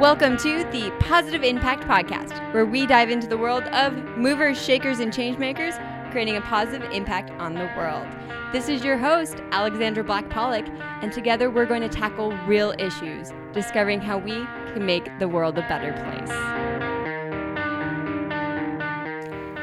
Welcome 0.00 0.36
to 0.38 0.64
the 0.72 0.92
Positive 0.98 1.44
Impact 1.44 1.84
Podcast, 1.84 2.52
where 2.52 2.66
we 2.66 2.84
dive 2.84 3.10
into 3.10 3.28
the 3.28 3.38
world 3.38 3.62
of 3.68 3.94
movers, 4.18 4.60
shakers, 4.60 4.98
and 4.98 5.12
changemakers, 5.12 5.78
creating 6.10 6.36
a 6.36 6.40
positive 6.40 6.90
impact 6.90 7.30
on 7.40 7.54
the 7.54 7.70
world. 7.76 8.04
This 8.52 8.68
is 8.68 8.82
your 8.82 8.98
host, 8.98 9.36
Alexandra 9.52 10.02
Black 10.02 10.28
Pollock, 10.30 10.66
and 11.00 11.12
together 11.12 11.48
we're 11.48 11.64
going 11.64 11.82
to 11.82 11.88
tackle 11.88 12.32
real 12.38 12.74
issues, 12.76 13.32
discovering 13.52 14.00
how 14.00 14.18
we 14.18 14.44
can 14.72 14.84
make 14.84 15.16
the 15.20 15.28
world 15.28 15.56
a 15.58 15.62
better 15.68 15.92
place. 15.92 16.28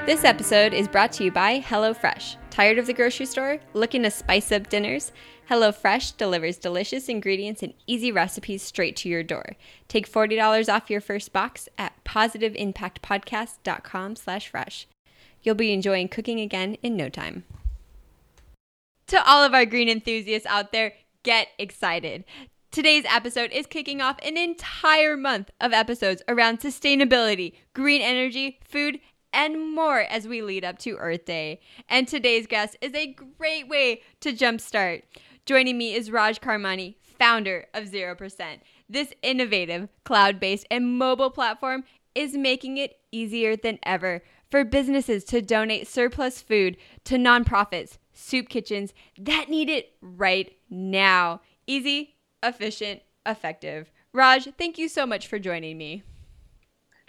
This 0.06 0.24
episode 0.24 0.74
is 0.74 0.88
brought 0.88 1.12
to 1.14 1.26
you 1.26 1.32
by 1.32 1.60
HelloFresh. 1.60 2.38
Tired 2.50 2.78
of 2.78 2.88
the 2.88 2.94
grocery 2.94 3.26
store? 3.26 3.60
Looking 3.74 4.04
to 4.04 4.12
spice 4.12 4.52
up 4.54 4.70
dinners? 4.70 5.12
HelloFresh 5.52 6.16
delivers 6.16 6.58
delicious 6.58 7.10
ingredients 7.10 7.62
and 7.62 7.74
easy 7.86 8.10
recipes 8.10 8.64
straight 8.64 8.96
to 8.96 9.10
your 9.10 9.22
door. 9.22 9.58
Take 9.90 10.10
$40 10.10 10.74
off 10.74 10.90
your 10.90 11.02
first 11.02 11.34
box 11.34 11.68
at 11.78 12.02
positiveimpactpodcast.com 12.06 14.16
slash 14.16 14.48
fresh. 14.48 14.88
You'll 15.44 15.56
be 15.56 15.74
enjoying 15.74 16.08
cooking 16.08 16.40
again 16.40 16.76
in 16.76 16.96
no 16.96 17.10
time. 17.10 17.44
To 19.08 19.22
all 19.30 19.44
of 19.44 19.54
our 19.54 19.66
green 19.66 19.90
enthusiasts 19.90 20.48
out 20.48 20.72
there, 20.72 20.94
get 21.24 21.50
excited. 21.60 22.24
Today's 22.72 23.04
episode 23.10 23.52
is 23.52 23.68
kicking 23.68 24.00
off 24.00 24.16
an 24.24 24.38
entire 24.38 25.18
month 25.18 25.52
of 25.60 25.74
episodes 25.74 26.24
around 26.30 26.62
sustainability, 26.62 27.56
green 27.74 28.02
energy, 28.02 28.62
food, 28.64 29.02
and 29.34 29.76
more 29.76 30.00
as 30.00 30.30
we 30.30 30.42
lead 30.42 30.64
up 30.64 30.80
to 30.80 30.96
Earth 30.96 31.26
Day. 31.26 31.60
And 31.90 32.08
today's 32.08 32.48
guest 32.48 32.78
is 32.80 32.94
a 32.94 33.14
great 33.38 33.68
way 33.68 34.02
to 34.22 34.32
jumpstart. 34.32 35.02
Joining 35.46 35.78
me 35.78 35.96
is 35.96 36.12
Raj 36.12 36.40
Karmani, 36.40 36.96
founder 37.18 37.66
of 37.74 37.86
0%. 37.86 38.60
This 38.88 39.12
innovative, 39.24 39.90
cloud 40.04 40.40
based, 40.40 40.68
and 40.70 41.00
mobile 41.00 41.32
platform 41.32 41.84
is 42.14 42.38
making 42.38 42.78
it 42.78 43.00
easier 43.12 43.56
than 43.56 43.80
ever 43.84 44.22
for 44.52 44.64
businesses 44.64 45.24
to 45.26 45.42
donate 45.42 45.88
surplus 45.88 46.42
food 46.42 46.78
to 47.06 47.16
nonprofits, 47.16 47.98
soup 48.14 48.50
kitchens 48.50 48.94
that 49.18 49.50
need 49.50 49.70
it 49.70 49.94
right 50.02 50.56
now. 50.70 51.42
Easy, 51.66 52.18
efficient, 52.44 53.02
effective. 53.26 53.90
Raj, 54.14 54.48
thank 54.60 54.78
you 54.78 54.88
so 54.88 55.08
much 55.08 55.26
for 55.26 55.40
joining 55.40 55.78
me. 55.78 56.04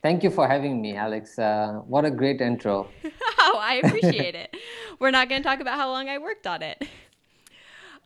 Thank 0.03 0.22
you 0.22 0.30
for 0.30 0.48
having 0.48 0.80
me, 0.80 0.97
Alex. 0.97 1.38
Uh, 1.38 1.80
what 1.86 2.05
a 2.05 2.10
great 2.10 2.41
intro. 2.41 2.88
oh, 3.38 3.58
I 3.60 3.83
appreciate 3.84 4.34
it. 4.34 4.56
We're 4.98 5.10
not 5.10 5.28
going 5.28 5.42
to 5.42 5.48
talk 5.48 5.60
about 5.60 5.78
how 5.78 5.91
long 5.91 6.08
I 6.08 6.19
worked 6.19 6.47
on 6.47 6.62
it. 6.62 6.83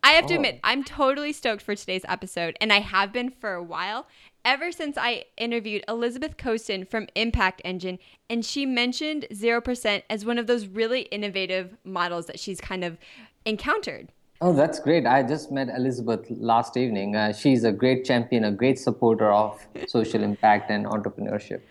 I 0.07 0.11
have 0.11 0.27
to 0.27 0.35
oh. 0.35 0.37
admit, 0.37 0.61
I'm 0.63 0.85
totally 0.85 1.33
stoked 1.33 1.63
for 1.63 1.75
today's 1.75 2.05
episode, 2.07 2.57
and 2.61 2.73
I 2.73 2.79
have 2.79 3.13
been 3.13 3.29
for 3.29 3.55
a 3.55 3.63
while. 3.63 4.07
Ever 4.45 4.71
since 4.71 4.97
I 4.97 5.25
interviewed 5.37 5.83
Elizabeth 5.89 6.37
Costen 6.37 6.85
from 6.89 7.09
Impact 7.17 7.61
Engine, 7.65 7.99
and 8.31 8.45
she 8.45 8.67
mentioned 8.67 9.27
0% 9.33 10.03
as 10.09 10.25
one 10.25 10.39
of 10.39 10.47
those 10.47 10.69
really 10.69 11.01
innovative 11.03 11.77
models 11.83 12.27
that 12.27 12.39
she's 12.39 12.61
kind 12.61 12.85
of 12.85 12.99
encountered. 13.45 14.13
Oh, 14.41 14.53
that's 14.53 14.79
great. 14.79 15.07
I 15.07 15.25
just 15.25 15.51
met 15.51 15.71
Elizabeth 15.71 16.25
last 16.31 16.77
evening. 16.77 17.17
Uh, 17.17 17.33
she's 17.33 17.65
a 17.65 17.73
great 17.73 18.05
champion, 18.05 18.45
a 18.45 18.53
great 18.53 18.79
supporter 18.79 19.33
of 19.33 19.61
social 19.89 20.23
impact 20.23 20.71
and 20.71 20.87
entrepreneurship. 20.87 21.63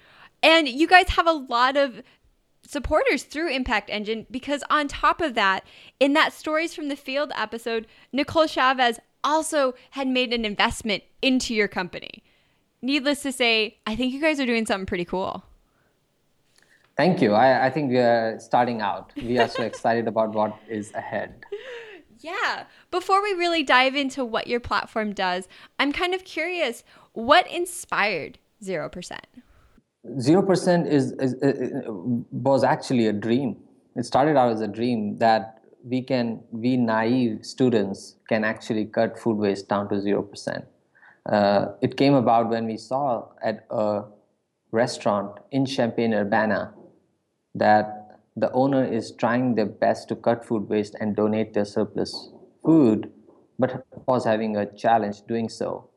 And 0.43 0.67
you 0.67 0.87
guys 0.87 1.07
have 1.07 1.27
a 1.27 1.31
lot 1.31 1.77
of 1.77 2.01
supporters 2.65 3.23
through 3.23 3.49
Impact 3.49 3.89
Engine 3.89 4.25
because, 4.29 4.63
on 4.69 4.87
top 4.87 5.21
of 5.21 5.35
that, 5.35 5.63
in 5.99 6.13
that 6.13 6.33
Stories 6.33 6.73
from 6.73 6.87
the 6.87 6.95
Field 6.95 7.31
episode, 7.35 7.87
Nicole 8.11 8.47
Chavez 8.47 8.99
also 9.23 9.73
had 9.91 10.07
made 10.07 10.33
an 10.33 10.45
investment 10.45 11.03
into 11.21 11.53
your 11.53 11.67
company. 11.67 12.23
Needless 12.81 13.21
to 13.23 13.31
say, 13.31 13.79
I 13.87 13.95
think 13.95 14.13
you 14.13 14.21
guys 14.21 14.39
are 14.39 14.45
doing 14.45 14.65
something 14.65 14.85
pretty 14.85 15.05
cool. 15.05 15.43
Thank 16.97 17.21
you. 17.21 17.33
I, 17.33 17.65
I 17.65 17.69
think 17.69 17.91
we 17.91 17.97
are 17.97 18.39
starting 18.39 18.81
out. 18.81 19.11
We 19.17 19.37
are 19.39 19.49
so 19.49 19.63
excited 19.71 20.07
about 20.07 20.33
what 20.33 20.55
is 20.69 20.93
ahead. 20.93 21.43
Yeah. 22.19 22.65
Before 22.91 23.21
we 23.21 23.33
really 23.33 23.63
dive 23.63 23.95
into 23.95 24.23
what 24.23 24.47
your 24.47 24.59
platform 24.59 25.13
does, 25.13 25.47
I'm 25.77 25.91
kind 25.91 26.13
of 26.13 26.23
curious 26.23 26.83
what 27.13 27.49
inspired 27.51 28.39
0%? 28.63 29.19
Zero 30.19 30.41
percent 30.41 30.87
is, 30.87 31.11
is, 31.13 31.33
is, 31.41 31.71
was 32.31 32.63
actually 32.63 33.07
a 33.07 33.13
dream. 33.13 33.57
It 33.95 34.05
started 34.05 34.37
out 34.37 34.51
as 34.51 34.61
a 34.61 34.67
dream 34.67 35.17
that 35.17 35.61
we 35.83 36.01
can 36.01 36.41
we 36.51 36.77
naive 36.77 37.45
students 37.45 38.15
can 38.27 38.43
actually 38.43 38.85
cut 38.85 39.19
food 39.19 39.37
waste 39.37 39.69
down 39.69 39.87
to 39.89 40.01
zero 40.01 40.21
percent. 40.21 40.65
Uh, 41.25 41.67
it 41.81 41.97
came 41.97 42.13
about 42.13 42.49
when 42.49 42.65
we 42.65 42.77
saw 42.77 43.27
at 43.43 43.65
a 43.69 44.03
restaurant 44.71 45.39
in 45.51 45.65
Champaign 45.65 46.13
Urbana 46.13 46.73
that 47.55 48.19
the 48.35 48.51
owner 48.51 48.83
is 48.83 49.11
trying 49.11 49.55
their 49.55 49.65
best 49.65 50.09
to 50.09 50.15
cut 50.15 50.43
food 50.45 50.67
waste 50.67 50.95
and 50.99 51.15
donate 51.15 51.53
their 51.53 51.65
surplus 51.65 52.29
food, 52.63 53.11
but 53.57 53.85
was 54.07 54.25
having 54.25 54.57
a 54.57 54.65
challenge 54.75 55.21
doing 55.27 55.49
so. 55.49 55.89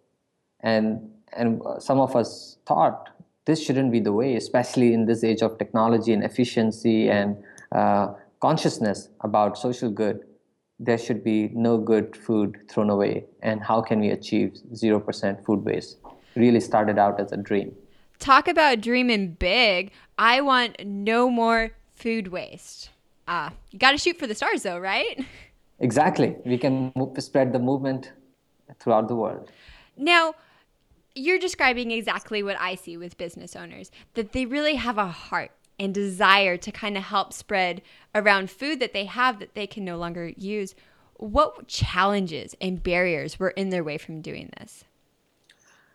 And 0.61 1.11
and 1.33 1.61
some 1.79 2.01
of 2.01 2.15
us 2.15 2.59
thought 2.67 3.11
this 3.49 3.65
shouldn't 3.65 3.91
be 3.91 3.99
the 3.99 4.13
way, 4.13 4.37
especially 4.37 4.93
in 4.93 5.07
this 5.07 5.25
age 5.25 5.41
of 5.41 5.57
technology 5.57 6.13
and 6.13 6.23
efficiency 6.23 7.09
and 7.09 7.35
uh, 7.73 8.09
consciousness 8.41 9.09
about 9.23 9.57
social 9.57 9.91
good. 9.91 10.25
There 10.79 10.99
should 10.99 11.25
be 11.25 11.49
no 11.55 11.79
good 11.79 12.15
food 12.15 12.59
thrown 12.71 12.91
away. 12.91 13.25
And 13.43 13.63
how 13.63 13.81
can 13.81 14.01
we 14.01 14.11
achieve 14.11 14.53
0% 14.75 15.45
food 15.47 15.65
waste? 15.65 15.97
Really 16.37 16.61
started 16.61 16.99
out 16.99 17.19
as 17.19 17.33
a 17.33 17.39
dream. 17.39 17.75
Talk 18.19 18.49
about 18.49 18.83
dreaming 18.83 19.33
big. 19.33 19.93
I 20.19 20.43
want 20.43 20.85
no 20.85 21.31
more 21.31 21.71
food 21.95 22.29
waste. 22.29 22.91
Ah, 23.27 23.53
you 23.71 23.79
got 23.79 23.93
to 23.93 23.99
shoot 23.99 24.19
for 24.19 24.27
the 24.27 24.35
stars, 24.35 24.63
though, 24.63 24.79
right? 24.79 25.25
Exactly. 25.81 26.37
We 26.45 26.59
can 26.59 26.93
spread 27.19 27.55
the 27.55 27.59
movement 27.61 28.13
throughout 28.79 29.09
the 29.09 29.15
world. 29.15 29.51
Now, 29.97 30.35
you're 31.19 31.39
describing 31.39 31.91
exactly 31.91 32.43
what 32.43 32.59
I 32.61 32.75
see 32.75 32.97
with 32.97 33.19
business 33.19 33.57
owners 33.57 33.91
that 34.15 34.33
they 34.33 34.47
really 34.47 34.77
have 34.77 34.99
a 34.99 35.09
heart 35.09 35.51
and 35.79 35.95
desire 35.95 36.57
to 36.57 36.73
kind 36.73 36.97
of 36.97 37.05
help 37.05 37.33
spread 37.33 37.83
around 38.15 38.51
food 38.51 38.81
that 38.81 38.93
they 38.93 39.05
have 39.05 39.39
that 39.39 39.55
they 39.55 39.67
can 39.67 39.85
no 39.85 39.97
longer 39.97 40.33
use. 40.37 40.75
What 41.15 41.69
challenges 41.69 42.55
and 42.61 42.83
barriers 42.83 43.39
were 43.39 43.51
in 43.51 43.71
their 43.71 43.85
way 43.85 43.99
from 43.99 44.21
doing 44.21 44.51
this? 44.59 44.85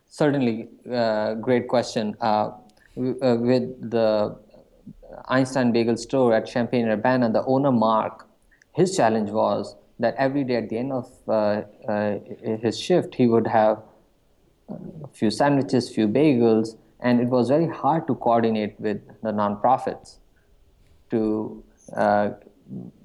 Certainly, 0.06 0.70
uh, 0.92 1.36
great 1.36 1.68
question. 1.68 2.16
Uh, 2.22 2.52
uh, 2.98 3.36
with 3.40 3.90
the 3.90 4.38
Einstein 5.26 5.72
Bagel 5.72 5.98
Store 5.98 6.34
at 6.34 6.46
Champaign 6.46 6.88
Urbana, 6.88 7.32
the 7.32 7.44
owner 7.46 7.72
Mark, 7.72 8.28
his 8.74 8.96
challenge 8.96 9.32
was 9.32 9.76
that 10.00 10.16
every 10.18 10.44
day 10.44 10.58
at 10.58 10.70
the 10.70 10.78
end 10.78 10.92
of 10.92 11.10
uh, 11.28 11.62
uh, 11.88 12.20
his 12.62 12.80
shift, 12.80 13.16
he 13.16 13.28
would 13.28 13.48
have 13.48 13.82
a 15.04 15.08
few 15.08 15.30
sandwiches, 15.32 15.90
few 15.90 16.08
bagels, 16.08 16.78
and 17.00 17.20
it 17.20 17.28
was 17.28 17.50
very 17.50 17.68
hard 17.68 18.08
to 18.08 18.16
coordinate 18.16 18.80
with 18.80 19.02
the 19.22 19.32
nonprofits 19.32 20.18
to 21.10 21.64
uh, 21.96 22.32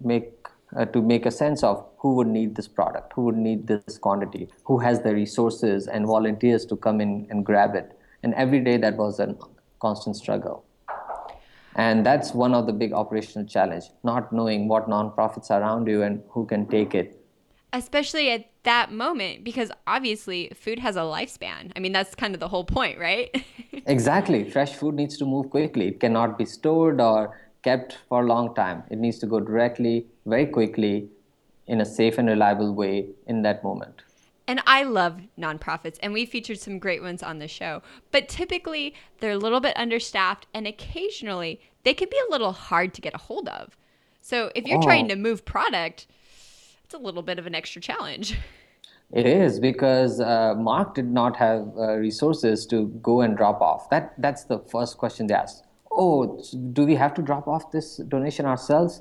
make 0.03 0.33
uh, 0.77 0.85
to 0.85 1.01
make 1.01 1.25
a 1.25 1.31
sense 1.31 1.63
of 1.65 1.85
who 1.97 2.15
would 2.15 2.27
need 2.27 2.55
this 2.55 2.69
product, 2.69 3.13
who 3.15 3.23
would 3.23 3.37
need 3.37 3.67
this 3.67 3.97
quantity, 3.97 4.49
who 4.65 4.79
has 4.79 5.01
the 5.01 5.15
resources 5.15 5.87
and 5.87 6.07
volunteers 6.07 6.67
to 6.67 6.77
come 6.77 7.01
in 7.01 7.27
and 7.31 7.45
grab 7.45 7.75
it. 7.75 7.99
And 8.23 8.35
every 8.35 8.61
day 8.61 8.77
that 8.77 8.97
was 8.97 9.19
a 9.19 9.35
constant 9.81 10.17
struggle. 10.17 10.65
And 11.75 12.05
that's 12.05 12.35
one 12.35 12.55
of 12.55 12.67
the 12.67 12.73
big 12.73 12.93
operational 12.93 13.47
challenge, 13.47 13.85
not 14.05 14.31
knowing 14.31 14.69
what 14.69 14.89
nonprofits 14.91 15.51
are 15.51 15.63
around 15.63 15.87
you 15.87 16.03
and 16.03 16.23
who 16.29 16.45
can 16.45 16.67
take 16.67 16.95
it 16.95 17.19
especially 17.73 18.31
at 18.31 18.58
that 18.69 18.93
moment 18.93 19.45
because 19.45 19.71
obviously 19.87 20.51
food 20.55 20.79
has 20.79 20.95
a 20.95 21.01
lifespan. 21.01 21.73
I 21.75 21.81
mean, 21.81 21.93
that's 21.93 22.15
kind 22.15 22.35
of 22.35 22.41
the 22.41 22.49
whole 22.49 22.65
point, 22.65 22.99
right? 22.99 23.31
exactly. 23.87 24.49
Fresh 24.51 24.75
food 24.75 24.95
needs 24.95 25.17
to 25.19 25.25
move 25.25 25.49
quickly. 25.49 25.89
It 25.89 26.01
cannot 26.01 26.37
be 26.37 26.45
stored 26.45 27.01
or 27.01 27.35
kept 27.63 27.97
for 28.09 28.23
a 28.23 28.27
long 28.27 28.55
time. 28.55 28.83
It 28.91 28.99
needs 28.99 29.19
to 29.21 29.27
go 29.27 29.41
directly, 29.41 30.07
very 30.27 30.45
quickly, 30.45 31.09
in 31.67 31.81
a 31.81 31.87
safe 31.87 32.19
and 32.19 32.29
reliable 32.29 32.75
way 32.75 33.09
in 33.27 33.41
that 33.43 33.65
moment. 33.65 34.03
And 34.47 34.63
I 34.67 34.83
love 34.83 35.21
nonprofits, 35.39 35.99
and 36.03 36.13
we 36.13 36.27
featured 36.27 36.59
some 36.59 36.79
great 36.79 37.03
ones 37.03 37.23
on 37.23 37.39
the 37.39 37.49
show. 37.49 37.83
But 38.13 38.29
typically, 38.29 38.95
they're 39.21 39.33
a 39.33 39.39
little 39.39 39.61
bit 39.61 39.77
understaffed, 39.77 40.47
and 40.53 40.67
occasionally, 40.67 41.61
they 41.85 41.95
can 41.95 42.09
be 42.11 42.21
a 42.29 42.31
little 42.31 42.53
hard 42.53 42.93
to 42.95 43.01
get 43.01 43.15
a 43.15 43.19
hold 43.19 43.49
of. 43.49 43.77
So 44.21 44.51
if 44.55 44.67
you're 44.67 44.79
oh. 44.79 44.83
trying 44.83 45.09
to 45.09 45.17
move 45.17 45.47
product, 45.47 46.07
it's 46.85 46.95
a 46.95 46.99
little 46.99 47.23
bit 47.23 47.39
of 47.39 47.47
an 47.47 47.55
extra 47.55 47.83
challenge. 47.83 48.39
It 49.13 49.27
is 49.27 49.59
because 49.59 50.21
uh, 50.21 50.55
Mark 50.57 50.95
did 50.95 51.11
not 51.11 51.37
have 51.37 51.73
uh, 51.79 51.95
resources 51.97 52.67
to 52.67 52.89
go 53.03 53.23
and 53.23 53.37
drop 53.37 53.61
off. 53.63 53.89
That 53.91 54.15
that's 54.19 54.45
the 54.45 54.59
first 54.59 54.99
question 54.99 55.27
they 55.27 55.35
asked. 55.35 55.65
Oh, 55.91 56.43
do 56.73 56.85
we 56.85 56.95
have 56.95 57.15
to 57.15 57.23
drop 57.23 57.49
off 57.49 57.71
this 57.71 57.97
donation 57.97 58.45
ourselves? 58.45 59.01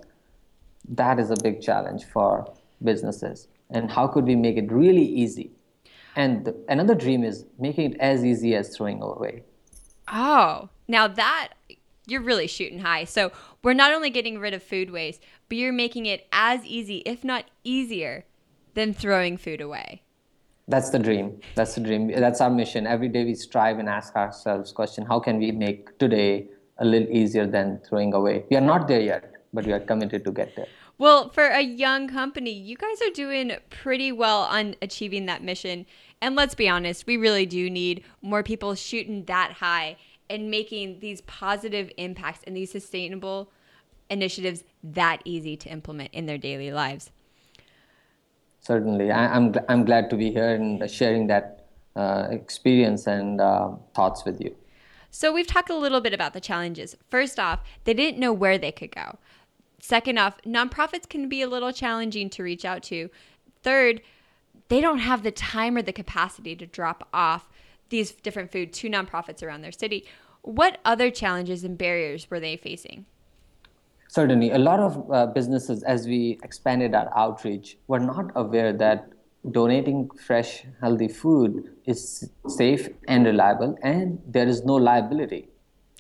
That 0.87 1.19
is 1.19 1.29
a 1.29 1.35
big 1.43 1.61
challenge 1.61 2.05
for 2.05 2.51
businesses. 2.81 3.49
And 3.69 3.91
how 3.91 4.07
could 4.07 4.23
we 4.23 4.35
make 4.35 4.55
it 4.55 4.71
really 4.71 5.05
easy? 5.05 5.51
And 6.15 6.45
the, 6.45 6.55
another 6.69 6.95
dream 6.95 7.23
is 7.23 7.45
making 7.59 7.91
it 7.91 7.97
as 7.99 8.23
easy 8.23 8.55
as 8.55 8.75
throwing 8.75 9.01
away. 9.01 9.43
Oh, 10.07 10.69
now 10.87 11.09
that 11.09 11.49
you're 12.07 12.21
really 12.21 12.47
shooting 12.47 12.79
high. 12.79 13.03
So 13.03 13.33
we're 13.61 13.73
not 13.73 13.91
only 13.91 14.09
getting 14.09 14.39
rid 14.39 14.53
of 14.53 14.63
food 14.63 14.89
waste, 14.89 15.21
but 15.49 15.57
you're 15.57 15.73
making 15.73 16.05
it 16.05 16.25
as 16.31 16.65
easy, 16.65 16.99
if 17.05 17.25
not 17.25 17.45
easier, 17.65 18.25
than 18.77 18.93
throwing 18.93 19.37
food 19.37 19.59
away. 19.59 20.03
That's 20.67 20.91
the 20.91 20.99
dream. 20.99 21.39
That's 21.55 21.73
the 21.73 21.81
dream. 21.81 22.09
That's 22.09 22.41
our 22.41 22.51
mission. 22.51 22.85
Every 22.85 23.07
day 23.09 23.25
we 23.25 23.33
strive 23.33 23.79
and 23.79 23.89
ask 23.89 24.15
ourselves 24.15 24.71
question, 24.71 25.03
how 25.03 25.19
can 25.19 25.39
we 25.39 25.51
make 25.51 25.97
today 25.97 26.49
a 26.77 26.85
little 26.85 27.09
easier 27.09 27.47
than 27.47 27.79
throwing 27.87 28.13
away? 28.13 28.45
We 28.51 28.57
are 28.57 28.61
not 28.61 28.87
there 28.87 29.01
yet, 29.01 29.33
but 29.51 29.65
we 29.65 29.73
are 29.73 29.79
committed 29.79 30.23
to 30.25 30.31
get 30.31 30.55
there. 30.55 30.67
Well, 30.99 31.29
for 31.29 31.45
a 31.45 31.61
young 31.61 32.07
company, 32.07 32.51
you 32.51 32.77
guys 32.77 33.01
are 33.01 33.09
doing 33.09 33.51
pretty 33.71 34.11
well 34.11 34.41
on 34.41 34.75
achieving 34.81 35.25
that 35.25 35.43
mission. 35.43 35.87
And 36.21 36.35
let's 36.35 36.53
be 36.53 36.69
honest, 36.69 37.07
we 37.07 37.17
really 37.17 37.47
do 37.47 37.71
need 37.71 38.03
more 38.21 38.43
people 38.43 38.75
shooting 38.75 39.25
that 39.25 39.53
high 39.53 39.97
and 40.29 40.51
making 40.51 40.99
these 40.99 41.21
positive 41.21 41.89
impacts 41.97 42.41
and 42.45 42.55
these 42.55 42.71
sustainable 42.71 43.51
initiatives 44.11 44.63
that 44.83 45.21
easy 45.25 45.57
to 45.57 45.69
implement 45.69 46.13
in 46.13 46.27
their 46.27 46.37
daily 46.37 46.71
lives. 46.71 47.09
Certainly. 48.67 49.11
I, 49.11 49.37
am 49.37 49.53
I'm, 49.55 49.65
I'm 49.69 49.85
glad 49.85 50.09
to 50.09 50.17
be 50.17 50.29
here 50.29 50.53
and 50.53 50.91
sharing 50.91 51.27
that 51.27 51.67
uh, 51.95 52.27
experience 52.29 53.07
and 53.07 53.39
uh, 53.39 53.71
thoughts 53.95 54.25
with 54.25 54.41
you. 54.41 54.53
So, 55.09 55.31
we've 55.31 55.47
talked 55.47 55.69
a 55.69 55.77
little 55.77 56.01
bit 56.01 56.13
about 56.13 56.33
the 56.33 56.41
challenges. 56.41 56.97
First 57.09 57.39
off, 57.39 57.61
they 57.85 57.93
didn't 57.93 58.19
know 58.19 58.33
where 58.33 58.57
they 58.57 58.73
could 58.73 58.91
go. 58.91 59.19
Second 59.79 60.19
off, 60.19 60.41
nonprofits 60.45 61.07
can 61.07 61.29
be 61.29 61.41
a 61.41 61.47
little 61.47 61.71
challenging 61.71 62.29
to 62.31 62.43
reach 62.43 62.65
out 62.65 62.83
to. 62.83 63.09
Third, 63.63 64.01
they 64.67 64.81
don't 64.81 64.99
have 64.99 65.23
the 65.23 65.31
time 65.31 65.77
or 65.77 65.81
the 65.81 65.93
capacity 65.93 66.53
to 66.57 66.65
drop 66.65 67.07
off 67.13 67.47
these 67.87 68.11
different 68.11 68.51
food 68.51 68.73
to 68.73 68.89
nonprofits 68.89 69.41
around 69.41 69.61
their 69.61 69.71
city. 69.71 70.05
What 70.41 70.79
other 70.83 71.09
challenges 71.09 71.63
and 71.63 71.77
barriers 71.77 72.29
were 72.29 72.41
they 72.41 72.57
facing? 72.57 73.05
Certainly, 74.17 74.49
a 74.49 74.57
lot 74.57 74.79
of 74.79 75.11
uh, 75.11 75.27
businesses, 75.27 75.83
as 75.83 76.07
we 76.07 76.39
expanded 76.41 76.95
our 76.95 77.15
outreach, 77.15 77.77
were 77.85 77.99
not 77.99 78.31
aware 78.33 78.73
that 78.73 79.09
donating 79.51 80.09
fresh, 80.09 80.65
healthy 80.81 81.07
food 81.07 81.75
is 81.85 82.27
safe 82.47 82.89
and 83.07 83.27
reliable, 83.27 83.77
and 83.83 84.19
there 84.25 84.47
is 84.47 84.65
no 84.65 84.73
liability. 84.73 85.49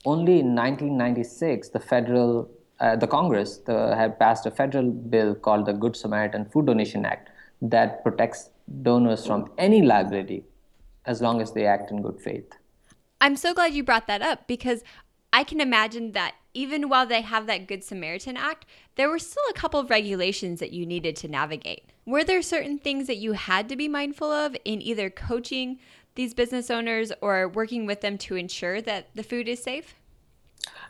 Only 0.03 0.39
in 0.39 0.55
1996, 0.55 1.69
the 1.69 1.79
federal, 1.79 2.49
uh, 2.79 2.95
the 2.95 3.05
Congress 3.05 3.57
the, 3.57 3.95
had 3.95 4.17
passed 4.17 4.47
a 4.47 4.49
federal 4.49 4.89
bill 4.89 5.35
called 5.35 5.67
the 5.67 5.73
Good 5.73 5.95
Samaritan 5.95 6.45
Food 6.45 6.65
Donation 6.65 7.05
Act 7.05 7.29
that 7.61 8.01
protects 8.01 8.49
donors 8.81 9.27
from 9.27 9.51
any 9.59 9.83
liability 9.83 10.43
as 11.05 11.21
long 11.21 11.39
as 11.39 11.51
they 11.51 11.67
act 11.67 11.91
in 11.91 12.01
good 12.01 12.19
faith. 12.19 12.49
I'm 13.21 13.35
so 13.35 13.53
glad 13.53 13.75
you 13.75 13.83
brought 13.83 14.07
that 14.07 14.23
up 14.23 14.47
because 14.47 14.83
I 15.31 15.43
can 15.43 15.61
imagine 15.61 16.13
that 16.13 16.33
even 16.57 16.89
while 16.89 17.05
they 17.05 17.21
have 17.21 17.45
that 17.45 17.67
Good 17.67 17.83
Samaritan 17.83 18.35
Act, 18.35 18.65
there 18.95 19.09
were 19.09 19.19
still 19.19 19.43
a 19.49 19.53
couple 19.53 19.79
of 19.79 19.91
regulations 19.91 20.59
that 20.59 20.73
you 20.73 20.87
needed 20.87 21.15
to 21.17 21.27
navigate. 21.27 21.83
Were 22.05 22.23
there 22.23 22.41
certain 22.41 22.79
things 22.79 23.05
that 23.05 23.17
you 23.17 23.33
had 23.33 23.69
to 23.69 23.75
be 23.75 23.87
mindful 23.87 24.31
of 24.31 24.57
in 24.65 24.81
either 24.81 25.11
coaching 25.11 25.77
these 26.15 26.33
business 26.33 26.71
owners 26.71 27.11
or 27.21 27.47
working 27.47 27.85
with 27.85 28.01
them 28.01 28.17
to 28.17 28.35
ensure 28.35 28.81
that 28.81 29.09
the 29.13 29.21
food 29.21 29.47
is 29.47 29.61
safe? 29.61 29.93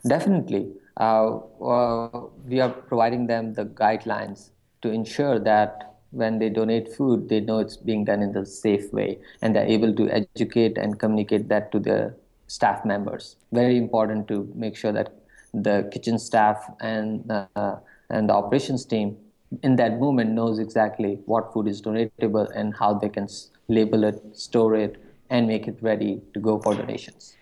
Definitely. 0.07 0.71
Uh, 0.97 1.35
uh, 1.61 2.27
we 2.47 2.61
are 2.61 2.69
providing 2.69 3.27
them 3.27 3.53
the 3.53 3.65
guidelines 3.65 4.51
to 4.83 4.89
ensure 4.89 5.37
that 5.37 5.95
when 6.11 6.39
they 6.39 6.49
donate 6.49 6.93
food, 6.95 7.27
they 7.27 7.41
know 7.41 7.59
it's 7.59 7.75
being 7.75 8.05
done 8.05 8.21
in 8.21 8.31
the 8.31 8.45
safe 8.45 8.93
way, 8.93 9.19
and 9.41 9.53
they're 9.53 9.65
able 9.65 9.93
to 9.95 10.09
educate 10.09 10.77
and 10.77 10.97
communicate 10.97 11.49
that 11.49 11.73
to 11.73 11.79
their 11.79 12.15
staff 12.47 12.85
members. 12.85 13.35
Very 13.51 13.77
important 13.77 14.29
to 14.29 14.49
make 14.55 14.77
sure 14.77 14.93
that 14.93 15.13
the 15.63 15.89
kitchen 15.91 16.19
staff 16.19 16.69
and 16.81 17.29
uh, 17.31 17.75
and 18.09 18.29
the 18.29 18.33
operations 18.33 18.85
team 18.85 19.17
in 19.63 19.75
that 19.77 19.99
moment 19.99 20.31
knows 20.31 20.59
exactly 20.59 21.19
what 21.25 21.51
food 21.53 21.67
is 21.67 21.81
donatable 21.81 22.49
and 22.55 22.75
how 22.75 22.93
they 22.93 23.09
can 23.09 23.27
label 23.67 24.03
it, 24.03 24.21
store 24.33 24.75
it, 24.75 24.97
and 25.29 25.47
make 25.47 25.67
it 25.67 25.77
ready 25.81 26.21
to 26.33 26.39
go 26.39 26.59
for 26.59 26.75
donations. 26.75 27.35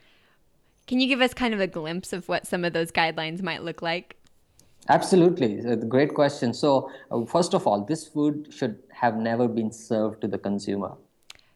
Can 0.87 0.99
you 0.99 1.07
give 1.07 1.21
us 1.21 1.33
kind 1.33 1.53
of 1.53 1.59
a 1.59 1.67
glimpse 1.67 2.13
of 2.13 2.27
what 2.29 2.45
some 2.45 2.63
of 2.63 2.73
those 2.73 2.91
guidelines 2.91 3.41
might 3.41 3.63
look 3.63 3.81
like? 3.81 4.17
Absolutely, 4.87 5.63
great 5.87 6.13
question. 6.13 6.53
So, 6.53 6.91
uh, 7.09 7.25
first 7.25 7.55
of 7.55 7.65
all, 7.65 7.83
this 7.83 8.07
food 8.07 8.49
should 8.51 8.77
have 8.91 9.17
never 9.17 9.47
been 9.47 9.71
served 9.71 10.21
to 10.21 10.27
the 10.27 10.37
consumer. 10.37 10.93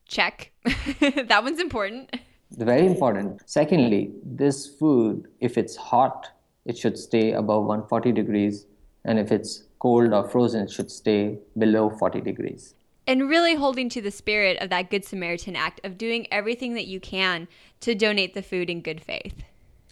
Check. 0.08 0.52
that 1.00 1.44
one's 1.44 1.60
important. 1.60 2.16
Very 2.52 2.88
important. 2.88 3.42
Secondly, 3.46 4.12
this 4.24 4.66
food, 4.66 5.28
if 5.40 5.60
it's 5.60 5.76
hot, 5.76 6.30
it 6.66 6.78
should 6.78 6.98
stay 6.98 7.32
above 7.32 7.66
140 7.66 8.12
degrees, 8.12 8.66
and 9.06 9.20
if 9.20 9.32
it's 9.32 9.64
cold 9.80 10.14
or 10.14 10.28
frozen, 10.28 10.64
it 10.64 10.72
should 10.72 10.92
stay 10.92 11.38
below 11.58 11.90
40 11.90 12.22
degrees. 12.22 12.76
And 13.08 13.28
really 13.28 13.56
holding 13.56 13.90
to 13.90 14.02
the 14.02 14.12
spirit 14.12 14.58
of 14.62 14.70
that 14.70 14.92
Good 14.92 15.04
Samaritan 15.04 15.56
Act 15.56 15.82
of 15.84 15.98
doing 15.98 16.28
everything 16.32 16.76
that 16.76 16.86
you 16.86 17.00
can 17.00 17.48
to 17.80 17.96
donate 17.96 18.36
the 18.36 18.44
food 18.44 18.70
in 18.70 18.82
good 18.82 19.02
faith. 19.02 19.44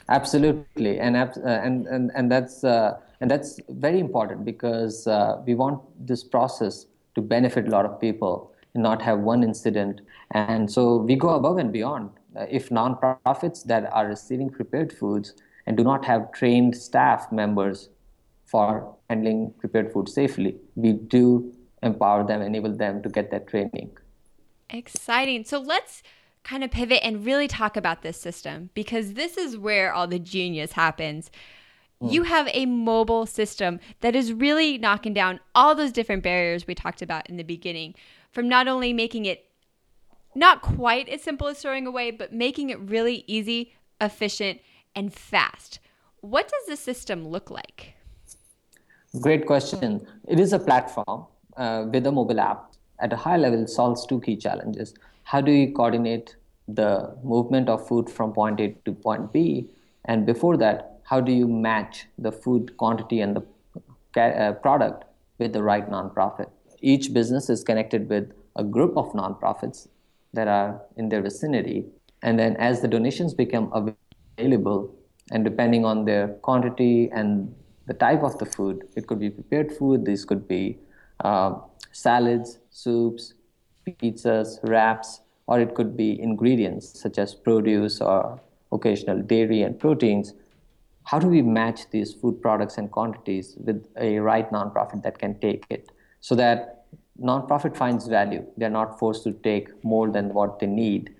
Absolutely, 0.10 1.00
and 1.00 1.18
uh, 1.18 1.28
and 1.44 1.88
and 1.88 2.12
and 2.16 2.32
that's 2.32 2.64
uh, 2.64 2.98
and 3.20 3.30
that's 3.30 3.60
very 3.70 4.00
important 4.00 4.46
because 4.46 5.08
uh, 5.08 5.42
we 5.46 5.56
want 5.56 5.82
this 6.00 6.24
process 6.24 6.86
to 7.16 7.22
benefit 7.22 7.68
a 7.68 7.72
lot 7.72 7.86
of 7.86 8.00
people 8.00 8.54
and 8.74 8.84
not 8.84 9.02
have 9.02 9.20
one 9.20 9.44
incident. 9.44 10.02
And 10.32 10.72
so 10.72 10.98
we 10.98 11.16
go 11.16 11.30
above 11.30 11.58
and 11.58 11.74
beyond. 11.74 12.12
Uh, 12.38 12.46
if 12.50 12.70
nonprofits 12.70 13.64
that 13.66 13.92
are 13.92 14.08
receiving 14.08 14.50
prepared 14.50 14.94
foods 14.94 15.34
and 15.68 15.76
do 15.78 15.84
not 15.84 16.06
have 16.06 16.32
trained 16.32 16.76
staff 16.76 17.32
members 17.32 17.90
for 18.46 18.96
handling 19.10 19.54
prepared 19.60 19.92
food 19.92 20.08
safely, 20.08 20.56
we 20.76 20.94
do 20.94 21.54
empower 21.84 22.26
them, 22.26 22.42
enable 22.42 22.74
them 22.74 23.04
to 23.04 23.10
get 23.10 23.30
that 23.30 23.48
training. 23.48 23.96
Exciting. 24.70 25.44
So 25.44 25.60
let's 25.60 26.02
kind 26.44 26.64
of 26.64 26.72
pivot 26.72 27.02
and 27.04 27.26
really 27.26 27.48
talk 27.48 27.76
about 27.76 28.02
this 28.02 28.18
system 28.18 28.70
because 28.74 29.14
this 29.14 29.38
is 29.38 29.58
where 29.58 29.94
all 29.94 30.08
the 30.08 30.18
genius 30.18 30.72
happens. 30.72 31.30
Mm. 32.02 32.14
You 32.14 32.24
have 32.24 32.48
a 32.54 32.66
mobile 32.66 33.26
system 33.26 33.82
that 34.00 34.16
is 34.16 34.32
really 34.32 34.78
knocking 34.78 35.14
down 35.14 35.42
all 35.54 35.76
those 35.76 35.92
different 35.92 36.24
barriers 36.24 36.66
we 36.66 36.76
talked 36.76 37.02
about 37.02 37.30
in 37.30 37.36
the 37.36 37.44
beginning 37.44 37.96
from 38.32 38.48
not 38.48 38.70
only 38.70 38.94
making 38.94 39.26
it 39.26 39.44
not 40.34 40.62
quite 40.62 41.10
as 41.10 41.22
simple 41.22 41.48
as 41.48 41.60
throwing 41.62 41.88
away, 41.88 42.12
but 42.12 42.32
making 42.32 42.70
it 42.70 42.80
really 42.80 43.24
easy, 43.28 43.74
efficient, 44.00 44.62
and 44.96 45.14
fast. 45.14 45.80
What 46.22 46.48
does 46.48 46.66
the 46.68 46.78
system 46.78 47.28
look 47.28 47.50
like? 47.50 47.94
Great 49.22 49.46
question. 49.46 50.06
It 50.28 50.40
is 50.40 50.54
a 50.54 50.60
platform 50.60 51.26
uh, 51.56 51.86
with 51.92 52.06
a 52.06 52.12
mobile 52.12 52.40
app. 52.40 52.74
At 53.00 53.14
a 53.14 53.16
high 53.16 53.38
level, 53.38 53.68
solves 53.68 54.06
two 54.06 54.20
key 54.22 54.36
challenges 54.36 54.94
how 55.32 55.42
do 55.42 55.52
you 55.52 55.74
coordinate 55.74 56.38
the 56.70 57.14
movement 57.22 57.68
of 57.68 57.86
food 57.86 58.10
from 58.10 58.32
point 58.32 58.62
A 58.62 58.70
to 58.86 58.94
point 58.94 59.34
B? 59.34 59.70
And 60.06 60.26
before 60.26 60.56
that, 60.58 61.02
how 61.04 61.20
do 61.20 61.34
you 61.34 61.50
match 61.50 62.06
the 62.18 62.32
food 62.32 62.78
quantity 62.78 63.20
and 63.20 63.36
the 63.36 63.44
uh, 64.22 64.54
product 64.54 65.04
with 65.38 65.52
the 65.52 65.62
right 65.62 65.90
nonprofit? 65.90 66.50
Each 66.80 67.14
business 67.14 67.50
is 67.50 67.62
connected 67.62 68.08
with 68.08 68.32
a 68.56 68.64
group 68.64 68.96
of 68.96 69.12
nonprofits 69.12 69.90
that 70.34 70.48
are 70.48 70.82
in 70.96 71.10
their 71.10 71.22
vicinity. 71.22 71.86
And 72.24 72.40
then 72.40 72.56
as 72.56 72.80
the 72.80 72.88
donations 72.88 73.34
become 73.34 73.70
available, 74.38 74.94
and 75.32 75.44
depending 75.44 75.86
on 75.86 76.06
their 76.06 76.28
quantity 76.28 77.10
and 77.12 77.54
the 77.86 77.94
type 77.94 78.24
of 78.24 78.38
the 78.38 78.46
food, 78.46 78.88
it 78.96 79.08
could 79.08 79.20
be 79.20 79.30
prepared 79.30 79.72
food, 79.72 80.06
these 80.06 80.26
could 80.26 80.48
be 80.48 80.78
uh, 81.22 81.56
salads, 81.92 82.60
soups, 82.70 83.34
pizzas, 83.86 84.60
wraps, 84.64 85.22
or 85.48 85.60
it 85.60 85.74
could 85.74 85.96
be 85.96 86.20
ingredients 86.22 87.00
such 87.00 87.18
as 87.18 87.34
produce 87.34 88.02
or 88.02 88.40
occasional 88.72 89.22
dairy 89.22 89.62
and 89.62 89.80
proteins. 89.80 90.34
How 91.04 91.20
do 91.20 91.28
we 91.28 91.42
match 91.42 91.90
these 91.90 92.14
food 92.14 92.42
products 92.42 92.78
and 92.78 92.92
quantities 92.92 93.56
with 93.64 93.88
a 93.98 94.20
right 94.20 94.50
nonprofit 94.52 95.04
that 95.04 95.18
can 95.18 95.40
take 95.40 95.66
it 95.70 95.90
so 96.20 96.36
that 96.36 96.86
nonprofit 97.22 97.78
finds 97.78 98.08
value? 98.08 98.46
They're 98.58 98.70
not 98.70 99.00
forced 99.00 99.24
to 99.24 99.32
take 99.32 99.70
more 99.86 100.10
than 100.10 100.34
what 100.34 100.60
they 100.60 100.68
need. 100.68 101.16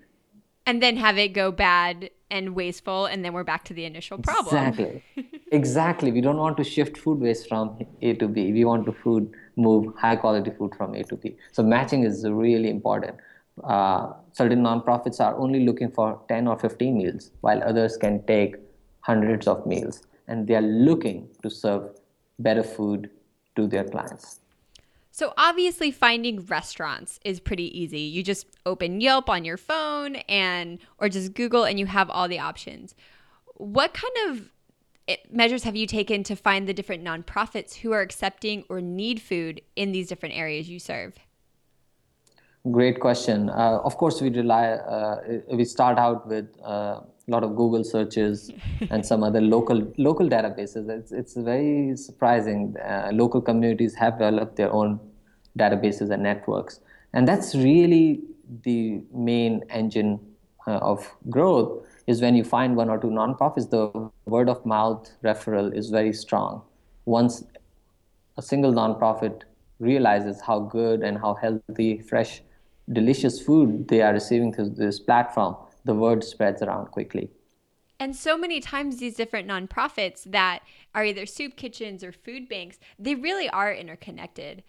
And 0.66 0.82
then 0.82 0.98
have 0.98 1.16
it 1.16 1.32
go 1.32 1.50
bad 1.50 2.10
and 2.30 2.54
wasteful, 2.54 3.06
and 3.06 3.24
then 3.24 3.32
we're 3.32 3.44
back 3.44 3.64
to 3.64 3.74
the 3.74 3.84
initial 3.84 4.18
problem. 4.18 4.54
Exactly. 4.54 5.02
exactly. 5.52 6.12
We 6.12 6.20
don't 6.20 6.36
want 6.36 6.56
to 6.58 6.64
shift 6.64 6.96
food 6.96 7.20
waste 7.20 7.48
from 7.48 7.78
A 8.02 8.14
to 8.14 8.28
B. 8.28 8.52
We 8.52 8.64
want 8.64 8.86
to 8.86 8.92
food 8.92 9.32
move 9.56 9.94
high 9.96 10.16
quality 10.16 10.50
food 10.50 10.74
from 10.76 10.94
A 10.94 11.02
to 11.04 11.16
B. 11.16 11.36
So 11.52 11.62
matching 11.62 12.04
is 12.04 12.28
really 12.28 12.70
important. 12.70 13.16
Uh, 13.64 14.12
certain 14.32 14.62
nonprofits 14.62 15.20
are 15.20 15.36
only 15.36 15.64
looking 15.64 15.90
for 15.90 16.20
10 16.28 16.46
or 16.46 16.58
15 16.58 16.96
meals, 16.96 17.30
while 17.40 17.62
others 17.62 17.96
can 17.96 18.24
take 18.26 18.56
hundreds 19.00 19.48
of 19.48 19.66
meals. 19.66 20.02
And 20.28 20.46
they 20.46 20.54
are 20.54 20.62
looking 20.62 21.28
to 21.42 21.50
serve 21.50 21.90
better 22.38 22.62
food 22.62 23.10
to 23.56 23.66
their 23.66 23.84
clients. 23.84 24.40
So 25.18 25.34
obviously 25.36 25.90
finding 25.90 26.46
restaurants 26.46 27.18
is 27.24 27.40
pretty 27.40 27.76
easy. 27.76 28.02
You 28.02 28.22
just 28.22 28.46
open 28.64 29.00
Yelp 29.00 29.28
on 29.28 29.44
your 29.44 29.56
phone 29.56 30.14
and 30.28 30.78
or 30.98 31.08
just 31.08 31.34
Google 31.34 31.64
and 31.64 31.76
you 31.76 31.86
have 31.86 32.08
all 32.08 32.28
the 32.28 32.38
options. 32.38 32.94
What 33.56 33.94
kind 33.94 34.30
of 34.30 34.48
eh, 35.08 35.16
measures 35.28 35.64
have 35.64 35.74
you 35.74 35.88
taken 35.88 36.22
to 36.22 36.36
find 36.36 36.68
the 36.68 36.72
different 36.72 37.02
nonprofits 37.02 37.74
who 37.74 37.90
are 37.90 38.00
accepting 38.00 38.62
or 38.68 38.80
need 38.80 39.20
food 39.20 39.60
in 39.74 39.90
these 39.90 40.06
different 40.06 40.36
areas 40.36 40.68
you 40.68 40.78
serve? 40.78 41.14
Great 42.70 43.00
question. 43.00 43.50
Uh, 43.50 43.80
of 43.82 43.96
course, 43.96 44.20
we 44.20 44.30
rely. 44.30 44.66
Uh, 44.66 45.40
we 45.50 45.64
start 45.64 45.98
out 45.98 46.28
with 46.28 46.46
uh, 46.64 47.00
a 47.00 47.28
lot 47.28 47.42
of 47.42 47.56
Google 47.56 47.82
searches 47.82 48.52
and 48.90 49.04
some 49.04 49.24
other 49.24 49.40
local 49.40 49.92
local 49.96 50.28
databases. 50.28 50.88
It's 50.88 51.10
it's 51.10 51.34
very 51.34 51.96
surprising. 51.96 52.76
Uh, 52.76 53.10
local 53.12 53.40
communities 53.40 53.94
have 53.94 54.18
developed 54.18 54.56
their 54.56 54.72
own 54.72 55.00
databases 55.58 56.10
and 56.10 56.22
networks, 56.22 56.80
and 57.12 57.26
that's 57.26 57.54
really 57.54 58.22
the 58.64 59.02
main 59.12 59.62
engine 59.68 60.18
uh, 60.66 60.78
of 60.92 61.06
growth. 61.28 61.84
Is 62.06 62.22
when 62.22 62.34
you 62.34 62.44
find 62.44 62.74
one 62.74 62.88
or 62.88 62.98
two 62.98 63.08
nonprofits, 63.08 63.68
the 63.68 64.10
word 64.24 64.48
of 64.48 64.64
mouth 64.64 65.10
referral 65.22 65.74
is 65.74 65.90
very 65.90 66.14
strong. 66.14 66.62
Once 67.04 67.44
a 68.38 68.42
single 68.42 68.72
nonprofit 68.72 69.42
realizes 69.78 70.40
how 70.40 70.60
good 70.60 71.02
and 71.02 71.18
how 71.18 71.34
healthy, 71.34 71.98
fresh 71.98 72.42
delicious 72.92 73.42
food 73.42 73.88
they 73.88 74.00
are 74.00 74.12
receiving 74.12 74.52
through 74.52 74.70
this 74.70 74.98
platform, 74.98 75.54
the 75.84 75.94
word 75.94 76.24
spreads 76.24 76.62
around 76.62 76.86
quickly. 76.86 77.28
And 78.00 78.14
so 78.14 78.38
many 78.38 78.60
times, 78.60 78.98
these 78.98 79.16
different 79.16 79.48
nonprofits 79.48 80.22
that 80.24 80.60
are 80.94 81.04
either 81.04 81.26
soup 81.26 81.56
kitchens 81.56 82.04
or 82.04 82.12
food 82.12 82.48
banks, 82.48 82.78
they 82.96 83.16
really 83.16 83.48
are 83.48 83.72
interconnected. 83.72 84.62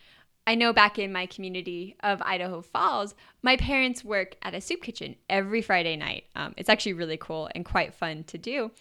I 0.49 0.55
know 0.55 0.73
back 0.73 0.97
in 0.97 1.13
my 1.13 1.27
community 1.27 1.95
of 1.99 2.23
Idaho 2.23 2.63
Falls, 2.63 3.13
my 3.43 3.55
parents 3.55 4.03
work 4.03 4.35
at 4.41 4.55
a 4.55 4.61
soup 4.61 4.81
kitchen 4.81 5.15
every 5.29 5.61
Friday 5.61 5.95
night. 5.95 6.23
Um, 6.35 6.55
it's 6.57 6.69
actually 6.69 6.93
really 6.93 7.17
cool 7.17 7.51
and 7.53 7.63
quite 7.63 7.93
fun 7.93 8.23
to 8.23 8.39
do. 8.39 8.71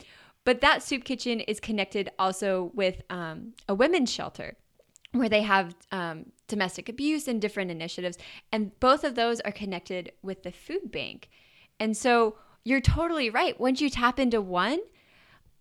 But 0.45 0.63
that 0.63 0.83
soup 0.83 1.05
kitchen 1.05 1.41
is 1.41 1.61
connected 1.61 2.11
also 2.19 2.71
with 2.75 3.03
um, 3.11 3.53
a 3.69 3.75
women's 3.75 4.11
shelter 4.11 4.57
where 5.13 5.29
they 5.29 5.43
have 5.43 5.75
um, 5.93 6.33
domestic 6.47 6.89
abuse 6.89 7.29
and 7.29 7.39
different 7.39 7.71
initiatives. 7.71 8.17
And 8.51 8.73
both 8.81 9.05
of 9.05 9.15
those 9.15 9.41
are 9.41 9.53
connected 9.53 10.13
with 10.23 10.45
the 10.45 10.53
food 10.53 10.91
bank. 10.91 11.29
And 11.79 11.95
so 11.95 12.37
you're 12.65 12.81
totally 12.81 13.29
right. 13.29 13.61
Once 13.61 13.83
you 13.83 13.91
tap 13.91 14.19
into 14.19 14.41
one, 14.41 14.79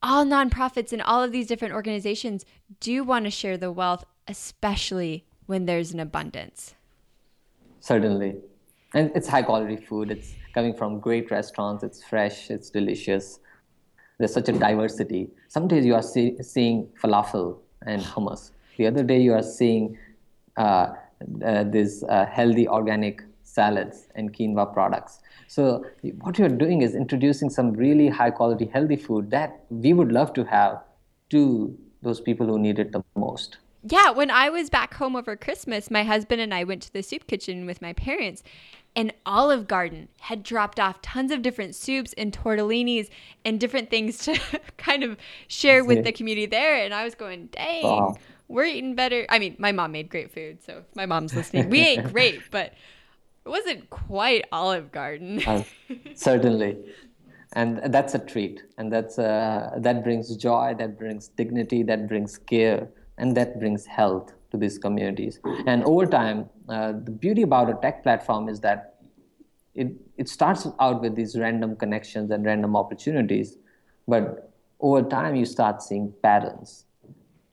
all 0.02 0.24
nonprofits 0.24 0.94
and 0.94 1.02
all 1.02 1.22
of 1.22 1.34
these 1.34 1.48
different 1.48 1.74
organizations 1.74 2.46
do 2.80 3.04
want 3.04 3.26
to 3.26 3.30
share 3.30 3.58
the 3.58 3.74
wealth, 3.74 4.06
especially 4.26 5.26
when 5.48 5.66
there's 5.66 5.94
an 5.94 6.00
abundance. 6.00 6.76
Certainly. 7.80 8.36
And 8.94 9.12
it's 9.16 9.28
high 9.28 9.42
quality 9.42 9.78
food. 9.78 10.12
It's 10.12 10.34
coming 10.54 10.74
from 10.74 11.00
great 11.00 11.32
restaurants. 11.32 11.84
It's 11.84 12.04
fresh. 12.04 12.50
It's 12.50 12.70
delicious. 12.70 13.40
There's 14.18 14.34
such 14.34 14.50
a 14.50 14.54
diversity. 14.54 15.30
Some 15.48 15.68
days 15.68 15.86
you 15.86 15.96
are 15.96 16.02
see- 16.02 16.38
seeing 16.42 16.88
falafel 17.02 17.58
and 17.86 18.02
hummus. 18.02 18.52
The 18.78 18.88
other 18.88 19.04
day 19.04 19.20
you 19.20 19.34
are 19.34 19.44
seeing 19.44 19.98
uh, 20.56 20.94
uh, 21.44 21.64
these 21.64 22.04
uh, 22.04 22.26
healthy 22.26 22.68
organic 22.68 23.24
salads 23.44 24.08
and 24.16 24.34
quinoa 24.34 24.72
products. 24.74 25.20
So 25.48 25.86
what 26.22 26.38
you're 26.38 26.50
doing 26.50 26.82
is 26.82 26.96
introducing 26.96 27.50
some 27.50 27.74
really 27.74 28.08
high 28.08 28.32
quality 28.32 28.66
healthy 28.66 28.98
food 28.98 29.32
that 29.32 29.64
we 29.70 29.94
would 29.94 30.12
love 30.12 30.34
to 30.34 30.44
have 30.46 30.82
to 31.30 31.78
those 32.02 32.22
people 32.22 32.46
who 32.48 32.60
need 32.60 32.80
it 32.80 32.92
the 32.92 33.04
most. 33.16 33.58
Yeah, 33.84 34.12
when 34.12 34.32
I 34.32 34.50
was 34.50 34.70
back 34.70 34.96
home 34.96 35.16
over 35.16 35.36
Christmas, 35.36 35.90
my 35.92 36.04
husband 36.04 36.42
and 36.42 36.54
I 36.54 36.64
went 36.64 36.82
to 36.84 36.94
the 36.94 37.04
soup 37.04 37.28
kitchen 37.28 37.66
with 37.66 37.82
my 37.82 37.94
parents, 37.94 38.44
and 38.96 39.14
Olive 39.26 39.68
Garden 39.68 40.08
had 40.22 40.44
dropped 40.44 40.80
off 40.80 41.02
tons 41.02 41.32
of 41.32 41.42
different 41.42 41.76
soups 41.76 42.14
and 42.18 42.34
tortellinis 42.34 43.10
and 43.46 43.60
different 43.60 43.90
things 43.90 44.18
to 44.20 44.40
kind 44.78 45.04
of 45.04 45.18
share 45.48 45.86
with 45.86 46.04
the 46.04 46.12
community 46.12 46.48
there. 46.48 46.84
And 46.84 46.94
I 46.94 47.04
was 47.04 47.16
going, 47.16 47.48
dang, 47.48 47.84
wow 47.84 48.18
we're 48.48 48.66
eating 48.66 48.96
better. 48.96 49.26
I 49.30 49.40
mean, 49.40 49.56
my 49.60 49.72
mom 49.72 49.92
made 49.92 50.10
great 50.10 50.32
food, 50.32 50.64
so 50.64 50.84
my 50.96 51.06
mom's 51.06 51.36
listening. 51.36 51.70
We 51.70 51.82
ate 51.82 52.04
great, 52.14 52.42
but 52.52 52.74
it 53.46 53.50
wasn't 53.50 53.90
quite 53.90 54.46
Olive 54.52 54.92
Garden. 54.92 55.44
uh, 55.46 55.64
certainly, 56.16 56.78
and 57.54 57.82
that's 57.92 58.16
a 58.16 58.20
treat, 58.20 58.64
and 58.78 58.92
that's 58.92 59.20
uh, 59.20 59.72
that 59.78 60.04
brings 60.04 60.36
joy, 60.36 60.76
that 60.78 60.98
brings 60.98 61.30
dignity, 61.30 61.84
that 61.84 62.08
brings 62.08 62.38
care, 62.38 62.88
and 63.18 63.36
that 63.36 63.60
brings 63.60 63.86
health 63.86 64.34
to 64.52 64.58
these 64.58 64.78
communities. 64.78 65.40
And 65.66 65.84
over 65.84 66.06
time, 66.06 66.50
uh, 66.70 66.94
the 67.04 67.12
beauty 67.12 67.42
about 67.42 67.70
a 67.70 67.74
tech 67.82 68.04
platform 68.04 68.50
is 68.50 68.60
that 68.62 68.96
it 69.76 69.90
it 70.18 70.28
starts 70.28 70.68
out 70.80 71.02
with 71.02 71.16
these 71.16 71.38
random 71.38 71.76
connections 71.76 72.32
and 72.32 72.46
random 72.46 72.76
opportunities, 72.76 73.58
but 74.08 74.52
over 74.80 75.02
time 75.02 75.36
you 75.36 75.46
start 75.46 75.82
seeing 75.84 76.14
patterns 76.24 76.88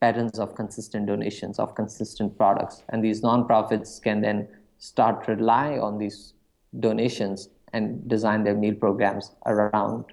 patterns 0.04 0.38
of 0.38 0.54
consistent 0.54 1.06
donations, 1.06 1.59
of 1.59 1.75
consistent 1.75 2.37
products. 2.37 2.83
And 2.90 3.02
these 3.02 3.23
nonprofits 3.23 4.02
can 4.02 4.21
then 4.21 4.49
start 4.76 5.26
rely 5.28 5.78
on 5.78 5.99
these 5.99 6.35
donations 6.80 7.49
and 7.73 8.06
design 8.06 8.44
their 8.44 8.54
meal 8.54 8.75
programs 8.75 9.33
around 9.47 10.04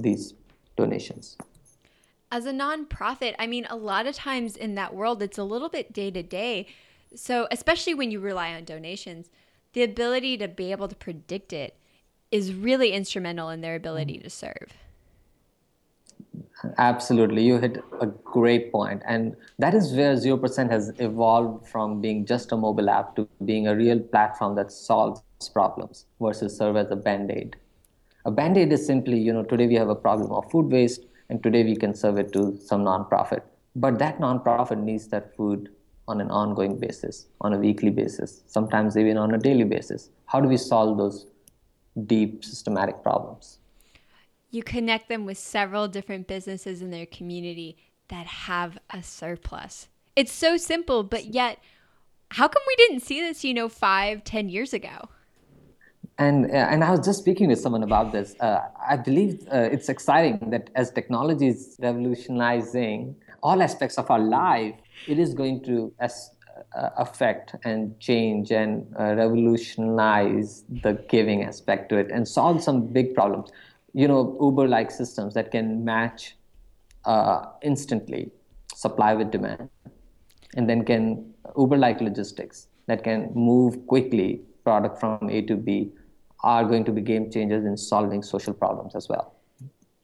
these 0.00 0.34
donations. 0.76 1.36
As 2.32 2.46
a 2.46 2.50
nonprofit, 2.50 3.34
I 3.38 3.46
mean, 3.46 3.66
a 3.68 3.76
lot 3.76 4.06
of 4.06 4.14
times 4.14 4.56
in 4.56 4.74
that 4.76 4.94
world, 4.94 5.22
it's 5.22 5.36
a 5.36 5.44
little 5.44 5.68
bit 5.68 5.92
day 5.92 6.10
to 6.10 6.22
day. 6.22 6.66
So, 7.14 7.46
especially 7.50 7.92
when 7.92 8.10
you 8.10 8.20
rely 8.20 8.54
on 8.54 8.64
donations, 8.64 9.28
the 9.74 9.82
ability 9.82 10.38
to 10.38 10.48
be 10.48 10.72
able 10.72 10.88
to 10.88 10.96
predict 10.96 11.52
it 11.52 11.76
is 12.30 12.54
really 12.54 12.92
instrumental 12.92 13.50
in 13.50 13.60
their 13.60 13.74
ability 13.74 14.16
to 14.20 14.30
serve. 14.30 14.72
Absolutely, 16.78 17.42
you 17.42 17.58
hit 17.58 17.84
a 18.00 18.06
great 18.06 18.72
point, 18.72 19.02
and 19.04 19.36
that 19.58 19.74
is 19.74 19.92
where 19.92 20.16
zero 20.16 20.38
percent 20.38 20.70
has 20.70 20.90
evolved 21.00 21.68
from 21.68 22.00
being 22.00 22.24
just 22.24 22.50
a 22.52 22.56
mobile 22.56 22.88
app 22.88 23.14
to 23.16 23.28
being 23.44 23.66
a 23.66 23.76
real 23.76 24.00
platform 24.00 24.54
that 24.54 24.72
solves 24.72 25.20
problems 25.52 26.06
versus 26.18 26.56
serve 26.56 26.76
as 26.76 26.90
a 26.90 26.96
band 26.96 27.30
aid. 27.30 27.56
A 28.24 28.30
band 28.30 28.56
aid 28.56 28.72
is 28.72 28.86
simply, 28.86 29.18
you 29.18 29.34
know, 29.34 29.42
today 29.42 29.66
we 29.66 29.74
have 29.74 29.90
a 29.90 29.94
problem 29.94 30.32
of 30.32 30.50
food 30.50 30.72
waste, 30.72 31.04
and 31.32 31.42
today 31.42 31.64
we 31.64 31.74
can 31.74 31.94
serve 31.94 32.18
it 32.18 32.32
to 32.34 32.58
some 32.70 32.84
nonprofit, 32.84 33.42
but 33.74 33.98
that 33.98 34.18
nonprofit 34.18 34.82
needs 34.90 35.08
that 35.08 35.34
food 35.36 35.70
on 36.06 36.20
an 36.20 36.30
ongoing 36.30 36.78
basis, 36.78 37.26
on 37.40 37.54
a 37.54 37.58
weekly 37.58 37.88
basis, 37.88 38.42
sometimes 38.46 38.98
even 38.98 39.16
on 39.16 39.34
a 39.34 39.38
daily 39.38 39.64
basis. 39.64 40.10
How 40.26 40.40
do 40.42 40.48
we 40.48 40.58
solve 40.58 40.98
those 40.98 41.26
deep 42.06 42.44
systematic 42.44 43.02
problems? 43.02 43.58
you 44.52 44.62
connect 44.62 45.08
them 45.08 45.24
with 45.24 45.38
several 45.38 45.88
different 45.88 46.28
businesses 46.28 46.82
in 46.82 46.90
their 46.90 47.06
community 47.06 47.78
that 48.08 48.26
have 48.26 48.78
a 48.90 49.02
surplus. 49.02 49.88
It's 50.14 50.30
so 50.30 50.58
simple, 50.58 51.02
but 51.02 51.34
yet, 51.34 51.58
how 52.32 52.48
come 52.48 52.62
we 52.66 52.76
didn't 52.76 53.00
see 53.00 53.20
this, 53.20 53.44
you 53.44 53.54
know, 53.54 53.68
five, 53.68 54.24
ten 54.24 54.50
years 54.50 54.74
ago? 54.74 55.08
And, 56.22 56.50
uh, 56.50 56.72
and 56.72 56.84
I 56.84 56.90
was 56.90 57.00
just 57.08 57.18
speaking 57.18 57.48
with 57.48 57.60
someone 57.60 57.82
about 57.82 58.12
this. 58.12 58.36
Uh, 58.38 58.60
I 58.92 58.96
believe 58.96 59.32
uh, 59.52 59.74
it's 59.74 59.88
exciting 59.88 60.50
that 60.50 60.70
as 60.74 60.90
technology 60.90 61.48
is 61.48 61.76
revolutionizing 61.80 63.16
all 63.42 63.60
aspects 63.60 63.98
of 63.98 64.10
our 64.10 64.20
life, 64.20 64.74
it 65.08 65.18
is 65.18 65.34
going 65.34 65.64
to 65.64 65.92
as, 65.98 66.30
uh, 66.76 66.90
affect 66.96 67.56
and 67.64 67.98
change 67.98 68.52
and 68.52 68.86
uh, 68.98 69.14
revolutionize 69.22 70.64
the 70.84 70.92
giving 71.08 71.42
aspect 71.42 71.88
to 71.90 71.96
it 71.96 72.08
and 72.12 72.28
solve 72.28 72.62
some 72.62 72.86
big 72.86 73.14
problems 73.14 73.50
you 73.94 74.08
know 74.08 74.36
uber 74.40 74.66
like 74.68 74.90
systems 74.90 75.34
that 75.34 75.50
can 75.50 75.84
match 75.84 76.36
uh, 77.04 77.46
instantly 77.62 78.30
supply 78.74 79.12
with 79.14 79.30
demand 79.30 79.68
and 80.56 80.68
then 80.68 80.84
can 80.84 81.34
uber 81.58 81.76
like 81.76 82.00
logistics 82.00 82.68
that 82.86 83.02
can 83.04 83.30
move 83.34 83.86
quickly 83.86 84.40
product 84.64 84.98
from 85.00 85.28
a 85.30 85.42
to 85.42 85.56
b 85.56 85.92
are 86.42 86.64
going 86.64 86.84
to 86.84 86.92
be 86.92 87.00
game 87.00 87.30
changers 87.30 87.64
in 87.64 87.76
solving 87.76 88.22
social 88.22 88.52
problems 88.52 88.94
as 88.94 89.08
well 89.08 89.34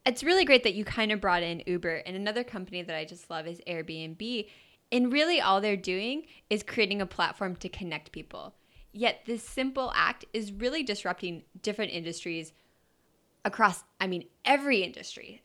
it's 0.06 0.24
really 0.24 0.44
great 0.44 0.62
that 0.62 0.74
you 0.74 0.84
kind 0.84 1.12
of 1.12 1.20
brought 1.20 1.42
in 1.42 1.62
uber 1.66 1.96
and 2.06 2.16
another 2.16 2.44
company 2.44 2.82
that 2.82 2.96
i 2.96 3.04
just 3.04 3.30
love 3.30 3.46
is 3.46 3.60
airbnb 3.66 4.48
and 4.90 5.12
really 5.12 5.40
all 5.40 5.60
they're 5.60 5.76
doing 5.76 6.24
is 6.48 6.62
creating 6.62 7.00
a 7.00 7.06
platform 7.06 7.56
to 7.56 7.68
connect 7.68 8.12
people 8.12 8.54
yet 8.92 9.20
this 9.26 9.42
simple 9.42 9.92
act 9.94 10.24
is 10.32 10.52
really 10.52 10.82
disrupting 10.82 11.42
different 11.62 11.92
industries 11.92 12.52
across, 13.44 13.82
I 14.00 14.06
mean, 14.06 14.24
every 14.44 14.82
industry. 14.82 15.42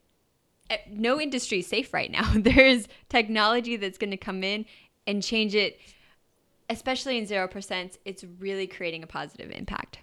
Eh, 0.69 0.77
no 0.89 1.19
industry 1.19 1.59
is 1.59 1.67
safe 1.67 1.93
right 1.93 2.11
now. 2.11 2.31
There's 2.35 2.87
technology 3.09 3.75
that's 3.77 3.97
going 3.97 4.11
to 4.11 4.17
come 4.17 4.43
in 4.43 4.65
and 5.07 5.23
change 5.23 5.55
it, 5.55 5.79
especially 6.69 7.17
in 7.17 7.25
0%. 7.25 7.97
It's 8.05 8.23
really 8.39 8.67
creating 8.67 9.03
a 9.03 9.07
positive 9.07 9.51
impact. 9.51 9.99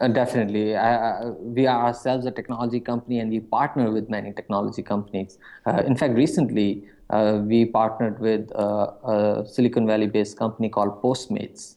Uh, 0.00 0.08
definitely. 0.08 0.76
I, 0.76 1.22
I, 1.22 1.26
we 1.30 1.66
are 1.66 1.86
ourselves 1.86 2.24
a 2.26 2.30
technology 2.30 2.78
company 2.78 3.18
and 3.18 3.30
we 3.30 3.40
partner 3.40 3.90
with 3.90 4.08
many 4.08 4.32
technology 4.32 4.82
companies. 4.82 5.38
Uh, 5.66 5.82
in 5.84 5.96
fact, 5.96 6.14
recently 6.14 6.84
uh, 7.10 7.40
we 7.44 7.64
partnered 7.64 8.20
with 8.20 8.50
a 8.52 9.44
Silicon 9.46 9.86
Valley 9.86 10.06
based 10.06 10.38
company 10.38 10.68
called 10.68 11.02
Postmates. 11.02 11.76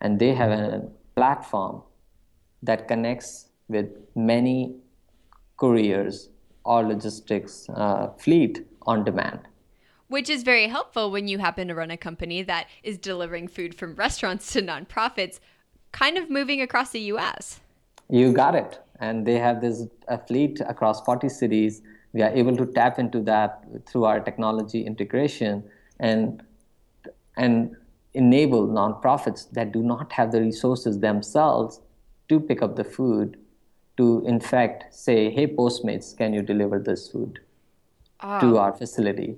And 0.00 0.18
they 0.18 0.34
have 0.34 0.50
a 0.50 0.88
platform 1.16 1.82
that 2.62 2.86
connects 2.86 3.48
with 3.68 3.88
many 4.14 4.76
couriers 5.56 6.28
or 6.64 6.84
logistics 6.84 7.68
uh, 7.70 8.10
fleet 8.18 8.66
on 8.82 9.04
demand. 9.04 9.40
Which 10.08 10.30
is 10.30 10.44
very 10.44 10.68
helpful 10.68 11.10
when 11.10 11.26
you 11.26 11.38
happen 11.38 11.66
to 11.68 11.74
run 11.74 11.90
a 11.90 11.96
company 11.96 12.42
that 12.42 12.68
is 12.84 12.98
delivering 12.98 13.48
food 13.48 13.74
from 13.74 13.96
restaurants 13.96 14.52
to 14.52 14.62
nonprofits, 14.62 15.40
kind 15.96 16.18
of 16.18 16.30
moving 16.30 16.60
across 16.60 16.90
the 16.90 17.00
US. 17.12 17.60
You 18.08 18.32
got 18.32 18.54
it. 18.54 18.78
And 19.00 19.26
they 19.26 19.38
have 19.38 19.60
this 19.60 19.86
a 20.08 20.18
fleet 20.18 20.60
across 20.60 21.00
40 21.02 21.28
cities. 21.28 21.82
We 22.12 22.22
are 22.22 22.30
able 22.30 22.56
to 22.56 22.66
tap 22.66 22.98
into 22.98 23.20
that 23.22 23.64
through 23.86 24.04
our 24.04 24.20
technology 24.20 24.84
integration 24.86 25.64
and 25.98 26.42
and 27.36 27.76
enable 28.14 28.66
nonprofits 28.66 29.50
that 29.50 29.72
do 29.72 29.82
not 29.82 30.12
have 30.12 30.32
the 30.32 30.40
resources 30.40 31.00
themselves 31.00 31.80
to 32.30 32.40
pick 32.40 32.62
up 32.62 32.76
the 32.76 32.84
food 32.84 33.36
to 33.98 34.24
in 34.26 34.40
fact 34.40 34.94
say 34.94 35.30
hey 35.30 35.46
postmates 35.46 36.16
can 36.16 36.32
you 36.32 36.40
deliver 36.40 36.78
this 36.78 37.08
food 37.08 37.40
to 38.40 38.56
our 38.56 38.72
facility 38.72 39.36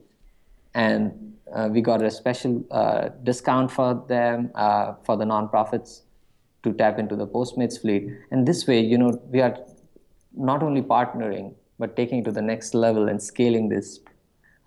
and 0.74 1.34
uh, 1.52 1.68
we 1.72 1.80
got 1.80 2.02
a 2.02 2.10
special 2.10 2.64
uh, 2.70 3.08
discount 3.24 3.70
for 3.70 4.04
them 4.08 4.50
uh, 4.54 4.94
for 5.02 5.16
the 5.16 5.24
nonprofits 5.24 6.02
to 6.62 6.72
tap 6.72 6.98
into 6.98 7.16
the 7.16 7.26
postmates 7.26 7.80
fleet 7.80 8.08
and 8.30 8.46
this 8.46 8.66
way 8.66 8.80
you 8.80 8.98
know 8.98 9.10
we 9.30 9.40
are 9.40 9.56
not 10.34 10.62
only 10.62 10.82
partnering 10.82 11.54
but 11.78 11.96
taking 11.96 12.20
it 12.20 12.24
to 12.24 12.32
the 12.32 12.42
next 12.42 12.74
level 12.74 13.08
and 13.08 13.22
scaling 13.22 13.68
this 13.68 14.00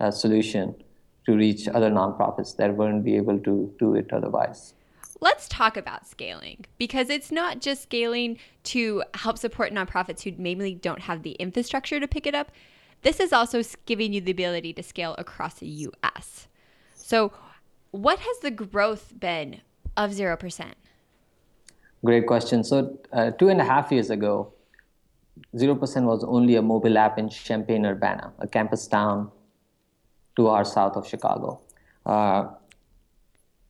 uh, 0.00 0.10
solution 0.10 0.74
to 1.24 1.36
reach 1.36 1.68
other 1.68 1.90
nonprofits 1.90 2.56
that 2.56 2.76
wouldn't 2.76 3.04
be 3.04 3.16
able 3.16 3.38
to 3.38 3.72
do 3.78 3.94
it 3.94 4.12
otherwise 4.12 4.74
let's 5.22 5.48
talk 5.48 5.76
about 5.76 6.06
scaling 6.06 6.66
because 6.78 7.08
it's 7.08 7.30
not 7.30 7.60
just 7.60 7.82
scaling 7.84 8.36
to 8.64 9.02
help 9.14 9.38
support 9.38 9.72
nonprofits 9.72 10.22
who 10.22 10.32
maybe 10.36 10.74
don't 10.74 11.02
have 11.02 11.22
the 11.22 11.32
infrastructure 11.32 12.00
to 12.00 12.08
pick 12.08 12.26
it 12.26 12.34
up. 12.34 12.50
This 13.02 13.20
is 13.20 13.32
also 13.32 13.62
giving 13.86 14.12
you 14.12 14.20
the 14.20 14.32
ability 14.32 14.72
to 14.74 14.82
scale 14.82 15.14
across 15.16 15.54
the 15.54 15.68
US. 15.68 16.48
So, 16.94 17.32
what 17.92 18.18
has 18.18 18.38
the 18.40 18.50
growth 18.50 19.12
been 19.18 19.60
of 19.96 20.10
0%? 20.10 20.72
Great 22.04 22.26
question. 22.26 22.64
So, 22.64 22.98
uh, 23.12 23.30
two 23.32 23.48
and 23.48 23.60
a 23.60 23.64
half 23.64 23.92
years 23.92 24.10
ago, 24.10 24.52
0% 25.56 26.04
was 26.04 26.24
only 26.24 26.56
a 26.56 26.62
mobile 26.62 26.98
app 26.98 27.18
in 27.18 27.28
Champaign, 27.28 27.86
Urbana, 27.86 28.32
a 28.38 28.48
campus 28.48 28.86
town 28.86 29.30
two 30.36 30.48
hours 30.48 30.72
south 30.72 30.96
of 30.96 31.06
Chicago. 31.06 31.60
Uh, 32.06 32.48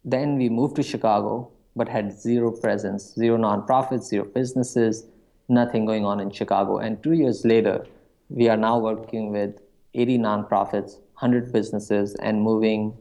then 0.04 0.36
we 0.36 0.48
moved 0.48 0.76
to 0.76 0.82
Chicago, 0.82 1.50
but 1.76 1.88
had 1.88 2.12
zero 2.12 2.50
presence, 2.50 3.14
zero 3.14 3.36
nonprofits, 3.36 4.04
zero 4.04 4.24
businesses, 4.24 5.06
nothing 5.48 5.84
going 5.84 6.04
on 6.04 6.20
in 6.20 6.30
Chicago. 6.30 6.78
And 6.78 7.02
two 7.02 7.12
years 7.12 7.44
later, 7.44 7.86
we 8.28 8.48
are 8.48 8.56
now 8.56 8.78
working 8.78 9.30
with 9.32 9.60
80 9.94 10.18
nonprofits, 10.18 10.96
100 11.20 11.52
businesses, 11.52 12.14
and 12.16 12.40
moving 12.42 12.96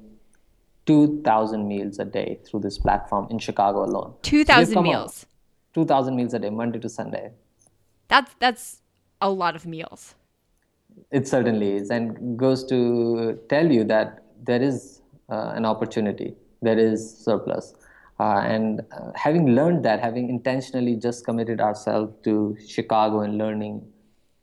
2,000 0.92 1.68
meals 1.68 2.00
a 2.00 2.06
day 2.06 2.40
through 2.46 2.62
this 2.62 2.78
platform 2.78 3.28
in 3.30 3.40
Chicago 3.40 3.84
alone. 3.86 4.14
2,000 4.22 4.84
meals. 4.84 5.26
2,000 5.74 6.16
meals 6.16 6.34
a 6.34 6.40
day, 6.40 6.50
Monday 6.50 6.80
to 6.80 6.90
Sunday. 6.90 7.32
That's 8.08 8.36
that's 8.40 8.82
a 9.22 9.30
lot 9.30 9.56
of 9.56 9.66
meals. 9.66 10.16
It 11.12 11.28
certainly 11.28 11.76
is, 11.76 11.90
and 11.90 12.38
goes 12.38 12.66
to 12.66 13.40
tell 13.48 13.72
you 13.72 13.86
that 13.86 14.24
there 14.44 14.62
is 14.62 15.02
uh, 15.30 15.54
an 15.56 15.66
opportunity 15.66 16.36
there 16.62 16.78
is 16.78 17.18
surplus. 17.18 17.74
Uh, 18.20 18.42
and 18.46 18.82
uh, 18.92 19.12
having 19.16 19.56
learned 19.56 19.84
that, 19.84 20.00
having 20.00 20.30
intentionally 20.30 20.96
just 20.96 21.26
committed 21.26 21.60
ourselves 21.60 22.14
to 22.24 22.56
Chicago 22.68 23.22
and 23.22 23.38
learning 23.38 23.82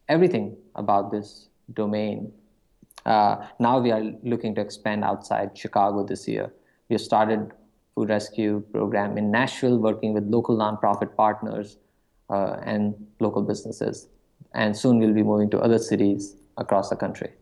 everything 0.08 0.56
about 0.74 1.12
this 1.12 1.48
domain, 1.74 2.32
now 3.58 3.78
we 3.78 3.90
are 3.90 4.02
looking 4.22 4.54
to 4.54 4.60
expand 4.60 5.04
outside 5.04 5.56
Chicago 5.56 6.04
this 6.04 6.28
year. 6.28 6.52
We 6.88 6.94
have 6.94 7.00
started 7.02 7.52
food 7.94 8.10
rescue 8.10 8.62
program 8.72 9.18
in 9.18 9.30
Nashville, 9.30 9.78
working 9.78 10.12
with 10.14 10.24
local 10.24 10.56
nonprofit 10.56 11.16
partners 11.16 11.78
uh, 12.30 12.56
and 12.64 12.94
local 13.20 13.42
businesses. 13.42 14.08
And 14.54 14.76
soon 14.76 14.98
we'll 14.98 15.14
be 15.14 15.22
moving 15.22 15.50
to 15.50 15.58
other 15.58 15.78
cities 15.78 16.36
across 16.56 16.90
the 16.90 16.96
country. 16.96 17.32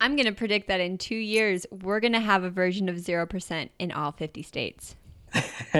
I'm 0.00 0.16
going 0.16 0.26
to 0.26 0.32
predict 0.32 0.66
that 0.66 0.80
in 0.80 0.98
two 0.98 1.14
years, 1.14 1.64
we're 1.70 2.00
going 2.00 2.12
to 2.12 2.20
have 2.20 2.42
a 2.42 2.50
version 2.50 2.88
of 2.88 2.96
0% 2.96 3.68
in 3.78 3.92
all 3.92 4.10
50 4.10 4.42
states. 4.42 4.96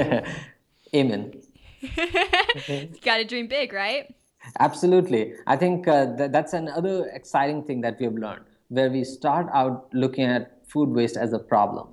Amen. 0.95 1.33
you 1.81 2.89
got 3.03 3.17
to 3.17 3.25
dream 3.25 3.49
big, 3.49 3.73
right? 3.73 4.15
Absolutely. 4.61 5.35
I 5.49 5.57
think 5.57 5.89
uh, 5.89 6.17
th- 6.17 6.31
that's 6.31 6.53
another 6.53 7.09
exciting 7.13 7.65
thing 7.65 7.81
that 7.81 7.99
we 7.99 8.05
have 8.05 8.15
learned, 8.15 8.45
where 8.73 8.89
we 8.89 9.05
start 9.05 9.47
out 9.53 9.89
looking 9.93 10.25
at 10.25 10.67
food 10.67 10.89
waste 10.89 11.19
as 11.19 11.35
a 11.35 11.39
problem. 11.39 11.89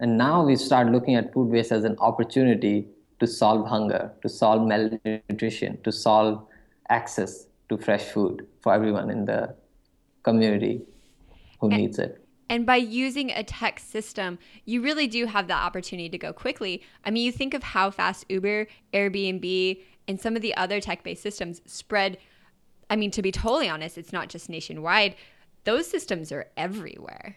And 0.00 0.16
now 0.16 0.42
we 0.42 0.56
start 0.56 0.90
looking 0.90 1.14
at 1.14 1.30
food 1.34 1.50
waste 1.50 1.72
as 1.72 1.84
an 1.84 1.96
opportunity 1.98 2.88
to 3.18 3.26
solve 3.26 3.68
hunger, 3.68 4.10
to 4.22 4.28
solve 4.30 4.66
malnutrition, 4.66 5.78
to 5.82 5.92
solve 5.92 6.42
access 6.88 7.46
to 7.68 7.76
fresh 7.76 8.04
food 8.04 8.46
for 8.62 8.72
everyone 8.72 9.10
in 9.10 9.26
the 9.26 9.54
community 10.22 10.80
who 11.60 11.68
and, 11.68 11.76
needs 11.76 11.98
it. 11.98 12.24
And 12.48 12.64
by 12.64 12.76
using 12.76 13.30
a 13.30 13.44
tech 13.44 13.78
system, 13.78 14.38
you 14.64 14.80
really 14.80 15.06
do 15.06 15.26
have 15.26 15.48
the 15.48 15.54
opportunity 15.54 16.08
to 16.08 16.16
go 16.18 16.32
quickly. 16.32 16.82
I 17.04 17.10
mean, 17.10 17.26
you 17.26 17.30
think 17.30 17.52
of 17.52 17.62
how 17.62 17.90
fast 17.90 18.24
Uber, 18.30 18.68
Airbnb, 18.94 19.82
and 20.08 20.18
some 20.18 20.34
of 20.34 20.40
the 20.40 20.56
other 20.56 20.80
tech 20.80 21.04
based 21.04 21.22
systems 21.22 21.60
spread. 21.66 22.16
I 22.88 22.96
mean, 22.96 23.10
to 23.10 23.20
be 23.20 23.30
totally 23.30 23.68
honest, 23.68 23.98
it's 23.98 24.14
not 24.14 24.30
just 24.30 24.48
nationwide, 24.48 25.14
those 25.64 25.86
systems 25.86 26.32
are 26.32 26.46
everywhere. 26.56 27.36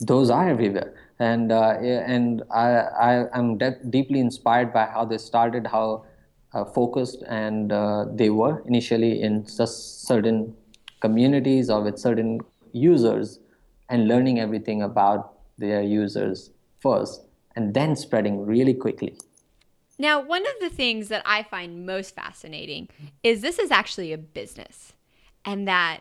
Those 0.00 0.30
are 0.30 0.48
everywhere. 0.48 0.94
And, 1.18 1.52
uh, 1.52 1.78
and 1.80 2.42
I, 2.50 2.68
I, 2.68 3.38
am 3.38 3.58
de- 3.58 3.78
deeply 3.88 4.20
inspired 4.20 4.72
by 4.72 4.86
how 4.86 5.04
they 5.04 5.18
started, 5.18 5.66
how 5.66 6.04
uh, 6.52 6.64
focused 6.64 7.22
and 7.28 7.72
uh, 7.72 8.06
they 8.12 8.30
were 8.30 8.62
initially 8.66 9.22
in 9.22 9.46
certain 9.46 10.54
communities 11.00 11.70
or 11.70 11.82
with 11.82 11.98
certain 11.98 12.40
users 12.72 13.38
and 13.88 14.08
learning 14.08 14.40
everything 14.40 14.82
about 14.82 15.34
their 15.58 15.82
users 15.82 16.50
first 16.80 17.22
and 17.56 17.74
then 17.74 17.94
spreading 17.94 18.44
really 18.44 18.74
quickly. 18.74 19.16
Now, 19.98 20.20
one 20.20 20.42
of 20.42 20.54
the 20.60 20.70
things 20.70 21.08
that 21.08 21.22
I 21.24 21.44
find 21.44 21.86
most 21.86 22.14
fascinating 22.16 22.88
is 23.22 23.42
this 23.42 23.58
is 23.58 23.70
actually 23.70 24.12
a 24.12 24.18
business, 24.18 24.92
and 25.44 25.68
that 25.68 26.00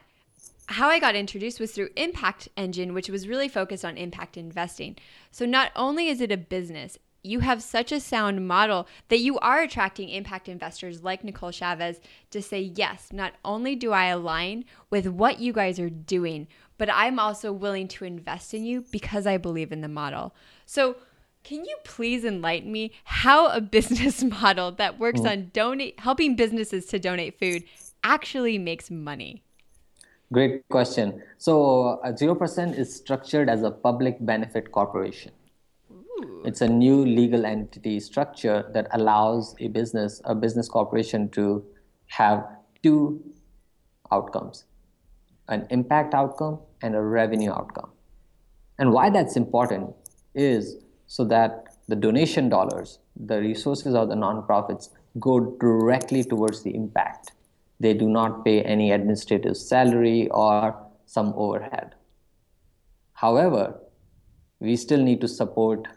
how 0.67 0.89
I 0.89 0.99
got 0.99 1.15
introduced 1.15 1.59
was 1.59 1.71
through 1.71 1.89
Impact 1.95 2.47
Engine, 2.55 2.93
which 2.93 3.09
was 3.09 3.27
really 3.27 3.47
focused 3.47 3.83
on 3.83 3.97
impact 3.97 4.37
investing. 4.37 4.97
So, 5.31 5.45
not 5.45 5.71
only 5.75 6.07
is 6.07 6.21
it 6.21 6.31
a 6.31 6.37
business, 6.37 6.97
you 7.23 7.39
have 7.39 7.63
such 7.63 7.91
a 7.91 7.99
sound 7.99 8.47
model 8.47 8.87
that 9.07 9.19
you 9.19 9.39
are 9.39 9.61
attracting 9.61 10.09
impact 10.09 10.49
investors 10.49 11.03
like 11.03 11.23
Nicole 11.23 11.51
Chavez 11.51 12.01
to 12.31 12.41
say, 12.41 12.59
yes, 12.59 13.09
not 13.13 13.33
only 13.45 13.75
do 13.75 13.91
I 13.91 14.07
align 14.07 14.65
with 14.89 15.07
what 15.07 15.39
you 15.39 15.53
guys 15.53 15.79
are 15.79 15.89
doing, 15.89 16.47
but 16.77 16.89
I'm 16.91 17.19
also 17.19 17.53
willing 17.53 17.87
to 17.89 18.05
invest 18.05 18.53
in 18.53 18.65
you 18.65 18.83
because 18.91 19.25
I 19.25 19.37
believe 19.37 19.71
in 19.71 19.81
the 19.81 19.87
model. 19.87 20.35
So, 20.65 20.97
can 21.43 21.65
you 21.65 21.75
please 21.83 22.23
enlighten 22.23 22.71
me 22.71 22.93
how 23.03 23.47
a 23.47 23.59
business 23.77 24.23
model 24.23 24.71
that 24.73 24.99
works 24.99 25.21
mm. 25.21 25.29
on 25.29 25.51
donate 25.53 25.99
helping 25.99 26.35
businesses 26.35 26.85
to 26.87 26.99
donate 26.99 27.39
food 27.39 27.63
actually 28.03 28.57
makes 28.57 28.89
money? 28.89 29.43
Great 30.31 30.67
question. 30.69 31.21
So, 31.37 31.99
uh, 32.03 32.11
0% 32.11 32.77
is 32.77 32.95
structured 32.95 33.49
as 33.49 33.63
a 33.63 33.71
public 33.71 34.17
benefit 34.25 34.71
corporation. 34.71 35.31
It's 36.45 36.61
a 36.61 36.67
new 36.67 37.05
legal 37.05 37.45
entity 37.45 37.99
structure 37.99 38.69
that 38.73 38.87
allows 38.91 39.55
a 39.59 39.67
business, 39.67 40.21
a 40.25 40.35
business 40.35 40.67
corporation, 40.67 41.29
to 41.29 41.63
have 42.07 42.45
two 42.81 43.21
outcomes 44.11 44.65
an 45.49 45.67
impact 45.71 46.13
outcome 46.13 46.57
and 46.81 46.95
a 46.95 47.01
revenue 47.01 47.51
outcome. 47.51 47.89
And 48.79 48.93
why 48.93 49.09
that's 49.09 49.35
important 49.35 49.93
is 50.33 50.77
so 51.05 51.25
that 51.25 51.75
the 51.87 51.95
donation 51.95 52.49
dollars, 52.49 52.99
the 53.15 53.39
resources 53.39 53.93
of 53.93 54.07
the 54.09 54.15
nonprofits, 54.15 54.89
go 55.19 55.57
directly 55.59 56.23
towards 56.23 56.63
the 56.63 56.73
impact. 56.73 57.33
They 57.83 57.93
do 57.93 58.07
not 58.07 58.45
pay 58.45 58.61
any 58.61 58.91
administrative 58.91 59.57
salary 59.57 60.29
or 60.29 60.75
some 61.05 61.33
overhead. 61.35 61.95
However, 63.11 63.63
we 64.59 64.77
still 64.77 65.03
need 65.03 65.19
to 65.21 65.27
support 65.27 65.87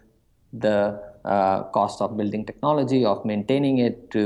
the 0.53 1.01
uh, 1.25 1.63
cost 1.77 2.01
of 2.01 2.17
building 2.17 2.45
technology, 2.45 3.05
of 3.05 3.25
maintaining 3.25 3.79
it, 3.79 4.11
to 4.11 4.23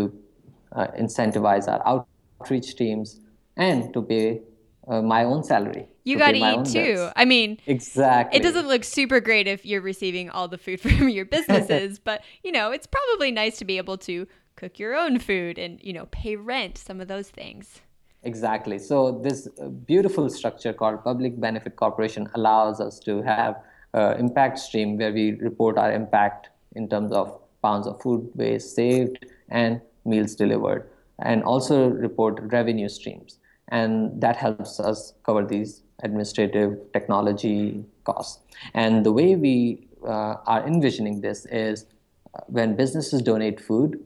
uh, 0.73 0.87
incentivize 0.99 1.68
our 1.68 2.07
outreach 2.40 2.77
teams, 2.77 3.20
and 3.57 3.92
to 3.92 4.03
pay 4.03 4.40
uh, 4.88 5.03
my 5.03 5.25
own 5.25 5.44
salary. 5.44 5.87
You 6.05 6.16
got 6.16 6.33
to 6.33 6.38
eat 6.38 6.64
too. 6.64 6.94
Debts. 6.96 7.12
I 7.14 7.25
mean, 7.27 7.59
exactly. 7.66 8.38
It 8.38 8.42
doesn't 8.42 8.68
look 8.68 8.85
super 8.85 9.20
great 9.20 9.46
if 9.46 9.66
you're 9.66 9.83
receiving 9.83 10.31
all 10.31 10.49
the 10.49 10.59
food 10.59 10.81
from 10.85 11.09
your 11.11 11.27
businesses, 11.27 11.99
but 12.11 12.23
you 12.42 12.53
know, 12.53 12.70
it's 12.70 12.87
probably 12.87 13.31
nice 13.31 13.59
to 13.59 13.64
be 13.66 13.77
able 13.77 13.99
to 13.99 14.27
cook 14.61 14.79
your 14.79 14.94
own 14.94 15.18
food 15.18 15.59
and 15.59 15.81
you 15.83 15.92
know 15.92 16.07
pay 16.11 16.37
rent, 16.37 16.77
some 16.79 17.01
of 17.01 17.09
those 17.09 17.31
things. 17.31 17.81
Exactly. 18.23 18.79
So 18.79 18.96
this 19.27 19.49
uh, 19.49 19.68
beautiful 19.68 20.29
structure 20.29 20.73
called 20.75 21.03
Public 21.03 21.40
Benefit 21.40 21.77
Corporation 21.77 22.29
allows 22.35 22.81
us 22.81 22.99
to 23.01 23.23
have 23.23 23.62
uh, 23.94 24.14
impact 24.18 24.59
stream 24.59 24.99
where 24.99 25.12
we 25.12 25.33
report 25.49 25.79
our 25.79 25.90
impact 25.90 26.51
in 26.77 26.88
terms 26.88 27.12
of 27.12 27.40
pounds 27.62 27.87
of 27.87 28.01
food 28.03 28.31
waste 28.35 28.75
saved 28.75 29.25
and 29.49 29.81
meals 30.05 30.35
delivered, 30.35 30.88
and 31.18 31.42
also 31.42 31.88
report 31.88 32.40
revenue 32.53 32.88
streams. 32.88 33.38
And 33.68 34.20
that 34.20 34.37
helps 34.37 34.79
us 34.81 35.14
cover 35.25 35.46
these 35.46 35.83
administrative 36.03 36.77
technology 36.92 37.85
costs. 38.05 38.40
And 38.75 39.07
the 39.07 39.12
way 39.12 39.37
we 39.37 39.88
uh, 40.05 40.35
are 40.46 40.66
envisioning 40.66 41.20
this 41.20 41.46
is 41.46 41.87
uh, 42.35 42.40
when 42.46 42.77
businesses 42.77 43.23
donate 43.23 43.61
food, 43.61 44.05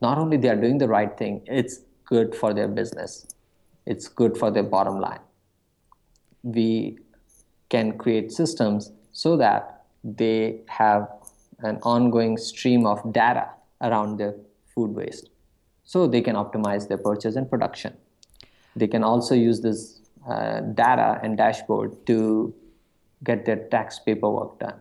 not 0.00 0.18
only 0.18 0.36
they 0.36 0.48
are 0.48 0.56
doing 0.56 0.78
the 0.78 0.88
right 0.88 1.16
thing, 1.16 1.42
it's 1.46 1.80
good 2.04 2.34
for 2.34 2.54
their 2.54 2.68
business. 2.68 3.26
It's 3.86 4.08
good 4.08 4.36
for 4.36 4.50
their 4.50 4.62
bottom 4.62 5.00
line. 5.00 5.20
We 6.42 6.98
can 7.68 7.98
create 7.98 8.32
systems 8.32 8.92
so 9.12 9.36
that 9.36 9.84
they 10.04 10.60
have 10.68 11.08
an 11.60 11.78
ongoing 11.82 12.36
stream 12.36 12.86
of 12.86 13.12
data 13.12 13.48
around 13.80 14.18
their 14.18 14.34
food 14.74 14.94
waste 14.94 15.30
so 15.84 16.06
they 16.06 16.20
can 16.20 16.36
optimize 16.36 16.88
their 16.88 16.98
purchase 16.98 17.36
and 17.36 17.48
production. 17.48 17.96
They 18.76 18.86
can 18.86 19.04
also 19.04 19.34
use 19.34 19.60
this 19.60 20.00
uh, 20.28 20.60
data 20.60 21.20
and 21.22 21.36
dashboard 21.36 22.06
to 22.06 22.54
get 23.24 23.44
their 23.44 23.68
tax 23.68 23.98
paperwork 23.98 24.58
done. 24.58 24.80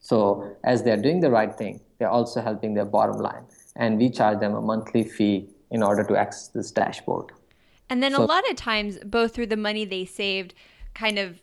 So 0.00 0.56
as 0.64 0.82
they're 0.82 0.96
doing 0.96 1.20
the 1.20 1.30
right 1.30 1.54
thing, 1.54 1.80
they're 1.98 2.10
also 2.10 2.40
helping 2.40 2.74
their 2.74 2.84
bottom 2.84 3.18
line. 3.18 3.44
And 3.78 3.96
we 3.96 4.10
charge 4.10 4.40
them 4.40 4.54
a 4.54 4.60
monthly 4.60 5.04
fee 5.04 5.48
in 5.70 5.82
order 5.82 6.04
to 6.04 6.16
access 6.16 6.48
this 6.48 6.70
dashboard. 6.70 7.32
And 7.90 8.02
then 8.02 8.12
so, 8.12 8.22
a 8.22 8.26
lot 8.26 8.48
of 8.50 8.56
times, 8.56 8.98
both 9.04 9.34
through 9.34 9.46
the 9.46 9.56
money 9.56 9.84
they 9.84 10.04
saved, 10.04 10.54
kind 10.94 11.18
of 11.18 11.40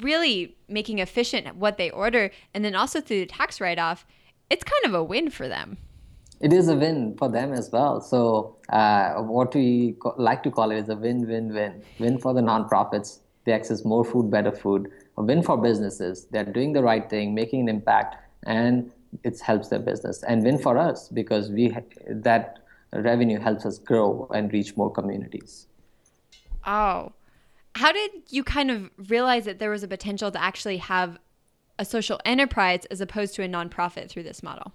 really 0.00 0.56
making 0.68 0.98
efficient 0.98 1.54
what 1.56 1.76
they 1.76 1.90
order, 1.90 2.30
and 2.52 2.64
then 2.64 2.74
also 2.74 3.00
through 3.00 3.20
the 3.20 3.26
tax 3.26 3.60
write 3.60 3.78
off, 3.78 4.06
it's 4.50 4.64
kind 4.64 4.84
of 4.86 4.94
a 4.94 5.04
win 5.04 5.30
for 5.30 5.46
them. 5.48 5.76
It 6.40 6.52
is 6.52 6.68
a 6.68 6.74
win 6.74 7.16
for 7.16 7.28
them 7.28 7.52
as 7.52 7.70
well. 7.70 8.00
So, 8.00 8.56
uh, 8.68 9.14
what 9.22 9.54
we 9.54 9.96
co- 10.00 10.14
like 10.18 10.42
to 10.42 10.50
call 10.50 10.70
it 10.70 10.78
is 10.78 10.88
a 10.88 10.96
win 10.96 11.26
win 11.28 11.54
win. 11.54 11.82
Win 11.98 12.18
for 12.18 12.34
the 12.34 12.40
nonprofits, 12.40 13.20
they 13.44 13.52
access 13.52 13.84
more 13.84 14.04
food, 14.04 14.30
better 14.30 14.52
food. 14.52 14.90
A 15.16 15.22
win 15.22 15.42
for 15.42 15.56
businesses, 15.56 16.26
they're 16.30 16.44
doing 16.44 16.72
the 16.72 16.82
right 16.82 17.08
thing, 17.08 17.34
making 17.34 17.60
an 17.60 17.68
impact, 17.68 18.16
and 18.44 18.90
it 19.22 19.40
helps 19.40 19.68
their 19.68 19.78
business. 19.78 20.22
And 20.22 20.42
win 20.42 20.58
for 20.58 20.78
us 20.78 21.08
because 21.08 21.50
we 21.50 21.76
that 22.08 22.58
revenue 22.92 23.38
helps 23.38 23.66
us 23.66 23.78
grow 23.78 24.28
and 24.34 24.52
reach 24.52 24.76
more 24.76 24.90
communities. 24.90 25.66
Oh, 26.66 27.12
how 27.74 27.92
did 27.92 28.10
you 28.30 28.44
kind 28.44 28.70
of 28.70 28.90
realize 28.96 29.44
that 29.46 29.58
there 29.58 29.70
was 29.70 29.82
a 29.82 29.88
potential 29.88 30.30
to 30.30 30.40
actually 30.40 30.78
have 30.78 31.18
a 31.78 31.84
social 31.84 32.20
enterprise 32.24 32.84
as 32.86 33.00
opposed 33.00 33.34
to 33.34 33.42
a 33.42 33.48
nonprofit 33.48 34.08
through 34.08 34.22
this 34.22 34.42
model? 34.42 34.72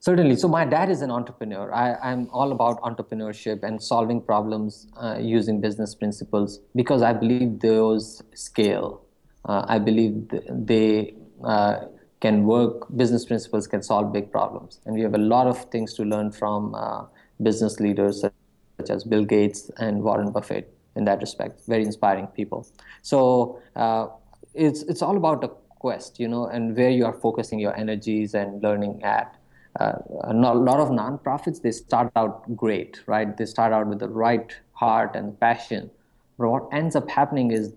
Certainly. 0.00 0.36
So, 0.36 0.46
my 0.46 0.64
dad 0.64 0.90
is 0.90 1.02
an 1.02 1.10
entrepreneur. 1.10 1.74
I, 1.74 2.12
am 2.12 2.28
all 2.32 2.52
about 2.52 2.80
entrepreneurship 2.82 3.64
and 3.64 3.82
solving 3.82 4.20
problems 4.22 4.86
uh, 4.96 5.18
using 5.20 5.60
business 5.60 5.94
principles 5.96 6.60
because 6.76 7.02
I 7.02 7.12
believe 7.12 7.58
those 7.58 8.22
scale. 8.34 9.02
Uh, 9.44 9.64
I 9.66 9.80
believe 9.80 10.30
they 10.48 11.14
uh, 11.42 11.86
can 12.20 12.44
work, 12.44 12.86
business 12.96 13.24
principles 13.24 13.66
can 13.66 13.82
solve 13.82 14.12
big 14.12 14.30
problems. 14.32 14.80
And 14.84 14.94
we 14.94 15.02
have 15.02 15.14
a 15.14 15.18
lot 15.18 15.46
of 15.46 15.64
things 15.66 15.94
to 15.94 16.04
learn 16.04 16.32
from 16.32 16.74
uh, 16.74 17.04
business 17.42 17.78
leaders 17.78 18.20
such 18.22 18.90
as 18.90 19.04
Bill 19.04 19.24
Gates 19.24 19.70
and 19.78 20.02
Warren 20.02 20.30
Buffett 20.32 20.72
in 20.96 21.04
that 21.04 21.20
respect. 21.20 21.62
Very 21.66 21.84
inspiring 21.84 22.26
people. 22.28 22.66
So 23.02 23.60
uh, 23.76 24.08
it's 24.54 24.82
it's 24.82 25.02
all 25.02 25.16
about 25.16 25.44
a 25.44 25.48
quest, 25.78 26.18
you 26.18 26.28
know, 26.28 26.46
and 26.46 26.76
where 26.76 26.90
you 26.90 27.04
are 27.04 27.12
focusing 27.12 27.58
your 27.58 27.76
energies 27.76 28.34
and 28.34 28.62
learning 28.62 29.02
at. 29.02 29.34
Uh, 29.78 29.92
a 30.24 30.34
lot 30.34 30.80
of 30.80 30.88
nonprofits 30.88 31.62
they 31.62 31.70
start 31.70 32.10
out 32.16 32.56
great, 32.56 33.00
right? 33.06 33.36
They 33.36 33.46
start 33.46 33.72
out 33.72 33.86
with 33.86 34.00
the 34.00 34.08
right 34.08 34.52
heart 34.72 35.14
and 35.14 35.38
passion, 35.38 35.90
but 36.36 36.48
what 36.48 36.68
ends 36.72 36.96
up 36.96 37.08
happening 37.08 37.52
is 37.52 37.74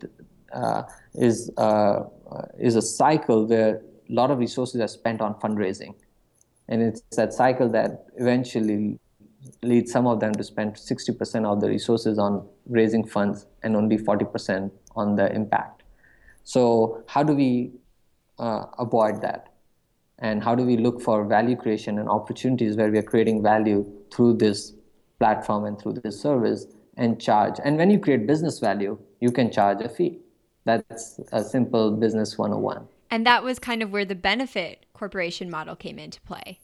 uh, 0.54 0.84
is 1.14 1.52
uh, 1.58 2.06
is 2.58 2.76
a 2.76 2.82
cycle 2.82 3.46
where 3.46 3.82
a 4.12 4.14
lot 4.14 4.30
of 4.30 4.40
resources 4.40 4.82
are 4.82 4.88
spent 4.88 5.22
on 5.22 5.36
fundraising, 5.36 5.96
and 6.68 6.82
it's 6.82 7.02
that 7.16 7.34
cycle 7.34 7.70
that 7.70 8.08
eventually 8.18 9.00
leads 9.64 9.92
some 9.92 10.08
of 10.08 10.20
them 10.20 10.34
to 10.34 10.44
spend 10.44 10.76
60% 10.76 11.46
of 11.46 11.62
the 11.62 11.68
resources 11.68 12.20
on 12.20 12.48
raising 12.68 13.06
funds 13.06 13.48
and 13.64 13.76
only 13.76 13.98
40% 13.98 14.72
on 14.96 15.16
the 15.16 15.34
impact. 15.34 15.84
So, 16.44 17.04
how 17.08 17.24
do 17.24 17.34
we 17.34 17.72
uh, 18.40 18.66
avoid 18.78 19.22
that? 19.22 19.48
And 20.20 20.44
how 20.44 20.54
do 20.54 20.64
we 20.64 20.78
look 20.78 21.02
for 21.02 21.26
value 21.26 21.56
creation 21.56 21.98
and 21.98 22.08
opportunities 22.08 22.76
where 22.76 22.92
we 22.92 22.98
are 23.00 23.04
creating 23.04 23.42
value 23.42 23.86
through 24.14 24.36
this 24.36 24.74
platform 25.20 25.66
and 25.66 25.80
through 25.80 25.94
this 26.04 26.20
service 26.22 26.68
and 26.98 27.20
charge? 27.20 27.56
And 27.64 27.78
when 27.78 27.90
you 27.90 28.00
create 28.00 28.28
business 28.28 28.60
value, 28.60 29.00
you 29.20 29.32
can 29.32 29.52
charge 29.52 29.82
a 29.82 29.90
fee. 29.90 30.20
That's 30.66 31.20
a 31.32 31.44
simple 31.44 31.92
business 31.92 32.38
101. 32.38 32.88
And 33.12 33.26
that 33.26 33.44
was 33.44 33.60
kind 33.60 33.84
of 33.84 33.92
where 33.92 34.06
the 34.06 34.16
benefit 34.16 34.86
corporation 34.94 35.50
model 35.50 35.76
came 35.76 36.00
into 36.00 36.22
play. 36.22 36.60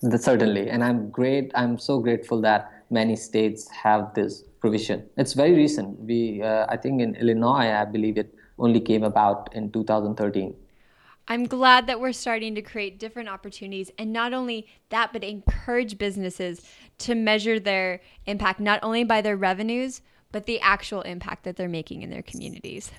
Certainly. 0.00 0.70
And 0.70 0.84
i'm 0.84 1.10
great 1.10 1.50
i'm 1.54 1.76
so 1.76 1.98
grateful 1.98 2.40
that 2.42 2.70
many 2.90 3.16
states 3.16 3.68
have 3.70 4.14
this 4.14 4.44
provision. 4.60 5.04
It's 5.16 5.32
very 5.32 5.54
recent. 5.54 5.98
We 6.00 6.42
uh, 6.42 6.66
i 6.68 6.76
think 6.76 7.00
in 7.00 7.16
illinois 7.16 7.70
i 7.82 7.84
believe 7.84 8.16
it 8.18 8.34
only 8.58 8.80
came 8.80 9.04
about 9.04 9.52
in 9.54 9.70
2013 9.70 10.54
i'm 11.28 11.44
glad 11.46 11.86
that 11.86 12.00
we're 12.00 12.12
starting 12.12 12.54
to 12.54 12.62
create 12.62 12.98
different 12.98 13.28
opportunities 13.28 13.90
and 13.98 14.12
not 14.12 14.32
only 14.32 14.66
that 14.90 15.12
but 15.12 15.22
encourage 15.24 15.96
businesses 15.98 16.62
to 16.98 17.14
measure 17.14 17.58
their 17.60 18.00
impact 18.26 18.60
not 18.60 18.80
only 18.82 19.04
by 19.04 19.20
their 19.20 19.36
revenues 19.36 20.00
but 20.32 20.46
the 20.46 20.60
actual 20.60 21.02
impact 21.02 21.44
that 21.44 21.56
they're 21.56 21.68
making 21.68 22.02
in 22.02 22.10
their 22.10 22.22
communities 22.22 22.90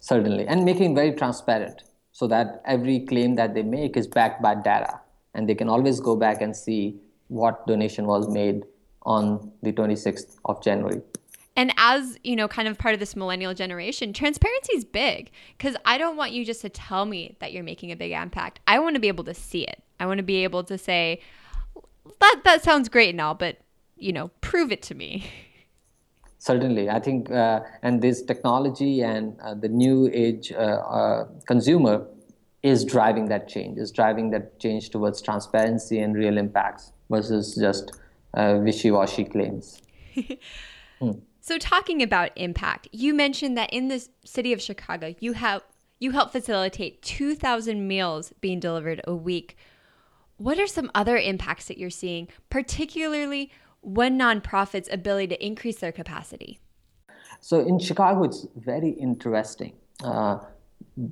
certainly 0.00 0.46
and 0.46 0.64
making 0.64 0.94
very 0.94 1.12
transparent 1.12 1.82
so 2.12 2.26
that 2.26 2.62
every 2.64 3.00
claim 3.00 3.34
that 3.36 3.54
they 3.54 3.62
make 3.62 3.96
is 3.96 4.06
backed 4.06 4.42
by 4.42 4.54
data 4.54 5.00
and 5.34 5.48
they 5.48 5.54
can 5.54 5.68
always 5.68 6.00
go 6.00 6.16
back 6.16 6.40
and 6.40 6.56
see 6.56 6.96
what 7.28 7.66
donation 7.66 8.06
was 8.06 8.28
made 8.28 8.64
on 9.02 9.52
the 9.62 9.72
26th 9.72 10.36
of 10.44 10.62
January. 10.62 11.00
And 11.56 11.72
as, 11.76 12.18
you 12.22 12.36
know, 12.36 12.46
kind 12.46 12.68
of 12.68 12.78
part 12.78 12.94
of 12.94 13.00
this 13.00 13.16
millennial 13.16 13.52
generation, 13.52 14.12
transparency 14.12 14.76
is 14.76 14.84
big 14.84 15.30
because 15.56 15.76
I 15.84 15.98
don't 15.98 16.16
want 16.16 16.32
you 16.32 16.44
just 16.44 16.60
to 16.62 16.68
tell 16.68 17.04
me 17.04 17.36
that 17.40 17.52
you're 17.52 17.64
making 17.64 17.90
a 17.90 17.96
big 17.96 18.12
impact. 18.12 18.60
I 18.66 18.78
want 18.78 18.94
to 18.94 19.00
be 19.00 19.08
able 19.08 19.24
to 19.24 19.34
see 19.34 19.64
it. 19.64 19.82
I 19.98 20.06
want 20.06 20.18
to 20.18 20.24
be 20.24 20.44
able 20.44 20.62
to 20.64 20.78
say, 20.78 21.20
that, 22.20 22.40
that 22.44 22.62
sounds 22.62 22.88
great 22.88 23.10
and 23.10 23.20
all, 23.20 23.34
but, 23.34 23.58
you 23.96 24.12
know, 24.12 24.28
prove 24.40 24.70
it 24.70 24.82
to 24.82 24.94
me. 24.94 25.30
Certainly. 26.38 26.88
I 26.88 27.00
think, 27.00 27.30
uh, 27.30 27.60
and 27.82 28.00
this 28.00 28.22
technology 28.22 29.02
and 29.02 29.38
uh, 29.40 29.54
the 29.54 29.68
new 29.68 30.08
age 30.12 30.52
uh, 30.52 30.56
uh 30.56 31.28
consumer 31.46 32.06
is 32.62 32.84
driving 32.84 33.26
that 33.28 33.48
change, 33.48 33.78
is 33.78 33.90
driving 33.90 34.30
that 34.30 34.58
change 34.60 34.90
towards 34.90 35.20
transparency 35.22 35.98
and 36.00 36.14
real 36.14 36.38
impacts 36.38 36.92
versus 37.10 37.54
just 37.54 37.98
uh, 38.34 38.58
wishy-washy 38.60 39.24
claims. 39.24 39.80
hmm. 41.00 41.10
So, 41.40 41.58
talking 41.58 42.02
about 42.02 42.30
impact, 42.36 42.88
you 42.92 43.14
mentioned 43.14 43.56
that 43.56 43.72
in 43.72 43.88
the 43.88 44.06
city 44.24 44.52
of 44.52 44.60
Chicago, 44.60 45.14
you 45.20 45.32
have 45.32 45.62
you 46.00 46.12
help 46.12 46.30
facilitate 46.30 47.02
2,000 47.02 47.88
meals 47.88 48.32
being 48.40 48.60
delivered 48.60 49.00
a 49.04 49.14
week. 49.14 49.56
What 50.36 50.58
are 50.60 50.66
some 50.66 50.90
other 50.94 51.16
impacts 51.16 51.66
that 51.66 51.78
you're 51.78 51.90
seeing, 51.90 52.28
particularly 52.50 53.50
one 53.88 54.18
nonprofit's 54.18 54.88
ability 54.92 55.28
to 55.28 55.46
increase 55.46 55.78
their 55.78 55.92
capacity? 55.92 56.60
So, 57.40 57.60
in 57.60 57.78
Chicago, 57.78 58.24
it's 58.24 58.46
very 58.56 58.90
interesting. 58.90 59.72
Uh, 60.02 60.38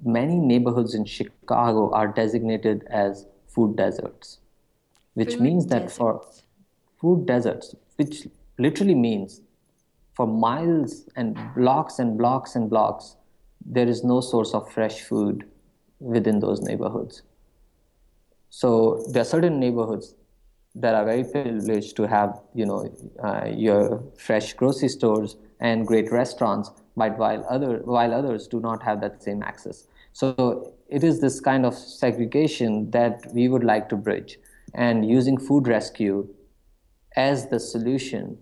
many 0.05 0.37
neighborhoods 0.37 0.95
in 0.95 1.05
Chicago 1.05 1.91
are 1.93 2.09
designated 2.09 2.85
as 2.91 3.27
food 3.49 3.77
deserts, 3.77 4.39
which 5.15 5.35
food 5.35 5.41
means 5.41 5.67
that 5.67 5.91
for 5.91 6.25
food 7.01 7.27
deserts, 7.27 7.75
which 7.97 8.27
literally 8.59 8.95
means 8.95 9.41
for 10.15 10.27
miles 10.27 11.09
and 11.17 11.39
blocks 11.55 11.99
and 11.99 12.19
blocks 12.19 12.57
and 12.57 12.69
blocks, 12.69 13.17
there 13.65 13.87
is 13.87 14.05
no 14.05 14.21
source 14.21 14.55
of 14.55 14.71
fresh 14.73 15.01
food 15.03 15.47
within 16.01 16.41
those 16.41 16.61
neighborhoods. 16.61 17.23
So 18.51 19.05
there 19.11 19.23
are 19.23 19.27
certain 19.27 19.61
neighborhoods 19.61 20.15
that 20.77 20.95
are 20.95 21.05
very 21.05 21.25
privileged 21.25 21.97
to 21.97 22.07
have 22.07 22.41
you 22.55 22.67
know 22.67 22.93
uh, 23.25 23.47
your 23.47 24.03
fresh 24.19 24.53
grocery 24.53 24.89
stores 24.89 25.37
and 25.61 25.87
great 25.87 26.13
restaurants, 26.13 26.71
but 26.97 27.19
while 27.19 27.45
other 27.49 27.81
while 27.85 28.13
others 28.13 28.47
do 28.47 28.61
not 28.61 28.83
have 28.83 29.01
that 29.01 29.23
same 29.23 29.43
access. 29.43 29.87
So 30.13 30.73
it 30.89 31.03
is 31.03 31.21
this 31.21 31.41
kind 31.41 31.67
of 31.67 31.75
segregation 31.75 32.91
that 32.91 33.27
we 33.33 33.49
would 33.49 33.65
like 33.65 33.89
to 33.89 33.97
bridge, 33.97 34.39
and 34.75 35.09
using 35.09 35.39
food 35.39 35.67
rescue 35.67 36.29
as 37.17 37.49
the 37.49 37.59
solution 37.59 38.39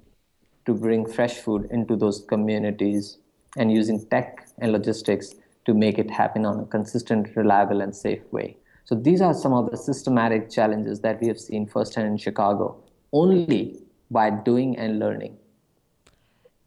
to 0.67 0.75
bring 0.75 1.07
fresh 1.07 1.35
food 1.39 1.69
into 1.71 1.95
those 1.95 2.25
communities, 2.29 3.19
and 3.57 3.73
using 3.73 4.05
tech 4.07 4.49
and 4.59 4.73
logistics 4.73 5.35
to 5.67 5.75
make 5.75 5.99
it 5.99 6.11
happen 6.11 6.45
on 6.45 6.61
a 6.61 6.67
consistent, 6.67 7.35
reliable, 7.37 7.81
and 7.81 7.95
safe 7.95 8.21
way. 8.33 8.57
So 8.85 8.95
these 8.95 9.21
are 9.23 9.33
some 9.33 9.53
of 9.53 9.71
the 9.71 9.77
systematic 9.77 10.51
challenges 10.51 11.01
that 11.01 11.21
we 11.21 11.29
have 11.29 11.41
seen 11.41 11.67
firsthand 11.67 12.07
in 12.09 12.17
Chicago 12.19 12.83
only 13.13 13.81
by 14.11 14.31
doing 14.31 14.77
and 14.77 14.99
learning. 14.99 15.37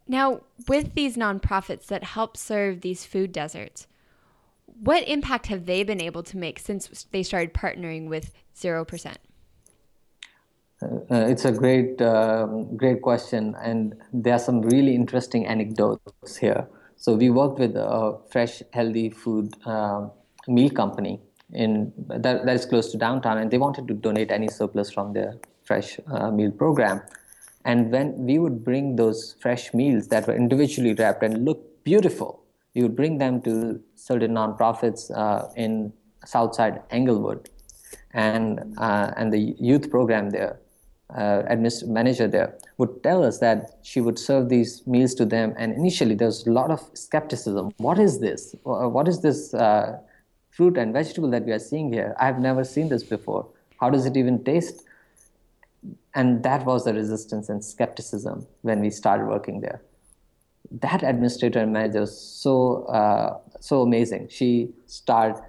Now, 0.08 0.42
with 0.68 0.96
these 0.96 1.18
nonprofits 1.18 1.88
that 1.88 2.04
help 2.04 2.38
serve 2.38 2.82
these 2.82 3.06
food 3.06 3.32
deserts, 3.32 3.88
what 4.82 5.08
impact 5.08 5.48
have 5.48 5.66
they 5.66 5.84
been 5.84 6.02
able 6.02 6.24
to 6.24 6.38
make 6.38 6.60
since 6.60 7.06
they 7.12 7.24
started 7.24 7.54
partnering 7.54 8.08
with 8.08 8.34
0%? 8.56 9.16
Uh, 10.80 10.86
uh, 10.86 11.00
it's 11.10 11.46
a 11.46 11.52
great, 11.52 12.02
um, 12.02 12.76
great 12.78 13.02
question, 13.02 13.56
and 13.62 13.96
there 14.14 14.34
are 14.34 14.40
some 14.40 14.62
really 14.62 14.96
interesting 14.96 15.46
anecdotes 15.46 16.38
here. 16.38 16.68
So 16.96 17.16
we 17.16 17.30
worked 17.30 17.60
with 17.60 17.76
a 17.76 18.20
fresh, 18.30 18.62
healthy 18.72 19.10
food 19.10 19.54
uh, 19.66 20.08
meal 20.48 20.70
company 20.70 21.20
in 21.54 21.94
that, 22.08 22.46
that 22.46 22.56
is 22.56 22.66
close 22.66 22.92
to 22.92 22.98
downtown, 22.98 23.38
and 23.38 23.52
they 23.52 23.58
wanted 23.58 23.88
to 23.88 23.94
donate 23.94 24.32
any 24.32 24.48
surplus 24.48 24.92
from 24.92 25.14
their 25.14 25.36
fresh 25.64 26.00
uh, 26.12 26.32
meal 26.32 26.52
program. 26.52 27.02
And 27.66 27.92
when 27.92 28.18
we 28.18 28.40
would 28.40 28.64
bring 28.64 28.96
those 28.96 29.36
fresh 29.42 29.74
meals 29.74 30.08
that 30.08 30.28
were 30.28 30.36
individually 30.36 30.94
wrapped 30.94 31.24
and 31.24 31.44
looked 31.46 31.84
beautiful, 31.84 32.44
we 32.76 32.84
would 32.84 32.96
bring 32.96 33.18
them 33.18 33.42
to 33.42 33.82
certain 33.96 34.32
nonprofits 34.32 35.12
uh, 35.16 35.48
in 35.56 35.92
Southside 36.26 36.82
Englewood, 36.92 37.50
and 38.14 38.76
uh, 38.78 39.12
and 39.18 39.32
the 39.32 39.56
youth 39.60 39.90
program 39.90 40.30
there, 40.30 40.60
uh, 41.16 41.44
administ- 41.50 41.88
manager 41.88 42.28
there 42.28 42.58
would 42.78 43.02
tell 43.04 43.24
us 43.24 43.40
that 43.40 43.80
she 43.84 44.02
would 44.02 44.20
serve 44.20 44.50
these 44.50 44.86
meals 44.86 45.16
to 45.16 45.26
them. 45.26 45.54
And 45.58 45.74
initially, 45.74 46.16
there 46.16 46.28
was 46.28 46.46
a 46.46 46.52
lot 46.52 46.72
of 46.72 46.82
skepticism. 46.94 47.72
What 47.78 48.00
is 48.00 48.20
this? 48.20 48.56
What 48.64 49.08
is 49.08 49.22
this 49.22 49.54
uh, 49.54 49.98
fruit 50.58 50.76
and 50.76 50.92
vegetable 50.92 51.30
that 51.30 51.46
we 51.46 51.52
are 51.52 51.60
seeing 51.60 51.94
here. 51.94 52.16
I 52.20 52.26
have 52.26 52.40
never 52.40 52.64
seen 52.64 52.90
this 52.90 53.04
before. 53.04 53.48
How 53.80 53.92
does 53.92 54.08
it 54.08 54.18
even 54.18 54.44
taste? 54.44 54.84
And 56.16 56.42
that 56.42 56.66
was 56.66 56.86
the 56.86 56.94
resistance 56.94 57.48
and 57.48 57.64
skepticism 57.64 58.48
when 58.64 58.82
we 58.82 58.90
started 58.90 59.28
working 59.28 59.62
there. 59.62 59.82
That 60.72 61.04
administrator 61.04 61.60
and 61.60 61.72
manager 61.72 62.02
was 62.02 62.20
so 62.20 62.86
uh, 62.86 63.38
so 63.60 63.82
amazing. 63.84 64.28
She 64.30 64.72
started 64.88 65.42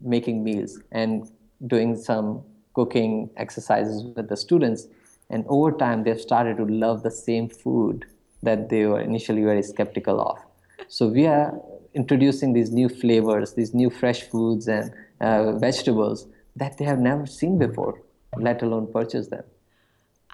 making 0.00 0.44
meals 0.44 0.78
and 0.92 1.28
doing 1.66 1.96
some 1.96 2.42
cooking 2.74 3.30
exercises 3.36 4.04
with 4.16 4.28
the 4.28 4.36
students. 4.36 4.86
And 5.28 5.44
over 5.48 5.72
time, 5.72 6.04
they've 6.04 6.20
started 6.20 6.56
to 6.58 6.64
love 6.64 7.02
the 7.02 7.10
same 7.10 7.48
food 7.48 8.06
that 8.42 8.68
they 8.70 8.86
were 8.86 9.00
initially 9.00 9.42
very 9.42 9.62
skeptical 9.62 10.20
of. 10.20 10.38
So 10.88 11.08
we 11.08 11.26
are 11.26 11.60
introducing 11.94 12.52
these 12.52 12.70
new 12.70 12.88
flavors, 12.88 13.54
these 13.54 13.74
new 13.74 13.90
fresh 13.90 14.22
foods 14.22 14.68
and 14.68 14.92
uh, 15.20 15.52
vegetables 15.52 16.26
that 16.56 16.78
they 16.78 16.84
have 16.84 16.98
never 16.98 17.26
seen 17.26 17.58
before, 17.58 18.02
let 18.36 18.62
alone 18.62 18.86
purchase 18.92 19.28
them. 19.28 19.44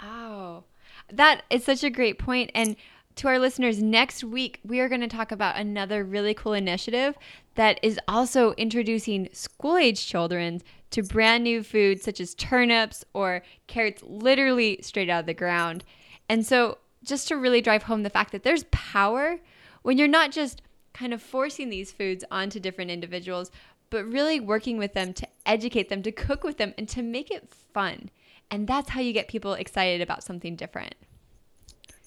Oh, 0.03 0.65
that 1.11 1.43
is 1.51 1.65
such 1.65 1.83
a 1.85 1.91
great 1.91 2.19
point. 2.19 2.51
And 2.55 2.77
to 3.17 3.29
our 3.29 3.39
listeners, 3.39 3.83
next 3.83 4.23
week 4.23 4.61
we 4.65 4.81
are 4.81 4.89
going 4.89 5.01
to 5.01 5.09
talk 5.09 5.33
about 5.33 5.57
another 5.57 6.05
really 6.05 6.35
cool 6.35 6.53
initiative 6.53 7.17
that 7.55 7.81
is 7.83 7.99
also 8.07 8.53
introducing 8.53 9.29
school 9.33 9.77
age 9.77 10.07
children 10.07 10.61
to 10.91 11.03
brand 11.03 11.45
new 11.45 11.63
foods 11.63 12.03
such 12.03 12.21
as 12.21 12.35
turnips 12.35 13.05
or 13.15 13.43
carrots 13.67 14.03
literally 14.07 14.79
straight 14.83 15.09
out 15.09 15.21
of 15.21 15.27
the 15.27 15.35
ground. 15.35 15.83
And 16.29 16.45
so, 16.45 16.79
just 17.03 17.29
to 17.29 17.37
really 17.37 17.61
drive 17.61 17.85
home 17.85 18.03
the 18.03 18.11
fact 18.11 18.33
that 18.33 18.43
there's 18.43 18.65
power 18.65 19.39
when 19.83 19.97
you're 19.97 20.09
not 20.09 20.33
just 20.33 20.61
kind 20.97 21.13
of 21.13 21.21
forcing 21.21 21.69
these 21.69 21.93
foods 21.93 22.25
onto 22.31 22.59
different 22.59 22.91
individuals, 22.91 23.51
but 23.91 24.05
really 24.07 24.41
working 24.41 24.79
with 24.79 24.95
them 24.95 25.13
to 25.13 25.27
educate 25.45 25.89
them, 25.89 26.03
to 26.03 26.11
cook 26.11 26.43
with 26.43 26.57
them, 26.57 26.73
and 26.79 26.89
to 26.89 27.03
make 27.03 27.31
it 27.31 27.49
fun. 27.75 28.11
And 28.51 28.67
that's 28.67 28.91
how 28.91 29.01
you 29.01 29.13
get 29.13 29.29
people 29.29 29.53
excited 29.55 30.01
about 30.01 30.23
something 30.23 30.57
different. 30.57 30.95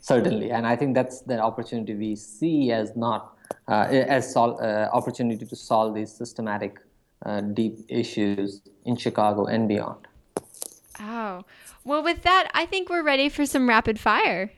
Certainly, 0.02 0.52
and 0.52 0.66
I 0.66 0.76
think 0.76 0.96
that's 0.96 1.22
the 1.22 1.40
opportunity 1.40 1.94
we 1.94 2.16
see 2.16 2.72
as 2.72 2.96
not 2.96 3.38
uh, 3.68 3.88
as 3.92 4.32
sol- 4.32 4.60
uh, 4.62 4.88
opportunity 4.92 5.46
to 5.46 5.56
solve 5.56 5.94
these 5.94 6.12
systematic, 6.12 6.80
uh, 7.26 7.42
deep 7.42 7.86
issues 7.90 8.62
in 8.86 8.96
Chicago 8.96 9.46
and 9.46 9.68
beyond. 9.68 10.08
Oh, 11.00 11.44
well, 11.84 12.04
with 12.04 12.24
that, 12.24 12.50
I 12.54 12.66
think 12.66 12.90
we're 12.90 13.04
ready 13.04 13.30
for 13.30 13.46
some 13.46 13.70
rapid 13.70 14.00
fire. 14.00 14.52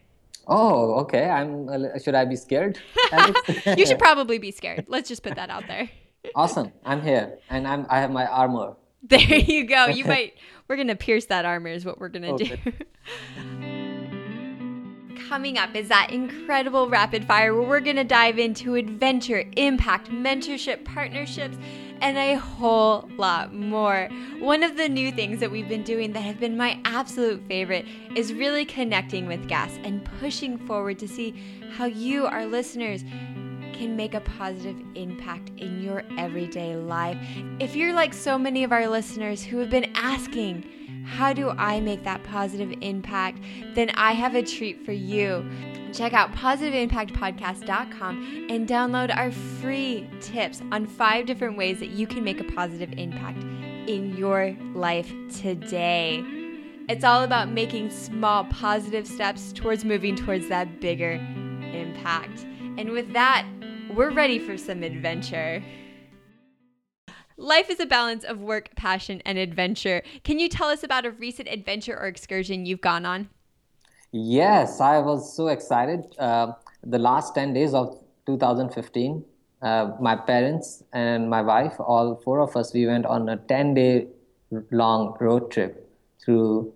Oh, 0.54 0.96
okay. 1.04 1.30
I'm. 1.30 1.70
should 2.04 2.14
I 2.14 2.26
be 2.26 2.36
scared? 2.36 2.78
you 3.78 3.86
should 3.86 4.00
probably 4.00 4.38
be 4.38 4.52
scared. 4.52 4.86
Let's 4.90 5.08
just 5.08 5.24
put 5.24 5.36
that 5.36 5.50
out 5.50 5.64
there. 5.68 5.90
awesome. 6.36 6.74
I'm 6.86 7.02
here, 7.02 7.40
and 7.50 7.66
I'm. 7.66 7.88
I 7.90 8.02
have 8.02 8.12
my 8.12 8.26
armor. 8.26 8.76
There 9.04 9.20
you 9.20 9.66
go. 9.66 9.88
You 9.88 10.04
might. 10.06 10.34
We're 10.68 10.76
gonna 10.76 10.98
pierce 10.98 11.26
that 11.28 11.46
armor. 11.46 11.70
Is 11.70 11.86
what 11.86 12.00
we're 12.00 12.10
gonna 12.10 12.34
okay. 12.34 12.60
do. 12.64 12.74
Coming 15.30 15.58
up 15.58 15.74
is 15.74 15.88
that 15.88 16.12
incredible 16.12 16.90
rapid 16.90 17.26
fire 17.26 17.56
where 17.56 17.68
we're 17.68 17.80
gonna 17.80 18.04
dive 18.04 18.38
into 18.38 18.76
adventure, 18.76 19.46
impact, 19.56 20.12
mentorship, 20.12 20.84
partnerships 20.84 21.58
and 22.02 22.18
a 22.18 22.36
whole 22.36 23.08
lot 23.18 23.54
more. 23.54 24.10
One 24.40 24.64
of 24.64 24.76
the 24.76 24.90
new 24.90 25.12
things 25.12 25.40
that 25.40 25.52
we've 25.52 25.70
been 25.70 25.84
doing 25.84 26.14
that 26.14 26.22
have 26.22 26.40
been 26.40 26.58
my 26.58 26.80
absolute 26.84 27.42
favorite 27.48 27.86
is 28.16 28.34
really 28.34 28.66
connecting 28.66 29.28
with 29.28 29.48
guests 29.48 29.80
and 29.84 30.04
pushing 30.20 30.58
forward 30.58 31.00
to 31.00 31.08
see 31.08 31.36
how 31.74 31.86
you, 31.86 32.26
our 32.26 32.46
listeners, 32.46 33.04
can 33.82 33.96
make 33.96 34.14
a 34.14 34.22
positive 34.22 34.80
impact 34.94 35.50
in 35.58 35.82
your 35.82 36.04
everyday 36.16 36.76
life. 36.76 37.18
If 37.60 37.76
you're 37.76 37.94
like 37.94 38.14
so 38.14 38.38
many 38.38 38.64
of 38.64 38.72
our 38.72 38.88
listeners 38.88 39.44
who 39.44 39.58
have 39.58 39.72
been 39.72 39.92
asking, 39.96 41.04
how 41.04 41.34
do 41.34 41.50
I 41.50 41.80
make 41.80 42.04
that 42.04 42.24
positive 42.24 42.72
impact? 42.82 43.40
Then 43.74 43.90
I 43.96 44.12
have 44.12 44.36
a 44.36 44.44
treat 44.44 44.86
for 44.86 44.92
you. 44.92 45.50
Check 45.94 46.14
out 46.14 46.32
positiveimpactpodcast.com 46.34 48.48
and 48.52 48.70
download 48.70 49.18
our 49.18 49.32
free 49.32 50.08
tips 50.20 50.62
on 50.72 50.86
five 50.86 51.26
different 51.26 51.58
ways 51.58 51.80
that 51.80 51.90
you 51.90 52.06
can 52.06 52.24
make 52.24 52.40
a 52.40 52.44
positive 52.44 52.94
impact 53.00 53.42
in 53.90 54.16
your 54.16 54.56
life 54.76 55.12
today. 55.42 56.24
It's 56.88 57.04
all 57.04 57.24
about 57.24 57.50
making 57.50 57.90
small 57.90 58.46
positive 58.46 59.08
steps 59.08 59.52
towards 59.52 59.84
moving 59.84 60.16
towards 60.16 60.50
that 60.50 60.80
bigger 60.80 61.14
impact. 61.74 62.46
And 62.78 62.92
with 62.92 63.12
that, 63.14 63.48
we're 63.94 64.12
ready 64.12 64.40
for 64.40 64.58
some 64.58 64.84
adventure. 64.84 65.62
Life 67.38 67.70
is 67.70 67.80
a 67.80 67.86
balance 67.86 68.24
of 68.24 68.40
work, 68.40 68.70
passion, 68.76 69.22
and 69.26 69.38
adventure. 69.38 70.04
Can 70.24 70.40
you 70.40 70.48
tell 70.48 70.70
us 70.70 70.84
about 70.84 71.06
a 71.06 71.12
recent 71.12 71.48
adventure 71.50 71.98
or 71.98 72.08
excursion 72.08 72.66
you've 72.66 72.82
gone 72.82 73.06
on? 73.06 73.30
Yes, 74.12 74.80
I 74.80 75.00
was 75.00 75.36
so 75.36 75.48
excited. 75.48 76.16
Uh, 76.20 76.54
the 76.84 77.00
last 77.00 77.34
10 77.36 77.54
days 77.54 77.74
of 77.74 77.98
2015, 78.26 79.26
uh, 79.62 79.92
my 80.00 80.16
parents 80.16 80.84
and 80.94 81.30
my 81.30 81.42
wife, 81.42 81.74
all 81.80 82.16
four 82.24 82.42
of 82.42 82.56
us, 82.56 82.74
we 82.74 82.86
went 82.86 83.06
on 83.06 83.28
a 83.30 83.38
10 83.38 83.74
day 83.74 84.08
long 84.72 85.16
road 85.20 85.52
trip 85.52 85.90
through 86.24 86.74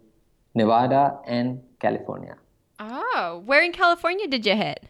Nevada 0.54 1.20
and 1.28 1.62
California. 1.80 2.38
Oh, 2.80 3.42
where 3.46 3.64
in 3.64 3.72
California 3.72 4.28
did 4.28 4.46
you 4.46 4.56
hit? 4.56 4.86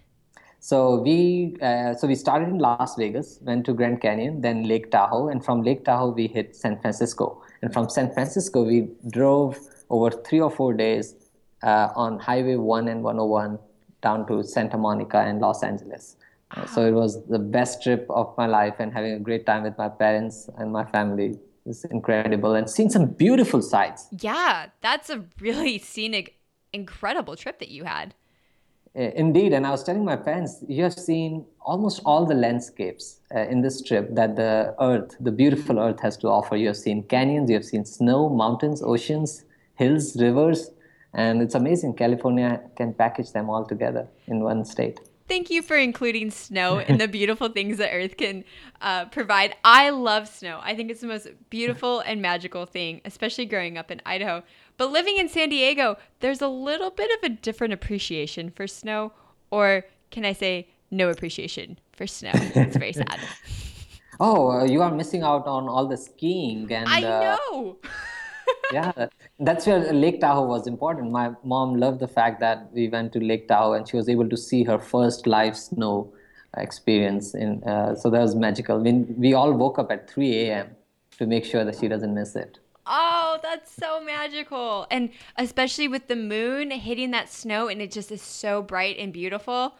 So 0.65 0.99
we 0.99 1.56
uh, 1.62 1.93
so 1.93 2.08
we 2.08 2.15
started 2.15 2.49
in 2.49 2.58
Las 2.58 2.95
Vegas, 2.95 3.38
went 3.43 3.65
to 3.67 3.73
Grand 3.73 4.01
Canyon, 4.01 4.41
then 4.41 4.63
Lake 4.67 4.89
Tahoe, 4.89 5.28
and 5.28 5.45
from 5.45 5.62
Lake 5.62 5.86
Tahoe 5.86 6.10
we 6.10 6.25
hit 6.25 6.56
San 6.56 6.80
Francisco. 6.80 7.43
And 7.62 7.71
from 7.71 7.88
San 7.88 8.12
Francisco 8.12 8.63
we 8.63 8.88
drove 9.12 9.60
over 9.91 10.10
three 10.10 10.39
or 10.39 10.49
four 10.49 10.73
days 10.73 11.13
uh, 11.62 11.89
on 11.95 12.17
Highway 12.17 12.56
1 12.56 12.88
and 12.88 13.04
101 13.04 13.60
down 14.01 14.25
to 14.25 14.43
Santa 14.43 14.75
Monica 14.75 15.19
and 15.19 15.39
Los 15.39 15.62
Angeles. 15.62 16.15
Uh, 16.49 16.65
so 16.65 16.84
it 16.84 16.93
was 16.93 17.23
the 17.28 17.38
best 17.38 17.84
trip 17.84 18.08
of 18.10 18.36
my 18.36 18.47
life 18.47 18.73
and 18.80 18.91
having 18.91 19.12
a 19.12 19.19
great 19.19 19.45
time 19.45 19.62
with 19.62 19.78
my 19.78 19.88
parents 19.88 20.49
and 20.58 20.71
my 20.71 20.86
family 20.86 21.38
is 21.67 21.86
incredible 21.91 22.56
and 22.56 22.67
seeing 22.67 22.89
some 22.89 23.06
beautiful 23.06 23.62
sights. 23.62 24.08
Yeah, 24.19 24.69
that's 24.82 25.12
a 25.12 25.25
really 25.39 25.78
scenic, 25.78 26.39
incredible 26.73 27.36
trip 27.36 27.60
that 27.60 27.69
you 27.69 27.84
had. 27.84 28.15
Indeed, 28.95 29.51
and 29.51 29.67
I 29.67 29.71
was 29.71 29.84
telling 29.84 30.05
my 30.05 30.15
parents, 30.15 30.63
you 30.69 30.84
have 30.84 30.93
seen 30.93 31.45
almost 31.60 32.01
all 32.05 32.25
the 32.25 32.34
landscapes 32.34 33.19
uh, 33.36 33.39
in 33.39 33.62
this 33.62 33.81
trip 33.81 34.15
that 34.15 34.38
the 34.38 34.73
earth, 34.79 35.17
the 35.19 35.34
beautiful 35.34 35.79
earth, 35.79 35.99
has 35.99 36.15
to 36.17 36.29
offer. 36.29 36.55
You 36.55 36.67
have 36.67 36.77
seen 36.77 37.03
canyons, 37.03 37.49
you 37.49 37.55
have 37.55 37.65
seen 37.65 37.84
snow, 37.84 38.29
mountains, 38.29 38.81
oceans, 38.81 39.43
hills, 39.75 40.15
rivers, 40.15 40.71
and 41.13 41.41
it's 41.41 41.55
amazing. 41.55 41.95
California 41.95 42.62
can 42.77 42.93
package 42.93 43.34
them 43.34 43.49
all 43.49 43.65
together 43.65 44.08
in 44.27 44.39
one 44.39 44.63
state. 44.63 45.01
Thank 45.27 45.49
you 45.49 45.61
for 45.61 45.75
including 45.75 46.29
snow 46.29 46.77
and 46.88 46.99
the 46.99 47.07
beautiful 47.07 47.49
things 47.49 47.77
that 47.77 47.91
Earth 47.91 48.17
can 48.17 48.43
uh, 48.81 49.05
provide. 49.05 49.55
I 49.63 49.89
love 49.89 50.27
snow. 50.27 50.59
I 50.61 50.75
think 50.75 50.91
it's 50.91 51.01
the 51.01 51.07
most 51.07 51.27
beautiful 51.49 51.99
and 52.01 52.21
magical 52.21 52.65
thing, 52.65 53.01
especially 53.05 53.45
growing 53.45 53.77
up 53.77 53.91
in 53.91 54.01
Idaho. 54.05 54.43
But 54.77 54.91
living 54.91 55.17
in 55.17 55.29
San 55.29 55.49
Diego, 55.49 55.97
there's 56.19 56.41
a 56.41 56.47
little 56.47 56.91
bit 56.91 57.09
of 57.17 57.31
a 57.31 57.33
different 57.33 57.73
appreciation 57.73 58.51
for 58.51 58.67
snow, 58.67 59.13
or 59.49 59.85
can 60.11 60.25
I 60.25 60.33
say, 60.33 60.67
no 60.91 61.09
appreciation 61.09 61.79
for 61.93 62.05
snow? 62.05 62.31
It's 62.33 62.77
very 62.77 62.93
sad. 63.01 63.19
oh, 64.19 64.51
uh, 64.51 64.63
you 64.65 64.81
are 64.81 64.91
missing 64.93 65.23
out 65.23 65.47
on 65.47 65.67
all 65.67 65.88
the 65.88 65.97
skiing 65.97 66.71
and. 66.71 66.88
I 66.88 67.01
uh, 67.03 67.38
know. 67.51 67.77
yeah, 68.71 69.08
that's 69.39 69.65
where 69.65 69.91
Lake 69.93 70.21
Tahoe 70.21 70.45
was 70.45 70.67
important. 70.67 71.12
My 71.12 71.32
mom 71.43 71.75
loved 71.75 71.99
the 71.99 72.08
fact 72.08 72.39
that 72.39 72.71
we 72.73 72.88
went 72.88 73.13
to 73.13 73.19
Lake 73.19 73.47
Tahoe 73.47 73.73
and 73.73 73.88
she 73.88 73.97
was 73.97 74.10
able 74.10 74.30
to 74.30 74.38
see 74.38 74.63
her 74.63 74.80
first 74.80 75.28
live 75.28 75.58
snow 75.58 76.13
experience. 76.58 77.34
In 77.36 77.63
uh, 77.63 77.95
so 77.95 78.10
that 78.10 78.21
was 78.21 78.36
magical. 78.36 78.78
I 78.78 78.82
mean, 78.82 79.13
we 79.17 79.34
all 79.34 79.54
woke 79.54 79.80
up 79.80 79.91
at 79.91 80.10
3 80.10 80.47
a.m. 80.47 80.75
to 81.17 81.25
make 81.25 81.45
sure 81.45 81.63
that 81.63 81.78
she 81.80 81.88
doesn't 81.88 82.13
miss 82.13 82.36
it. 82.36 82.60
Oh, 82.88 83.39
that's 83.41 83.71
so 83.73 84.04
magical. 84.04 84.86
And 84.91 85.10
especially 85.38 85.88
with 85.88 86.08
the 86.08 86.15
moon 86.15 86.71
hitting 86.71 87.12
that 87.12 87.32
snow 87.32 87.67
and 87.67 87.82
it 87.82 87.91
just 87.91 88.12
is 88.12 88.21
so 88.21 88.62
bright 88.62 88.97
and 88.99 89.12
beautiful. 89.12 89.75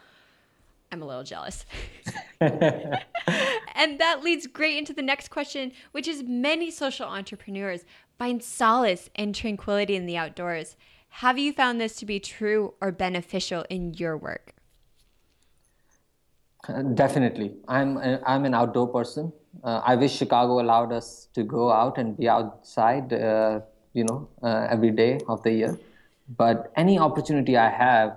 I'm 0.90 1.02
a 1.02 1.06
little 1.06 1.24
jealous. 1.24 1.64
and 2.40 4.00
that 4.00 4.20
leads 4.22 4.46
great 4.46 4.76
into 4.76 4.92
the 4.92 5.02
next 5.02 5.28
question, 5.28 5.72
which 5.92 6.08
is 6.08 6.22
many 6.22 6.70
social 6.70 7.06
entrepreneurs 7.06 7.84
find 8.18 8.42
solace 8.42 9.10
and 9.14 9.34
tranquility 9.34 9.96
in 9.96 10.06
the 10.06 10.16
outdoors. 10.16 10.76
Have 11.20 11.38
you 11.38 11.52
found 11.52 11.80
this 11.80 11.96
to 11.96 12.06
be 12.06 12.20
true 12.20 12.74
or 12.80 12.92
beneficial 12.92 13.64
in 13.70 13.94
your 13.94 14.16
work? 14.16 14.54
Uh, 16.68 16.82
definitely. 16.82 17.54
I'm, 17.68 17.96
uh, 17.96 18.18
I'm 18.26 18.44
an 18.44 18.54
outdoor 18.54 18.88
person. 18.88 19.32
Uh, 19.62 19.80
I 19.84 19.94
wish 19.96 20.16
Chicago 20.16 20.60
allowed 20.60 20.92
us 20.92 21.28
to 21.34 21.44
go 21.44 21.70
out 21.70 21.96
and 21.98 22.16
be 22.16 22.28
outside, 22.28 23.12
uh, 23.12 23.60
you 23.92 24.04
know, 24.04 24.28
uh, 24.42 24.66
every 24.68 24.90
day 24.90 25.20
of 25.28 25.42
the 25.42 25.52
year. 25.52 25.78
But 26.36 26.72
any 26.76 26.98
opportunity 26.98 27.56
I 27.56 27.70
have, 27.70 28.16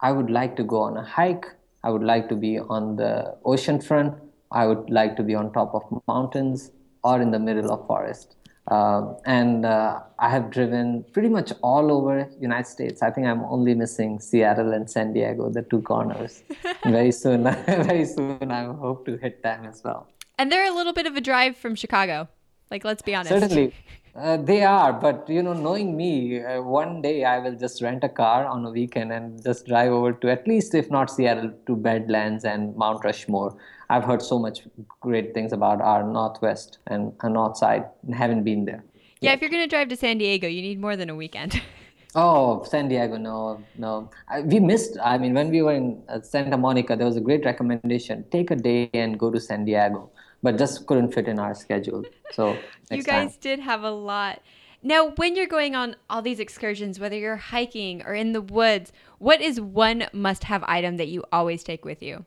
I 0.00 0.12
would 0.12 0.30
like 0.30 0.56
to 0.56 0.64
go 0.64 0.82
on 0.82 0.96
a 0.96 1.02
hike. 1.02 1.46
I 1.82 1.90
would 1.90 2.02
like 2.02 2.28
to 2.28 2.36
be 2.36 2.58
on 2.58 2.96
the 2.96 3.36
ocean 3.44 3.80
front. 3.80 4.14
I 4.50 4.66
would 4.66 4.90
like 4.90 5.16
to 5.16 5.22
be 5.22 5.34
on 5.34 5.52
top 5.52 5.74
of 5.74 6.02
mountains 6.06 6.70
or 7.02 7.20
in 7.20 7.30
the 7.30 7.38
middle 7.38 7.72
of 7.72 7.86
forest. 7.86 8.36
Uh, 8.68 9.14
and 9.24 9.64
uh, 9.64 10.00
I 10.18 10.28
have 10.28 10.50
driven 10.50 11.04
pretty 11.12 11.28
much 11.28 11.52
all 11.62 11.92
over 11.92 12.28
United 12.40 12.66
States. 12.66 13.02
I 13.02 13.10
think 13.10 13.26
I'm 13.26 13.44
only 13.44 13.74
missing 13.74 14.18
Seattle 14.18 14.72
and 14.72 14.90
San 14.90 15.12
Diego, 15.12 15.50
the 15.50 15.62
two 15.62 15.82
corners. 15.82 16.42
very 16.84 17.12
soon, 17.12 17.44
very 17.66 18.04
soon, 18.04 18.50
I 18.50 18.64
hope 18.64 19.06
to 19.06 19.16
hit 19.16 19.42
them 19.42 19.66
as 19.66 19.82
well. 19.84 20.08
And 20.38 20.50
they're 20.50 20.68
a 20.68 20.74
little 20.74 20.92
bit 20.92 21.06
of 21.06 21.16
a 21.16 21.20
drive 21.20 21.56
from 21.56 21.76
Chicago. 21.76 22.28
Like, 22.70 22.84
let's 22.84 23.02
be 23.02 23.14
honest. 23.14 23.30
Certainly. 23.30 23.74
Uh, 24.16 24.38
they 24.38 24.62
are, 24.64 24.94
but 24.94 25.28
you 25.28 25.42
know, 25.42 25.52
knowing 25.52 25.94
me, 25.94 26.42
uh, 26.42 26.62
one 26.62 27.02
day 27.02 27.24
I 27.24 27.38
will 27.38 27.54
just 27.54 27.82
rent 27.82 28.02
a 28.02 28.08
car 28.08 28.46
on 28.46 28.64
a 28.64 28.70
weekend 28.70 29.12
and 29.12 29.44
just 29.44 29.66
drive 29.66 29.92
over 29.92 30.14
to 30.14 30.30
at 30.30 30.48
least, 30.48 30.74
if 30.74 30.90
not 30.90 31.10
Seattle, 31.10 31.52
to 31.66 31.76
Badlands 31.76 32.46
and 32.46 32.74
Mount 32.76 33.04
Rushmore. 33.04 33.54
I've 33.88 34.04
heard 34.04 34.22
so 34.22 34.38
much 34.38 34.60
great 35.00 35.34
things 35.34 35.52
about 35.52 35.80
our 35.80 36.02
Northwest 36.02 36.78
and 36.86 37.12
our 37.20 37.30
North 37.30 37.56
Side, 37.56 37.84
and 38.04 38.14
haven't 38.14 38.44
been 38.44 38.64
there. 38.64 38.84
Yeah, 39.20 39.32
if 39.32 39.40
you're 39.40 39.50
going 39.50 39.62
to 39.62 39.68
drive 39.68 39.88
to 39.88 39.96
San 39.96 40.18
Diego, 40.18 40.46
you 40.46 40.62
need 40.62 40.80
more 40.80 40.96
than 40.96 41.08
a 41.08 41.14
weekend. 41.14 41.60
oh, 42.14 42.64
San 42.64 42.88
Diego, 42.88 43.16
no, 43.16 43.62
no. 43.78 44.10
I, 44.28 44.40
we 44.42 44.60
missed. 44.60 44.98
I 45.02 45.18
mean, 45.18 45.34
when 45.34 45.50
we 45.50 45.62
were 45.62 45.74
in 45.74 46.02
uh, 46.08 46.20
Santa 46.20 46.56
Monica, 46.56 46.96
there 46.96 47.06
was 47.06 47.16
a 47.16 47.20
great 47.20 47.44
recommendation: 47.44 48.24
take 48.30 48.50
a 48.50 48.56
day 48.56 48.90
and 48.92 49.18
go 49.18 49.30
to 49.30 49.40
San 49.40 49.64
Diego 49.64 50.10
but 50.42 50.58
just 50.58 50.86
couldn't 50.86 51.12
fit 51.12 51.28
in 51.28 51.38
our 51.38 51.54
schedule. 51.54 52.04
So 52.32 52.56
you 52.90 53.02
guys 53.02 53.32
time. 53.32 53.38
did 53.40 53.60
have 53.60 53.82
a 53.82 53.90
lot. 53.90 54.42
Now, 54.82 55.10
when 55.16 55.34
you're 55.34 55.48
going 55.48 55.74
on 55.74 55.96
all 56.08 56.22
these 56.22 56.38
excursions, 56.38 57.00
whether 57.00 57.16
you're 57.16 57.36
hiking 57.36 58.02
or 58.04 58.14
in 58.14 58.32
the 58.32 58.40
woods, 58.40 58.92
what 59.18 59.40
is 59.40 59.60
one 59.60 60.06
must 60.12 60.44
have 60.44 60.62
item 60.64 60.98
that 60.98 61.08
you 61.08 61.24
always 61.32 61.64
take 61.64 61.84
with 61.84 62.02
you? 62.02 62.24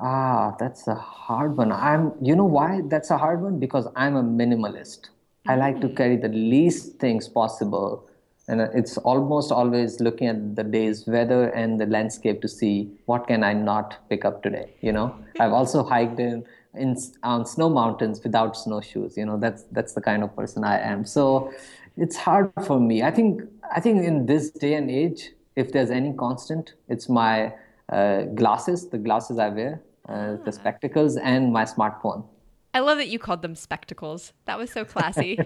Ah, 0.00 0.56
that's 0.58 0.88
a 0.88 0.94
hard 0.94 1.56
one. 1.56 1.70
I'm, 1.72 2.12
you 2.22 2.34
know 2.34 2.44
why 2.44 2.80
that's 2.86 3.10
a 3.10 3.18
hard 3.18 3.42
one? 3.42 3.58
Because 3.58 3.86
I'm 3.94 4.16
a 4.16 4.22
minimalist. 4.22 5.10
I 5.46 5.56
like 5.56 5.80
to 5.82 5.88
mm. 5.88 5.96
carry 5.96 6.16
the 6.16 6.28
least 6.28 6.98
things 6.98 7.28
possible 7.28 8.08
and 8.50 8.60
it's 8.74 8.96
almost 8.98 9.52
always 9.52 10.00
looking 10.00 10.26
at 10.26 10.56
the 10.56 10.64
day's 10.64 11.06
weather 11.06 11.44
and 11.50 11.80
the 11.80 11.86
landscape 11.86 12.40
to 12.42 12.48
see 12.48 12.90
what 13.06 13.26
can 13.26 13.44
i 13.44 13.52
not 13.52 13.98
pick 14.08 14.24
up 14.24 14.42
today 14.42 14.66
you 14.80 14.92
know 14.92 15.14
i've 15.38 15.52
also 15.52 15.84
hiked 15.84 16.18
in, 16.18 16.44
in 16.74 16.96
on 17.22 17.46
snow 17.46 17.68
mountains 17.68 18.22
without 18.24 18.56
snowshoes 18.56 19.16
you 19.16 19.24
know 19.24 19.38
that's 19.38 19.64
that's 19.72 19.92
the 19.92 20.00
kind 20.00 20.22
of 20.22 20.34
person 20.34 20.64
i 20.64 20.78
am 20.78 21.04
so 21.04 21.52
it's 21.96 22.16
hard 22.16 22.50
for 22.66 22.80
me 22.80 23.02
i 23.02 23.10
think 23.10 23.42
i 23.72 23.80
think 23.80 24.02
in 24.02 24.26
this 24.26 24.50
day 24.50 24.74
and 24.74 24.90
age 24.90 25.30
if 25.56 25.72
there's 25.72 25.90
any 25.90 26.12
constant 26.14 26.74
it's 26.88 27.08
my 27.08 27.52
uh, 27.90 28.22
glasses 28.40 28.88
the 28.88 28.98
glasses 28.98 29.38
i 29.38 29.48
wear 29.48 29.80
uh, 30.08 30.36
the 30.36 30.48
ah. 30.48 30.50
spectacles 30.50 31.16
and 31.16 31.52
my 31.52 31.64
smartphone. 31.64 32.24
I 32.72 32.80
love 32.80 32.98
that 32.98 33.08
you 33.08 33.18
called 33.18 33.42
them 33.42 33.54
spectacles. 33.54 34.32
That 34.44 34.58
was 34.58 34.70
so 34.70 34.84
classy. 34.84 35.38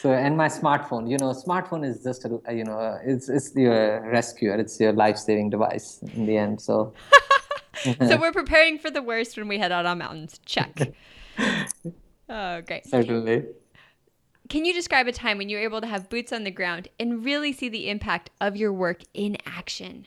So 0.00 0.12
and 0.12 0.36
my 0.36 0.48
smartphone. 0.48 1.10
You 1.10 1.16
know 1.18 1.32
smartphone 1.32 1.86
is 1.86 2.02
just 2.02 2.24
a 2.24 2.54
you 2.54 2.64
know 2.64 2.98
it's 3.04 3.28
it's 3.28 3.54
your 3.54 4.02
rescuer. 4.10 4.56
It's 4.56 4.78
your 4.80 4.92
life-saving 4.92 5.50
device 5.50 6.00
in 6.14 6.26
the 6.26 6.36
end 6.36 6.60
so. 6.60 6.92
So 7.82 8.18
we're 8.18 8.32
preparing 8.32 8.78
for 8.78 8.90
the 8.90 9.00
worst 9.00 9.38
when 9.38 9.48
we 9.48 9.56
head 9.56 9.72
out 9.72 9.86
on 9.86 9.98
mountains. 9.98 10.40
Check. 10.44 10.92
Oh 12.32 12.60
great. 12.60 12.86
Certainly. 12.86 13.44
Can 14.48 14.64
you 14.64 14.72
describe 14.72 15.08
a 15.08 15.12
time 15.12 15.36
when 15.36 15.48
you 15.48 15.56
were 15.56 15.64
able 15.64 15.80
to 15.80 15.86
have 15.88 16.08
boots 16.08 16.32
on 16.32 16.44
the 16.44 16.52
ground 16.52 16.86
and 17.00 17.24
really 17.24 17.52
see 17.52 17.68
the 17.68 17.90
impact 17.90 18.30
of 18.40 18.56
your 18.56 18.72
work 18.72 19.02
in 19.14 19.36
action 19.44 20.06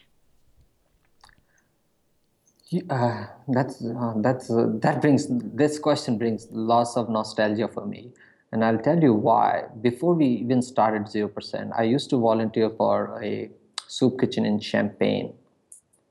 uh, 2.90 3.26
that's 3.48 3.84
uh, 3.84 4.14
that's 4.18 4.50
uh, 4.50 4.68
that 4.82 5.02
brings 5.02 5.28
this 5.30 5.80
question 5.80 6.18
brings 6.18 6.48
lots 6.52 6.98
of 6.98 7.10
nostalgia 7.10 7.68
for 7.68 7.86
me 7.86 8.12
and 8.54 8.64
I'll 8.64 8.78
tell 8.78 9.02
you 9.02 9.14
why. 9.14 9.64
Before 9.82 10.14
we 10.14 10.28
even 10.28 10.62
started 10.62 11.04
0%, 11.08 11.72
I 11.76 11.84
used 11.84 12.12
to 12.12 12.18
volunteer 12.18 12.70
for 12.70 13.20
a 13.22 13.50
soup 13.88 14.20
kitchen 14.20 14.46
in 14.46 14.60
Champaign, 14.60 15.34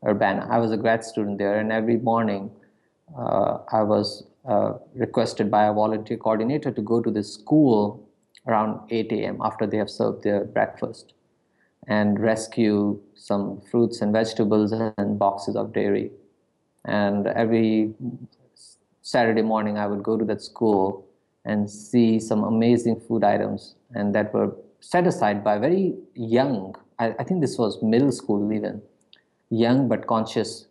Urbana. 0.05 0.49
I 0.51 0.59
was 0.59 0.73
a 0.73 0.77
grad 0.77 1.05
student 1.05 1.39
there, 1.39 1.61
and 1.61 1.71
every 1.71 1.99
morning 1.99 2.51
uh, 3.17 3.59
I 3.73 3.85
was 3.85 4.25
uh, 4.45 4.73
requested 4.93 5.53
by 5.53 5.67
a 5.67 5.73
volunteer 5.73 6.17
coordinator 6.17 6.73
to 6.73 6.83
go 6.83 7.01
to 7.01 7.13
the 7.13 7.23
school 7.23 8.09
around 8.49 8.91
8 8.91 9.13
a.m. 9.13 9.39
after 9.41 9.65
they 9.65 9.77
have 9.77 9.89
served 9.89 10.25
their 10.25 10.45
breakfast 10.45 11.15
and 11.87 12.19
rescue 12.19 13.01
some 13.15 13.61
fruits 13.71 14.01
and 14.01 14.13
vegetables 14.13 14.73
and 14.73 15.17
boxes 15.17 15.55
of 15.55 15.73
dairy. 15.73 16.11
And 16.85 17.27
every 17.27 17.95
Saturday 19.03 19.43
morning, 19.43 19.79
I 19.79 19.87
would 19.87 20.03
go 20.03 20.17
to 20.17 20.25
that 20.27 20.43
school 20.43 21.07
and 21.45 21.69
see 21.71 22.21
some 22.21 22.45
amazing 22.45 23.01
food 23.01 23.25
items 23.25 23.75
and 23.95 24.15
that 24.15 24.33
were 24.33 24.55
set 24.81 25.07
aside 25.07 25.43
by 25.43 25.59
very 25.59 25.95
young 26.15 26.75
i, 27.01 27.13
I 27.19 27.25
think 27.25 27.41
this 27.41 27.59
was 27.59 27.83
middle 27.83 28.13
school 28.13 28.53
even 28.53 28.81
young 29.51 29.89
but 29.89 30.07
conscious 30.07 30.67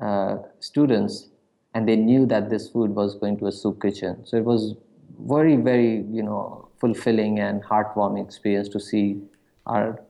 uh, 0.00 0.36
students 0.60 1.28
and 1.74 1.88
they 1.88 1.96
knew 1.96 2.26
that 2.26 2.50
this 2.50 2.68
food 2.68 2.94
was 2.94 3.14
going 3.14 3.36
to 3.38 3.46
a 3.46 3.52
soup 3.52 3.82
kitchen. 3.82 4.24
So 4.24 4.36
it 4.36 4.44
was 4.44 4.74
very 5.20 5.56
very 5.56 6.04
you 6.18 6.22
know 6.22 6.68
fulfilling 6.80 7.40
and 7.40 7.62
heartwarming 7.62 8.24
experience 8.24 8.68
to 8.68 8.80
see 8.80 9.20
our 9.66 10.00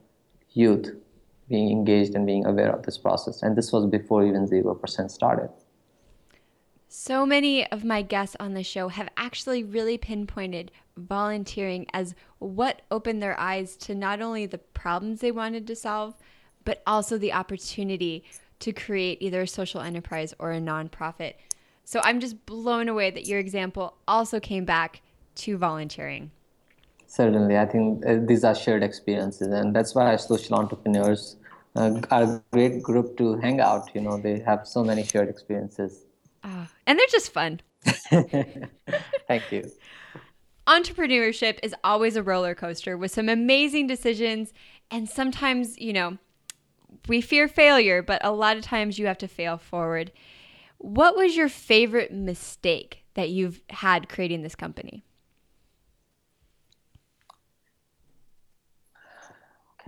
youth 0.53 0.91
being 1.49 1.71
engaged 1.71 2.15
and 2.15 2.25
being 2.25 2.45
aware 2.45 2.71
of 2.71 2.83
this 2.83 2.97
process 2.97 3.41
and 3.43 3.55
this 3.55 3.71
was 3.71 3.85
before 3.87 4.25
even 4.25 4.47
0% 4.47 5.11
started 5.11 5.49
so 6.91 7.23
many 7.23 7.69
of 7.71 7.85
my 7.85 8.01
guests 8.01 8.35
on 8.39 8.55
the 8.55 8.63
show 8.63 8.87
have 8.87 9.09
actually 9.15 9.63
really 9.63 9.99
pinpointed 9.99 10.71
volunteering 10.97 11.85
as 11.93 12.15
what 12.39 12.81
opened 12.89 13.21
their 13.21 13.39
eyes 13.39 13.75
to 13.77 13.93
not 13.93 14.21
only 14.21 14.47
the 14.47 14.57
problems 14.57 15.21
they 15.21 15.31
wanted 15.31 15.67
to 15.67 15.75
solve, 15.75 16.15
but 16.65 16.81
also 16.87 17.17
the 17.17 17.31
opportunity 17.31 18.23
to 18.59 18.73
create 18.73 19.21
either 19.21 19.41
a 19.41 19.47
social 19.47 19.81
enterprise 19.81 20.33
or 20.39 20.51
a 20.51 20.59
nonprofit. 20.59 21.35
So 21.83 22.01
I'm 22.03 22.19
just 22.19 22.45
blown 22.47 22.89
away 22.89 23.11
that 23.11 23.27
your 23.27 23.39
example 23.39 23.95
also 24.07 24.39
came 24.39 24.65
back 24.65 25.01
to 25.35 25.57
volunteering. 25.57 26.31
Certainly, 27.05 27.57
I 27.57 27.65
think 27.65 28.05
uh, 28.05 28.17
these 28.21 28.43
are 28.43 28.53
shared 28.53 28.83
experiences, 28.83 29.47
and 29.47 29.75
that's 29.75 29.95
why 29.95 30.15
social 30.15 30.55
entrepreneurs 30.57 31.37
uh, 31.75 32.01
are 32.11 32.23
a 32.23 32.43
great 32.51 32.81
group 32.81 33.17
to 33.17 33.35
hang 33.37 33.59
out. 33.59 33.89
You 33.93 34.01
know, 34.01 34.17
they 34.17 34.39
have 34.39 34.67
so 34.67 34.83
many 34.83 35.03
shared 35.03 35.29
experiences. 35.29 36.05
Oh, 36.43 36.67
and 36.87 36.97
they're 36.97 37.05
just 37.11 37.31
fun. 37.31 37.61
Thank 39.27 39.51
you. 39.51 39.71
Entrepreneurship 40.67 41.59
is 41.63 41.73
always 41.83 42.15
a 42.15 42.23
roller 42.23 42.53
coaster 42.53 42.97
with 42.97 43.11
some 43.11 43.29
amazing 43.29 43.87
decisions. 43.87 44.53
And 44.91 45.09
sometimes, 45.09 45.77
you 45.79 45.93
know, 45.93 46.17
we 47.07 47.21
fear 47.21 47.47
failure, 47.47 48.01
but 48.01 48.23
a 48.23 48.31
lot 48.31 48.57
of 48.57 48.63
times 48.63 48.99
you 48.99 49.07
have 49.07 49.17
to 49.19 49.27
fail 49.27 49.57
forward. 49.57 50.11
What 50.77 51.15
was 51.15 51.35
your 51.35 51.49
favorite 51.49 52.13
mistake 52.13 53.03
that 53.15 53.29
you've 53.29 53.61
had 53.69 54.09
creating 54.09 54.43
this 54.43 54.55
company? 54.55 55.03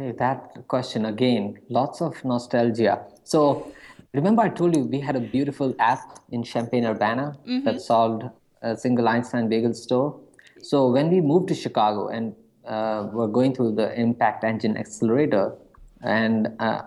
Okay, 0.01 0.17
that 0.17 0.67
question 0.67 1.05
again, 1.05 1.59
lots 1.69 2.01
of 2.01 2.25
nostalgia. 2.25 3.05
So, 3.23 3.71
remember 4.13 4.41
I 4.41 4.49
told 4.49 4.75
you 4.75 4.83
we 4.83 4.99
had 4.99 5.15
a 5.15 5.19
beautiful 5.19 5.75
app 5.77 6.19
in 6.31 6.43
Champaign 6.43 6.85
Urbana 6.85 7.37
mm-hmm. 7.45 7.65
that 7.65 7.81
solved 7.81 8.23
a 8.63 8.75
single 8.75 9.07
Einstein 9.07 9.47
bagel 9.47 9.75
store. 9.75 10.19
So, 10.59 10.89
when 10.89 11.11
we 11.11 11.21
moved 11.21 11.49
to 11.49 11.53
Chicago 11.53 12.07
and 12.07 12.33
uh, 12.65 13.09
were 13.13 13.27
going 13.27 13.53
through 13.53 13.75
the 13.75 13.93
Impact 13.99 14.43
Engine 14.43 14.75
Accelerator, 14.75 15.53
and 16.01 16.47
uh, 16.59 16.81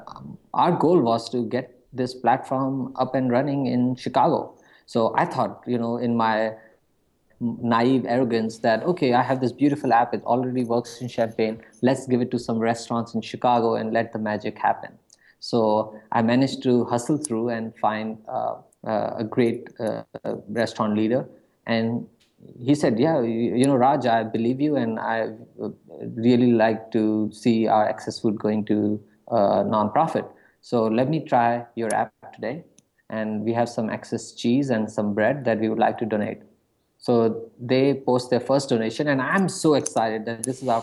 our 0.53 0.73
goal 0.73 1.01
was 1.01 1.31
to 1.31 1.47
get 1.47 1.71
this 1.93 2.15
platform 2.15 2.93
up 2.97 3.15
and 3.15 3.31
running 3.31 3.67
in 3.67 3.95
Chicago. 3.95 4.59
So 4.87 5.15
I 5.17 5.25
thought, 5.25 5.63
you 5.69 5.79
know, 5.79 5.99
in 5.99 6.17
my 6.17 6.55
naive 7.41 8.05
arrogance 8.07 8.59
that 8.59 8.83
okay 8.85 9.13
i 9.15 9.23
have 9.23 9.41
this 9.41 9.53
beautiful 9.53 9.93
app 9.93 10.15
it 10.15 10.23
already 10.25 10.65
works 10.65 11.01
in 11.01 11.09
Champaign 11.09 11.61
let's 11.83 12.07
give 12.07 12.21
it 12.21 12.31
to 12.31 12.39
some 12.39 12.59
restaurants 12.59 13.15
in 13.15 13.21
chicago 13.21 13.75
and 13.75 13.93
let 13.93 14.13
the 14.13 14.19
magic 14.19 14.59
happen. 14.59 14.93
So 15.41 15.99
i 16.13 16.23
managed 16.23 16.63
to 16.63 16.85
hustle 16.85 17.19
through 17.19 17.51
and 17.51 17.77
find 17.79 18.19
uh, 18.29 18.57
uh, 18.87 19.15
a 19.19 19.25
great 19.25 19.69
uh, 19.81 20.03
restaurant 20.49 20.97
leader. 20.97 21.27
And 21.67 22.07
he 22.61 22.75
said 22.75 22.99
yeah 22.99 23.23
you, 23.23 23.57
you, 23.57 23.65
know 23.65 23.75
raj 23.75 24.05
i 24.05 24.23
believe 24.23 24.61
you 24.61 24.77
and 24.77 24.99
i 25.01 25.31
really 26.17 26.53
like 26.53 26.91
to 26.91 27.31
see 27.33 27.67
our 27.67 27.89
excess 27.89 28.21
food 28.21 28.39
going 28.39 28.65
to 28.67 29.01
a 29.29 29.65
nonprofit. 29.65 30.29
So 30.61 30.85
let 30.87 31.09
me 31.09 31.25
try 31.25 31.65
your 31.75 31.95
app 31.95 32.13
today 32.35 32.65
and 33.11 33.43
we 33.43 33.53
have 33.53 33.69
some 33.69 33.91
excess 33.91 34.33
cheese 34.33 34.71
and 34.71 34.91
some 34.91 35.15
bread 35.15 35.45
that 35.45 35.61
we 35.61 35.69
would 35.69 35.79
like 35.79 35.99
to 35.99 36.07
donate 36.07 36.43
so 37.05 37.51
they 37.61 37.93
post 37.93 38.31
their 38.31 38.41
first 38.41 38.71
donation, 38.71 39.09
and 39.09 39.21
I'm 39.21 39.47
so 39.51 39.75
excited 39.75 40.25
that 40.25 40.43
this 40.43 40.63
is 40.63 40.69
our, 40.69 40.83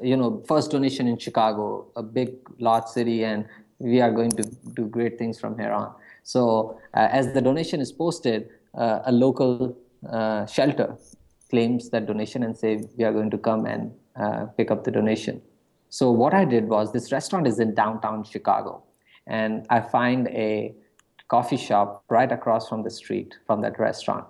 you 0.00 0.16
know, 0.16 0.44
first 0.46 0.70
donation 0.70 1.08
in 1.08 1.18
Chicago, 1.18 1.88
a 1.96 2.04
big, 2.04 2.34
large 2.60 2.84
city, 2.84 3.24
and 3.24 3.48
we 3.80 4.00
are 4.00 4.12
going 4.12 4.30
to 4.30 4.44
do 4.74 4.86
great 4.86 5.18
things 5.18 5.40
from 5.40 5.58
here 5.58 5.72
on. 5.72 5.92
So 6.22 6.78
uh, 6.94 7.08
as 7.10 7.32
the 7.32 7.40
donation 7.40 7.80
is 7.80 7.90
posted, 7.90 8.48
uh, 8.78 9.00
a 9.06 9.10
local 9.10 9.76
uh, 10.08 10.46
shelter 10.46 10.96
claims 11.50 11.90
that 11.90 12.06
donation 12.06 12.44
and 12.44 12.56
say 12.56 12.84
we 12.96 13.02
are 13.02 13.12
going 13.12 13.30
to 13.30 13.38
come 13.38 13.66
and 13.66 13.92
uh, 14.14 14.44
pick 14.56 14.70
up 14.70 14.84
the 14.84 14.92
donation. 14.92 15.42
So 15.88 16.12
what 16.12 16.32
I 16.32 16.44
did 16.44 16.68
was 16.68 16.92
this 16.92 17.10
restaurant 17.10 17.48
is 17.48 17.58
in 17.58 17.74
downtown 17.74 18.22
Chicago, 18.22 18.84
and 19.26 19.66
I 19.68 19.80
find 19.80 20.28
a 20.28 20.76
coffee 21.26 21.56
shop 21.56 22.04
right 22.08 22.30
across 22.30 22.68
from 22.68 22.84
the 22.84 22.90
street 22.90 23.34
from 23.48 23.62
that 23.62 23.80
restaurant 23.80 24.26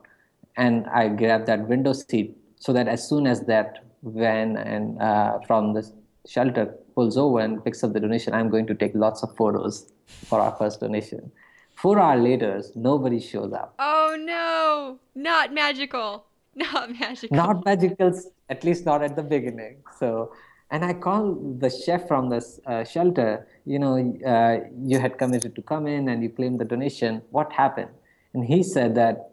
and 0.57 0.87
I 0.87 1.09
grab 1.09 1.47
that 1.47 1.69
window 1.69 1.93
seat 1.93 2.37
so 2.59 2.73
that 2.73 2.89
as 2.89 3.07
soon 3.09 3.27
as 3.27 3.43
that 3.43 3.85
van 4.03 4.57
and 4.57 5.01
uh, 5.01 5.39
from 5.47 5.75
the 5.75 5.91
shelter 6.27 6.75
pulls 6.95 7.17
over 7.17 7.41
and 7.41 7.65
picks 7.65 7.85
up 7.85 7.93
the 7.93 8.01
donation, 8.01 8.35
I'm 8.35 8.49
going 8.49 8.67
to 8.67 8.75
take 8.75 8.95
lots 8.95 9.23
of 9.23 9.35
photos 9.37 9.93
for 10.07 10.41
our 10.41 10.55
first 10.57 10.81
donation. 10.81 11.31
Four 11.75 12.01
hours 12.01 12.23
later, 12.23 12.63
nobody 12.75 13.21
shows 13.21 13.53
up. 13.53 13.75
Oh 13.79 14.17
no, 14.19 14.99
not 15.15 15.53
magical. 15.53 16.25
Not 16.57 16.99
magical. 16.99 17.37
Not 17.37 17.67
magical, 17.67 18.19
at 18.49 18.65
least 18.65 18.87
not 18.87 19.03
at 19.03 19.15
the 19.15 19.23
beginning. 19.23 19.77
So, 19.99 20.33
and 20.71 20.87
I 20.87 20.95
call 20.95 21.35
the 21.35 21.69
chef 21.69 22.09
from 22.09 22.31
the 22.31 22.43
uh, 22.65 22.83
shelter, 22.83 23.47
you 23.67 23.79
know, 23.79 23.99
uh, 24.27 24.61
you 24.83 24.99
had 24.99 25.19
committed 25.19 25.55
to 25.55 25.61
come 25.61 25.87
in 25.87 26.09
and 26.09 26.23
you 26.23 26.31
claimed 26.31 26.59
the 26.59 26.65
donation. 26.65 27.21
What 27.29 27.53
happened? 27.53 27.91
And 28.33 28.43
he 28.43 28.63
said 28.63 28.95
that 28.95 29.33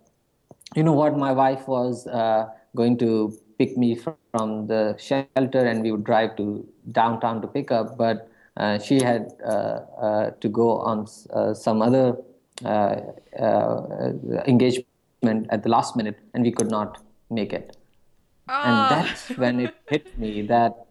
you 0.76 0.84
know 0.84 0.94
what 0.94 1.18
my 1.18 1.32
wife 1.32 1.68
was 1.68 2.08
uh, 2.08 2.48
going 2.76 2.98
to 2.98 3.34
pick 3.58 3.78
me 3.78 3.96
from 3.96 4.68
the 4.68 4.96
shelter 4.98 5.66
and 5.66 5.84
we 5.84 5.92
would 5.92 6.04
drive 6.04 6.36
to 6.36 6.68
downtown 6.92 7.42
to 7.42 7.48
pick 7.48 7.72
up 7.72 7.98
but 7.98 8.30
uh, 8.58 8.78
she 8.78 9.02
had 9.02 9.32
uh, 9.46 9.80
uh 10.06 10.32
to 10.42 10.50
go 10.50 10.78
on 10.80 11.08
uh, 11.34 11.54
some 11.54 11.82
other 11.82 12.18
uh, 12.66 12.96
engagement 14.48 15.48
at 15.50 15.64
the 15.64 15.70
last 15.70 15.96
minute 15.96 16.20
and 16.34 16.44
we 16.44 16.52
could 16.52 16.70
not 16.70 17.02
make 17.30 17.54
it 17.54 17.78
and 18.48 18.76
ah. 18.76 18.90
that's 18.90 19.30
when 19.38 19.60
it 19.60 19.76
hit 19.90 20.18
me 20.18 20.42
that 20.42 20.86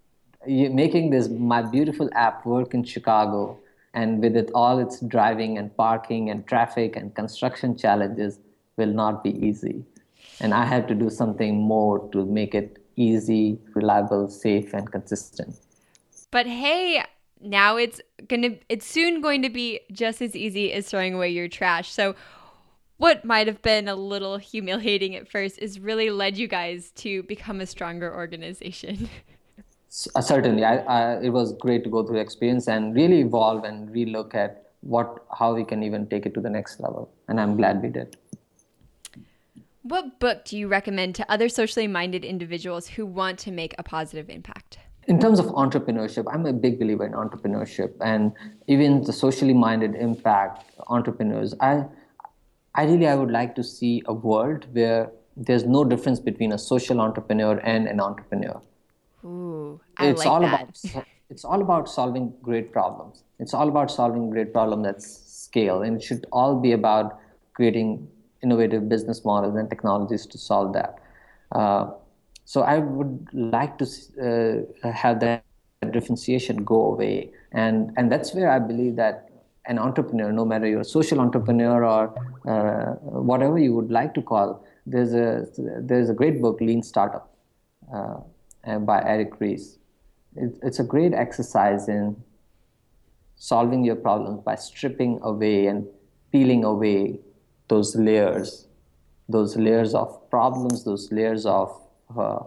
making 0.47 1.11
this 1.11 1.28
my 1.28 1.62
beautiful 1.62 2.09
app 2.14 2.45
work 2.45 2.74
in 2.74 2.83
chicago 2.83 3.59
and 3.95 4.20
with 4.20 4.37
it 4.37 4.51
all 4.55 4.78
its 4.78 5.01
driving 5.01 5.59
and 5.59 5.76
parking 5.76 6.30
and 6.30 6.47
traffic 6.47 6.97
and 6.97 7.14
construction 7.14 7.76
challenges 7.76 8.39
will 8.76 8.92
not 8.92 9.22
be 9.22 9.30
easy. 9.46 9.84
And 10.40 10.54
I 10.54 10.64
have 10.64 10.86
to 10.88 10.94
do 10.94 11.10
something 11.10 11.60
more 11.60 12.08
to 12.10 12.24
make 12.24 12.54
it 12.54 12.78
easy, 12.96 13.58
reliable, 13.74 14.28
safe, 14.28 14.72
and 14.72 14.90
consistent. 14.90 15.56
But 16.30 16.46
hey, 16.46 17.04
now 17.40 17.76
it's 17.76 18.00
gonna 18.28 18.56
it's 18.68 18.86
soon 18.86 19.20
going 19.20 19.42
to 19.42 19.50
be 19.50 19.80
just 19.90 20.22
as 20.22 20.34
easy 20.34 20.72
as 20.72 20.88
throwing 20.88 21.14
away 21.14 21.30
your 21.30 21.48
trash. 21.48 21.90
So 21.90 22.14
what 22.98 23.24
might 23.24 23.46
have 23.48 23.60
been 23.62 23.88
a 23.88 23.96
little 23.96 24.36
humiliating 24.38 25.16
at 25.16 25.28
first 25.28 25.58
is 25.58 25.80
really 25.80 26.10
led 26.10 26.38
you 26.38 26.46
guys 26.46 26.92
to 26.92 27.24
become 27.24 27.60
a 27.60 27.66
stronger 27.66 28.14
organization. 28.14 29.08
Uh, 30.14 30.22
certainly, 30.22 30.64
I, 30.64 30.76
I, 30.78 31.20
it 31.20 31.28
was 31.28 31.52
great 31.52 31.84
to 31.84 31.90
go 31.90 32.02
through 32.02 32.16
the 32.16 32.22
experience 32.22 32.66
and 32.66 32.94
really 32.94 33.20
evolve 33.20 33.64
and 33.64 33.90
relook 33.90 34.34
at 34.34 34.70
what 34.80 35.26
how 35.38 35.54
we 35.54 35.64
can 35.64 35.82
even 35.82 36.06
take 36.06 36.24
it 36.24 36.32
to 36.32 36.40
the 36.40 36.48
next 36.48 36.80
level. 36.80 37.12
And 37.28 37.38
I'm 37.38 37.58
glad 37.58 37.82
we 37.82 37.90
did. 37.90 38.16
What 39.83 40.20
book 40.20 40.45
do 40.45 40.57
you 40.57 40.68
recommend 40.68 41.16
to 41.16 41.28
other 41.30 41.49
socially 41.49 41.89
minded 41.89 42.24
individuals 42.24 42.87
who 42.87 43.05
want 43.05 43.41
to 43.41 43.51
make 43.51 43.74
a 43.78 43.83
positive 43.83 44.30
impact? 44.30 44.78
In 45.09 45.18
terms 45.18 45.41
of 45.41 45.47
entrepreneurship, 45.47 46.33
I'm 46.33 46.47
a 46.47 46.53
big 46.53 46.78
believer 46.78 47.05
in 47.05 47.12
entrepreneurship 47.12 47.93
and 48.01 48.33
even 48.68 49.03
the 49.03 49.12
socially 49.12 49.53
minded 49.53 49.97
impact 49.97 50.70
entrepreneurs. 50.87 51.53
I, 51.61 51.85
ideally 52.76 53.09
I 53.09 53.16
would 53.16 53.33
like 53.33 53.57
to 53.57 53.64
see 53.64 54.05
a 54.07 54.12
world 54.12 54.66
where 54.70 55.11
there's 55.37 55.64
no 55.64 55.83
difference 55.85 56.20
between 56.20 56.53
a 56.53 56.59
social 56.59 57.01
entrepreneur 57.01 57.59
and 57.64 57.89
an 57.89 57.99
entrepreneur. 57.99 58.61
Ooh, 59.24 59.80
I 59.97 60.07
it's 60.07 60.20
like 60.20 60.28
all 60.28 60.41
that. 60.43 60.62
about 60.95 61.07
it's 61.28 61.45
all 61.45 61.61
about 61.61 61.89
solving 61.89 62.33
great 62.43 62.70
problems. 62.70 63.24
It's 63.41 63.55
all 63.55 63.68
about 63.68 63.91
solving 63.91 64.30
great 64.30 64.53
problem 64.53 64.83
that's 64.83 65.07
scale, 65.07 65.83
and 65.83 65.97
it 65.97 66.03
should 66.03 66.26
all 66.30 66.61
be 66.61 66.72
about 66.72 67.18
creating 67.55 68.07
innovative 68.43 68.88
business 68.88 69.24
models 69.24 69.57
and 69.57 69.68
technologies 69.70 70.26
to 70.26 70.38
solve 70.38 70.72
that. 70.74 70.99
Uh, 71.53 71.90
so 72.45 72.62
I 72.62 72.78
would 72.78 73.28
like 73.32 73.78
to 73.78 74.66
uh, 74.82 74.90
have 74.90 75.20
that 75.20 75.45
differentiation 75.93 76.64
go 76.64 76.93
away, 76.93 77.30
and 77.53 77.93
and 77.97 78.11
that's 78.11 78.34
where 78.34 78.51
I 78.51 78.59
believe 78.59 78.97
that 78.97 79.30
an 79.66 79.78
entrepreneur, 79.78 80.32
no 80.32 80.45
matter 80.45 80.66
you're 80.66 80.80
a 80.80 80.84
social 80.84 81.20
entrepreneur 81.20 81.84
or 81.84 82.03
uh, 82.49 82.95
whatever 83.30 83.59
you 83.59 83.74
would 83.74 83.90
like 83.90 84.12
to 84.14 84.22
call, 84.22 84.64
there's 84.86 85.14
a 85.14 85.47
there's 85.59 86.11
a 86.11 86.14
great 86.14 86.40
book, 86.43 86.61
Lean 86.61 86.82
Startup, 86.82 87.32
uh, 87.95 88.78
by 88.80 89.03
Eric 89.05 89.40
Ries. 89.40 89.78
It, 90.34 90.59
it's 90.62 90.80
a 90.80 90.84
great 90.84 91.14
exercise 91.14 91.88
in 91.88 92.16
solving 93.36 93.84
your 93.84 93.97
problems 93.97 94.40
by 94.40 94.55
stripping 94.55 95.20
away 95.22 95.66
and 95.66 95.86
peeling 96.32 96.64
away 96.64 97.18
those 97.72 97.96
layers, 97.96 98.66
those 99.28 99.56
layers 99.56 99.94
of 99.94 100.08
problems, 100.30 100.84
those 100.84 101.10
layers 101.10 101.46
of 101.46 101.68
uh, 102.18 102.40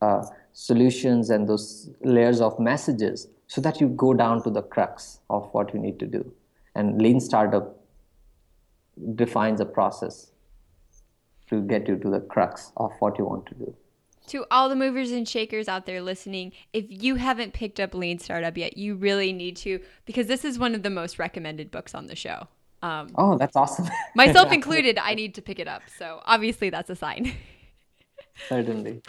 uh, 0.00 0.22
solutions, 0.52 1.28
and 1.28 1.48
those 1.48 1.90
layers 2.02 2.40
of 2.40 2.58
messages 2.58 3.28
so 3.46 3.60
that 3.60 3.80
you 3.80 3.88
go 3.88 4.14
down 4.14 4.42
to 4.42 4.50
the 4.58 4.62
crux 4.62 5.20
of 5.28 5.48
what 5.52 5.74
you 5.74 5.80
need 5.80 5.98
to 5.98 6.06
do. 6.06 6.22
And 6.74 7.02
Lean 7.02 7.20
Startup 7.20 7.76
defines 9.14 9.60
a 9.60 9.66
process 9.66 10.30
to 11.50 11.60
get 11.60 11.86
you 11.86 11.96
to 11.98 12.08
the 12.08 12.20
crux 12.20 12.72
of 12.78 12.92
what 13.00 13.18
you 13.18 13.26
want 13.26 13.44
to 13.46 13.54
do. 13.54 13.74
To 14.28 14.46
all 14.50 14.70
the 14.70 14.76
movers 14.76 15.10
and 15.10 15.28
shakers 15.28 15.68
out 15.68 15.84
there 15.84 16.00
listening, 16.00 16.52
if 16.72 16.86
you 16.88 17.16
haven't 17.16 17.52
picked 17.52 17.78
up 17.80 17.92
Lean 17.92 18.18
Startup 18.18 18.56
yet, 18.56 18.78
you 18.78 18.94
really 18.94 19.32
need 19.34 19.56
to 19.58 19.80
because 20.06 20.26
this 20.28 20.42
is 20.42 20.58
one 20.58 20.74
of 20.74 20.82
the 20.82 20.90
most 21.02 21.18
recommended 21.18 21.70
books 21.70 21.94
on 21.94 22.06
the 22.06 22.16
show. 22.16 22.48
Um, 22.82 23.08
oh, 23.14 23.38
that's 23.38 23.54
awesome. 23.54 23.88
myself 24.14 24.52
included, 24.52 24.98
I 24.98 25.14
need 25.14 25.34
to 25.36 25.42
pick 25.42 25.58
it 25.58 25.68
up. 25.68 25.82
So 25.98 26.20
obviously, 26.24 26.70
that's 26.70 26.90
a 26.90 26.96
sign. 26.96 27.32
Certainly. 28.48 29.02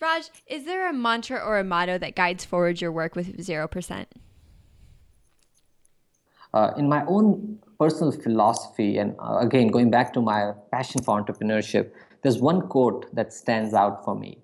Raj, 0.00 0.30
is 0.46 0.64
there 0.64 0.88
a 0.88 0.92
mantra 0.92 1.38
or 1.38 1.58
a 1.58 1.64
motto 1.64 1.98
that 1.98 2.14
guides 2.14 2.44
forward 2.44 2.80
your 2.80 2.92
work 2.92 3.16
with 3.16 3.36
0%? 3.36 4.06
Uh, 6.54 6.70
in 6.78 6.88
my 6.88 7.04
own 7.06 7.58
personal 7.78 8.10
philosophy, 8.10 8.96
and 8.96 9.14
uh, 9.18 9.38
again, 9.38 9.68
going 9.68 9.90
back 9.90 10.12
to 10.14 10.22
my 10.22 10.52
passion 10.70 11.02
for 11.02 11.20
entrepreneurship, 11.20 11.90
there's 12.22 12.38
one 12.38 12.62
quote 12.68 13.12
that 13.14 13.32
stands 13.32 13.74
out 13.74 14.04
for 14.04 14.14
me, 14.14 14.38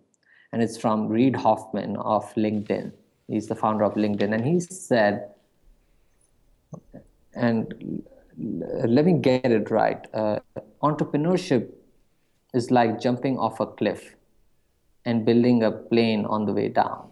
and 0.53 0.63
it's 0.63 0.77
from 0.77 1.09
Reid 1.09 1.35
Hoffman 1.35 1.97
of 1.97 2.33
LinkedIn. 2.35 2.93
He's 3.27 3.47
the 3.47 3.55
founder 3.55 3.85
of 3.85 3.95
LinkedIn, 3.95 4.35
and 4.35 4.45
he 4.45 4.61
said, 4.61 5.31
and 7.35 8.05
let 8.39 9.05
me 9.05 9.13
get 9.13 9.45
it 9.45 9.71
right 9.71 10.07
uh, 10.15 10.39
entrepreneurship 10.83 11.71
is 12.53 12.71
like 12.71 13.01
jumping 13.01 13.39
off 13.39 13.61
a 13.61 13.67
cliff 13.67 14.15
and 15.05 15.25
building 15.25 15.63
a 15.63 15.71
plane 15.71 16.25
on 16.25 16.47
the 16.47 16.53
way 16.53 16.69
down. 16.69 17.09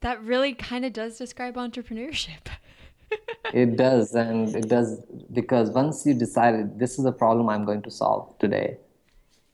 That 0.00 0.22
really 0.22 0.54
kind 0.54 0.84
of 0.84 0.92
does 0.92 1.18
describe 1.18 1.56
entrepreneurship. 1.56 2.48
it 3.52 3.76
does, 3.76 4.14
and 4.14 4.54
it 4.54 4.68
does 4.68 5.00
because 5.32 5.70
once 5.70 6.06
you 6.06 6.14
decided 6.14 6.78
this 6.78 6.98
is 6.98 7.04
a 7.04 7.12
problem 7.12 7.48
I'm 7.48 7.64
going 7.64 7.82
to 7.82 7.90
solve 7.90 8.38
today, 8.38 8.78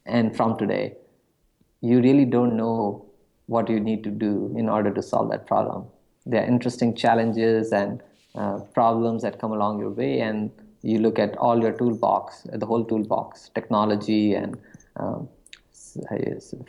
and 0.04 0.36
from 0.36 0.58
today, 0.58 0.96
you 1.80 2.00
really 2.00 2.24
don't 2.24 2.56
know 2.56 3.06
what 3.46 3.68
you 3.68 3.80
need 3.80 4.04
to 4.04 4.10
do 4.10 4.54
in 4.56 4.68
order 4.68 4.92
to 4.92 5.02
solve 5.02 5.30
that 5.30 5.46
problem. 5.46 5.86
There 6.26 6.42
are 6.42 6.46
interesting 6.46 6.94
challenges 6.94 7.72
and 7.72 8.02
uh, 8.34 8.58
problems 8.74 9.22
that 9.22 9.38
come 9.38 9.52
along 9.52 9.78
your 9.78 9.90
way, 9.90 10.20
and 10.20 10.50
you 10.82 10.98
look 10.98 11.18
at 11.18 11.36
all 11.38 11.60
your 11.60 11.72
toolbox, 11.72 12.42
the 12.52 12.66
whole 12.66 12.84
toolbox, 12.84 13.50
technology 13.54 14.34
and 14.34 14.56
um, 14.96 15.28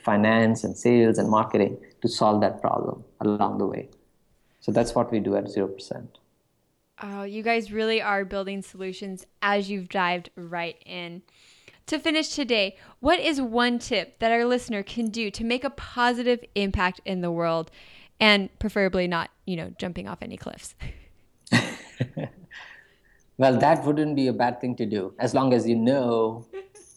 finance 0.02 0.64
and 0.64 0.76
sales 0.76 1.18
and 1.18 1.28
marketing 1.28 1.76
to 2.02 2.08
solve 2.08 2.40
that 2.40 2.60
problem 2.60 3.04
along 3.20 3.58
the 3.58 3.66
way. 3.66 3.88
So 4.60 4.72
that's 4.72 4.94
what 4.94 5.10
we 5.10 5.20
do 5.20 5.36
at 5.36 5.44
0%. 5.44 6.06
Oh, 7.02 7.24
you 7.24 7.42
guys 7.42 7.72
really 7.72 8.00
are 8.00 8.24
building 8.24 8.62
solutions 8.62 9.26
as 9.42 9.70
you've 9.70 9.88
dived 9.88 10.30
right 10.36 10.80
in. 10.86 11.22
To 11.88 11.98
finish 11.98 12.30
today, 12.30 12.76
what 13.00 13.18
is 13.18 13.40
one 13.40 13.78
tip 13.78 14.18
that 14.20 14.32
our 14.32 14.44
listener 14.46 14.82
can 14.82 15.10
do 15.10 15.30
to 15.32 15.44
make 15.44 15.64
a 15.64 15.70
positive 15.70 16.42
impact 16.54 17.00
in 17.04 17.20
the 17.20 17.30
world 17.30 17.70
and 18.20 18.48
preferably 18.58 19.06
not, 19.06 19.30
you 19.44 19.56
know, 19.56 19.74
jumping 19.76 20.08
off 20.08 20.18
any 20.22 20.36
cliffs? 20.36 20.74
well, 23.38 23.58
that 23.58 23.84
wouldn't 23.84 24.16
be 24.16 24.28
a 24.28 24.32
bad 24.32 24.60
thing 24.60 24.76
to 24.76 24.86
do 24.86 25.14
as 25.18 25.34
long 25.34 25.52
as 25.52 25.68
you 25.68 25.76
know 25.76 26.46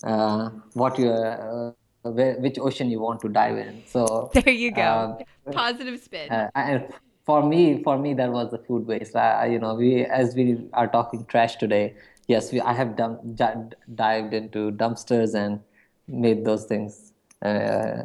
uh, 0.04 0.50
what 0.74 0.98
you're. 1.00 1.70
Uh, 1.70 1.72
which 2.04 2.58
ocean 2.58 2.90
you 2.90 3.02
want 3.02 3.20
to 3.20 3.28
dive 3.28 3.58
in. 3.58 3.84
So 3.86 4.32
there 4.34 4.54
you 4.54 4.72
go, 4.72 4.82
uh, 4.82 5.52
positive 5.52 6.00
spin. 6.00 6.32
Uh, 6.32 6.50
and 6.56 6.88
for 7.26 7.46
me, 7.46 7.84
for 7.84 7.98
me, 7.98 8.14
that 8.14 8.32
was 8.32 8.50
the 8.52 8.60
food 8.60 8.88
waste. 8.88 9.14
I, 9.14 9.48
you 9.48 9.60
know, 9.60 9.76
we 9.76 10.06
as 10.06 10.34
we 10.34 10.70
are 10.72 10.88
talking 10.88 11.26
trash 11.26 11.58
today. 11.58 11.96
Yes, 12.28 12.54
we, 12.54 12.62
I 12.62 12.72
have 12.72 12.96
dump, 12.96 13.76
dived 13.96 14.34
into 14.34 14.72
dumpsters 14.72 15.34
and 15.34 15.60
made 16.08 16.46
those 16.46 16.64
things 16.64 17.12
uh, 17.42 18.04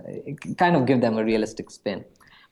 kind 0.58 0.76
of 0.76 0.86
give 0.86 1.00
them 1.00 1.18
a 1.18 1.24
realistic 1.24 1.70
spin. 1.70 2.04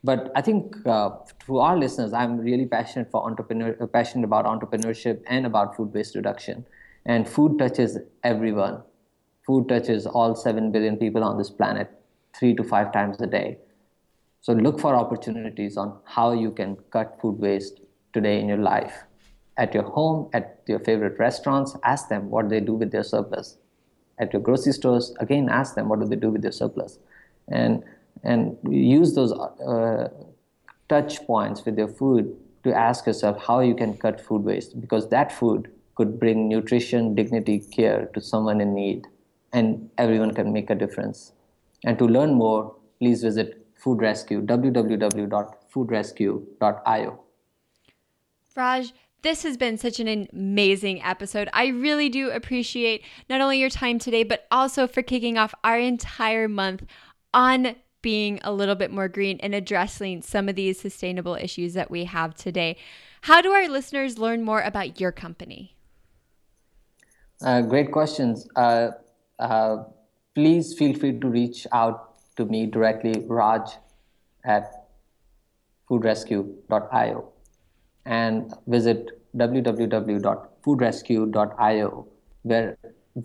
But 0.03 0.31
I 0.35 0.41
think 0.41 0.75
uh, 0.85 1.11
to 1.45 1.59
our 1.59 1.77
listeners, 1.77 2.11
I'm 2.13 2.37
really 2.37 2.65
passionate 2.65 3.11
for 3.11 3.23
entrepreneur, 3.23 3.77
uh, 3.79 3.85
passionate 3.85 4.25
about 4.25 4.45
entrepreneurship 4.45 5.21
and 5.27 5.45
about 5.45 5.75
food 5.75 5.93
waste 5.93 6.15
reduction. 6.15 6.65
And 7.05 7.27
food 7.27 7.59
touches 7.59 7.97
everyone. 8.23 8.81
Food 9.45 9.69
touches 9.69 10.07
all 10.07 10.35
seven 10.35 10.71
billion 10.71 10.97
people 10.97 11.23
on 11.23 11.37
this 11.37 11.49
planet, 11.49 11.89
three 12.35 12.55
to 12.55 12.63
five 12.63 12.91
times 12.91 13.21
a 13.21 13.27
day. 13.27 13.57
So 14.41 14.53
look 14.53 14.79
for 14.79 14.95
opportunities 14.95 15.77
on 15.77 15.99
how 16.03 16.31
you 16.31 16.51
can 16.51 16.77
cut 16.89 17.19
food 17.21 17.39
waste 17.39 17.81
today 18.11 18.39
in 18.39 18.47
your 18.47 18.57
life. 18.57 19.03
At 19.57 19.73
your 19.75 19.83
home, 19.83 20.29
at 20.33 20.63
your 20.67 20.79
favorite 20.79 21.19
restaurants, 21.19 21.75
ask 21.83 22.09
them 22.09 22.31
what 22.31 22.49
they 22.49 22.59
do 22.59 22.73
with 22.73 22.91
their 22.91 23.03
surplus. 23.03 23.57
At 24.19 24.33
your 24.33 24.41
grocery 24.41 24.73
stores, 24.73 25.13
again, 25.19 25.47
ask 25.49 25.75
them 25.75 25.89
what 25.89 25.99
do 25.99 26.07
they 26.07 26.15
do 26.15 26.31
with 26.31 26.41
their 26.41 26.51
surplus. 26.51 26.97
And 27.49 27.83
and 28.23 28.57
use 28.69 29.15
those 29.15 29.33
uh, 29.33 30.09
touch 30.89 31.25
points 31.25 31.65
with 31.65 31.77
your 31.77 31.87
food 31.87 32.35
to 32.63 32.73
ask 32.73 33.05
yourself 33.07 33.43
how 33.45 33.61
you 33.61 33.75
can 33.75 33.97
cut 33.97 34.21
food 34.21 34.43
waste 34.43 34.79
because 34.79 35.09
that 35.09 35.31
food 35.31 35.71
could 35.95 36.19
bring 36.19 36.47
nutrition, 36.47 37.15
dignity, 37.15 37.57
care 37.59 38.05
to 38.13 38.21
someone 38.21 38.61
in 38.61 38.73
need, 38.73 39.07
and 39.53 39.89
everyone 39.97 40.33
can 40.33 40.53
make 40.53 40.69
a 40.69 40.75
difference. 40.75 41.33
And 41.83 41.99
to 41.99 42.05
learn 42.05 42.35
more, 42.35 42.73
please 42.99 43.23
visit 43.23 43.65
Food 43.75 43.99
Rescue, 43.99 44.41
www.foodrescue.io. 44.41 47.19
Raj, 48.55 48.93
this 49.23 49.43
has 49.43 49.57
been 49.57 49.77
such 49.77 49.99
an 49.99 50.27
amazing 50.31 51.03
episode. 51.03 51.49
I 51.53 51.67
really 51.67 52.09
do 52.09 52.31
appreciate 52.31 53.03
not 53.29 53.41
only 53.41 53.59
your 53.59 53.69
time 53.69 53.99
today, 53.99 54.23
but 54.23 54.47
also 54.51 54.87
for 54.87 55.01
kicking 55.01 55.37
off 55.37 55.53
our 55.63 55.79
entire 55.79 56.47
month 56.47 56.83
on 57.33 57.75
being 58.01 58.39
a 58.43 58.51
little 58.51 58.75
bit 58.75 58.91
more 58.91 59.07
green 59.07 59.39
and 59.41 59.53
addressing 59.53 60.21
some 60.21 60.49
of 60.49 60.55
these 60.55 60.79
sustainable 60.79 61.35
issues 61.35 61.73
that 61.73 61.91
we 61.91 62.05
have 62.05 62.35
today. 62.35 62.77
How 63.21 63.41
do 63.41 63.51
our 63.51 63.67
listeners 63.67 64.17
learn 64.17 64.43
more 64.43 64.61
about 64.61 64.99
your 64.99 65.11
company? 65.11 65.75
Uh, 67.43 67.61
great 67.61 67.91
questions. 67.91 68.47
Uh, 68.55 68.89
uh, 69.39 69.83
please 70.35 70.73
feel 70.73 70.97
free 70.97 71.19
to 71.19 71.27
reach 71.27 71.67
out 71.71 72.07
to 72.35 72.45
me 72.45 72.65
directly, 72.65 73.23
Raj 73.27 73.69
at 74.43 74.87
foodrescue.io, 75.89 77.31
and 78.05 78.53
visit 78.67 79.21
www.foodrescue.io, 79.37 82.07
where 82.43 82.77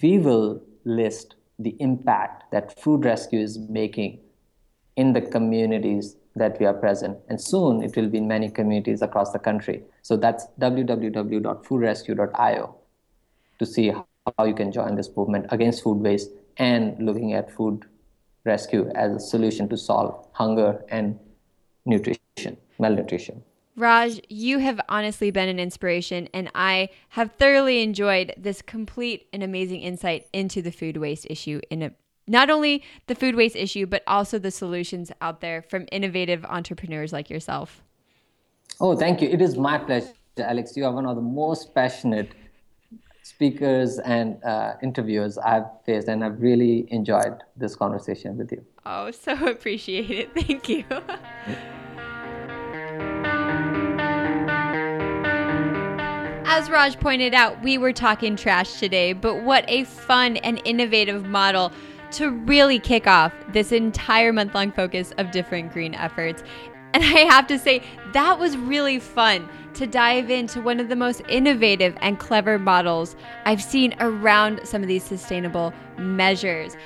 we 0.02 0.18
will 0.18 0.62
list 0.84 1.36
the 1.58 1.74
impact 1.80 2.52
that 2.52 2.78
Food 2.80 3.04
Rescue 3.04 3.40
is 3.40 3.58
making 3.58 4.20
in 4.96 5.12
the 5.12 5.20
communities 5.20 6.16
that 6.34 6.58
we 6.58 6.66
are 6.66 6.74
present. 6.74 7.16
And 7.28 7.40
soon 7.40 7.82
it 7.82 7.94
will 7.96 8.08
be 8.08 8.18
in 8.18 8.26
many 8.28 8.50
communities 8.50 9.02
across 9.02 9.32
the 9.32 9.38
country. 9.38 9.84
So 10.02 10.16
that's 10.16 10.46
www.foodrescue.io 10.60 12.74
to 13.58 13.66
see 13.66 13.90
how 13.90 14.04
you 14.44 14.54
can 14.54 14.72
join 14.72 14.96
this 14.96 15.08
movement 15.16 15.46
against 15.50 15.82
food 15.82 15.98
waste 15.98 16.30
and 16.58 16.98
looking 16.98 17.32
at 17.32 17.50
food 17.50 17.86
rescue 18.44 18.90
as 18.94 19.12
a 19.12 19.20
solution 19.20 19.68
to 19.68 19.76
solve 19.76 20.26
hunger 20.32 20.82
and 20.88 21.18
nutrition, 21.84 22.56
malnutrition. 22.78 23.42
Raj, 23.76 24.20
you 24.30 24.58
have 24.58 24.80
honestly 24.88 25.30
been 25.30 25.50
an 25.50 25.58
inspiration, 25.58 26.30
and 26.32 26.50
I 26.54 26.88
have 27.10 27.32
thoroughly 27.32 27.82
enjoyed 27.82 28.32
this 28.38 28.62
complete 28.62 29.26
and 29.34 29.42
amazing 29.42 29.82
insight 29.82 30.28
into 30.32 30.62
the 30.62 30.72
food 30.72 30.96
waste 30.96 31.26
issue 31.28 31.60
in 31.70 31.82
a 31.82 31.92
not 32.26 32.50
only 32.50 32.82
the 33.06 33.14
food 33.14 33.36
waste 33.36 33.56
issue, 33.56 33.86
but 33.86 34.02
also 34.06 34.38
the 34.38 34.50
solutions 34.50 35.12
out 35.20 35.40
there 35.40 35.62
from 35.62 35.86
innovative 35.92 36.44
entrepreneurs 36.44 37.12
like 37.12 37.30
yourself. 37.30 37.82
Oh, 38.80 38.96
thank 38.96 39.22
you. 39.22 39.28
It 39.28 39.40
is 39.40 39.56
my 39.56 39.78
pleasure, 39.78 40.12
Alex. 40.38 40.76
You 40.76 40.84
are 40.86 40.92
one 40.92 41.06
of 41.06 41.16
the 41.16 41.22
most 41.22 41.74
passionate 41.74 42.32
speakers 43.22 43.98
and 44.00 44.42
uh, 44.44 44.74
interviewers 44.82 45.38
I've 45.38 45.64
faced, 45.84 46.08
and 46.08 46.24
I've 46.24 46.40
really 46.40 46.86
enjoyed 46.92 47.42
this 47.56 47.74
conversation 47.74 48.36
with 48.36 48.52
you. 48.52 48.64
Oh, 48.84 49.10
so 49.10 49.32
appreciate 49.50 50.10
it. 50.10 50.34
Thank 50.34 50.68
you. 50.68 50.84
As 56.48 56.70
Raj 56.70 56.98
pointed 56.98 57.34
out, 57.34 57.62
we 57.62 57.76
were 57.76 57.92
talking 57.92 58.34
trash 58.34 58.78
today, 58.78 59.12
but 59.12 59.42
what 59.42 59.64
a 59.68 59.84
fun 59.84 60.38
and 60.38 60.58
innovative 60.64 61.26
model 61.26 61.70
to 62.12 62.30
really 62.30 62.78
kick 62.78 63.06
off 63.06 63.32
this 63.52 63.72
entire 63.72 64.32
month 64.32 64.54
long 64.54 64.72
focus 64.72 65.12
of 65.18 65.30
different 65.30 65.72
green 65.72 65.94
efforts. 65.94 66.42
And 66.94 67.04
I 67.04 67.20
have 67.28 67.46
to 67.48 67.58
say, 67.58 67.82
that 68.12 68.38
was 68.38 68.56
really 68.56 68.98
fun 68.98 69.48
to 69.74 69.86
dive 69.86 70.30
into 70.30 70.62
one 70.62 70.80
of 70.80 70.88
the 70.88 70.96
most 70.96 71.20
innovative 71.28 71.96
and 72.00 72.18
clever 72.18 72.58
models 72.58 73.16
I've 73.44 73.62
seen 73.62 73.94
around 74.00 74.60
some 74.64 74.82
of 74.82 74.88
these 74.88 75.04
sustainable 75.04 75.74
measures. 75.98 76.76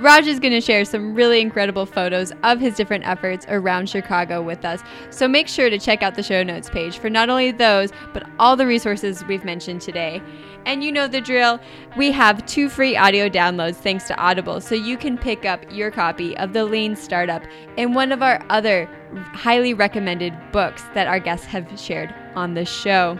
Raj 0.00 0.26
is 0.26 0.40
going 0.40 0.52
to 0.52 0.60
share 0.60 0.84
some 0.84 1.14
really 1.14 1.40
incredible 1.40 1.86
photos 1.86 2.32
of 2.42 2.58
his 2.58 2.74
different 2.74 3.06
efforts 3.06 3.46
around 3.48 3.88
Chicago 3.88 4.42
with 4.42 4.64
us. 4.64 4.80
So 5.10 5.28
make 5.28 5.46
sure 5.46 5.70
to 5.70 5.78
check 5.78 6.02
out 6.02 6.16
the 6.16 6.22
show 6.22 6.42
notes 6.42 6.68
page 6.68 6.98
for 6.98 7.08
not 7.08 7.30
only 7.30 7.52
those, 7.52 7.90
but 8.12 8.28
all 8.40 8.56
the 8.56 8.66
resources 8.66 9.24
we've 9.26 9.44
mentioned 9.44 9.80
today. 9.80 10.20
And 10.66 10.82
you 10.82 10.90
know 10.90 11.06
the 11.06 11.20
drill. 11.20 11.60
We 11.96 12.10
have 12.12 12.44
two 12.46 12.68
free 12.68 12.96
audio 12.96 13.28
downloads 13.28 13.76
thanks 13.76 14.04
to 14.08 14.16
Audible, 14.16 14.60
so 14.60 14.74
you 14.74 14.96
can 14.96 15.18
pick 15.18 15.44
up 15.44 15.60
your 15.70 15.90
copy 15.90 16.36
of 16.38 16.52
The 16.52 16.64
Lean 16.64 16.96
Startup 16.96 17.42
and 17.76 17.94
one 17.94 18.12
of 18.12 18.22
our 18.22 18.42
other 18.48 18.88
highly 19.32 19.74
recommended 19.74 20.34
books 20.52 20.82
that 20.94 21.06
our 21.06 21.20
guests 21.20 21.46
have 21.46 21.78
shared 21.78 22.14
on 22.34 22.54
the 22.54 22.64
show. 22.64 23.18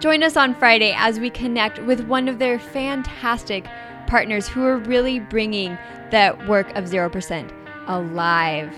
Join 0.00 0.22
us 0.22 0.36
on 0.36 0.54
Friday 0.54 0.94
as 0.96 1.18
we 1.18 1.28
connect 1.28 1.82
with 1.82 2.06
one 2.06 2.28
of 2.28 2.38
their 2.38 2.60
fantastic 2.60 3.66
partners 4.06 4.46
who 4.46 4.64
are 4.64 4.78
really 4.78 5.18
bringing 5.18 5.76
that 6.10 6.46
work 6.46 6.70
of 6.76 6.84
0% 6.84 7.52
alive. 7.88 8.72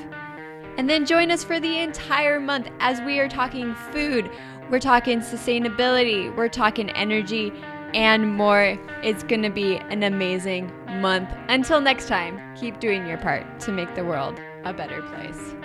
And 0.79 0.89
then 0.89 1.05
join 1.05 1.31
us 1.31 1.45
for 1.45 1.61
the 1.61 1.79
entire 1.79 2.41
month 2.41 2.71
as 2.81 3.01
we 3.03 3.19
are 3.19 3.29
talking 3.29 3.75
food 3.93 4.31
We're 4.71 4.79
talking 4.79 5.18
sustainability, 5.18 6.35
we're 6.37 6.49
talking 6.49 6.91
energy, 6.91 7.53
and 7.93 8.37
more. 8.37 8.79
It's 9.03 9.25
going 9.25 9.43
to 9.43 9.51
be 9.51 9.79
an 9.79 10.05
amazing 10.05 10.71
month. 11.01 11.29
Until 11.49 11.81
next 11.81 12.07
time, 12.07 12.41
keep 12.55 12.79
doing 12.79 13.05
your 13.05 13.18
part 13.18 13.59
to 13.61 13.73
make 13.73 13.93
the 13.97 14.05
world 14.05 14.41
a 14.64 14.73
better 14.73 15.03
place. 15.03 15.60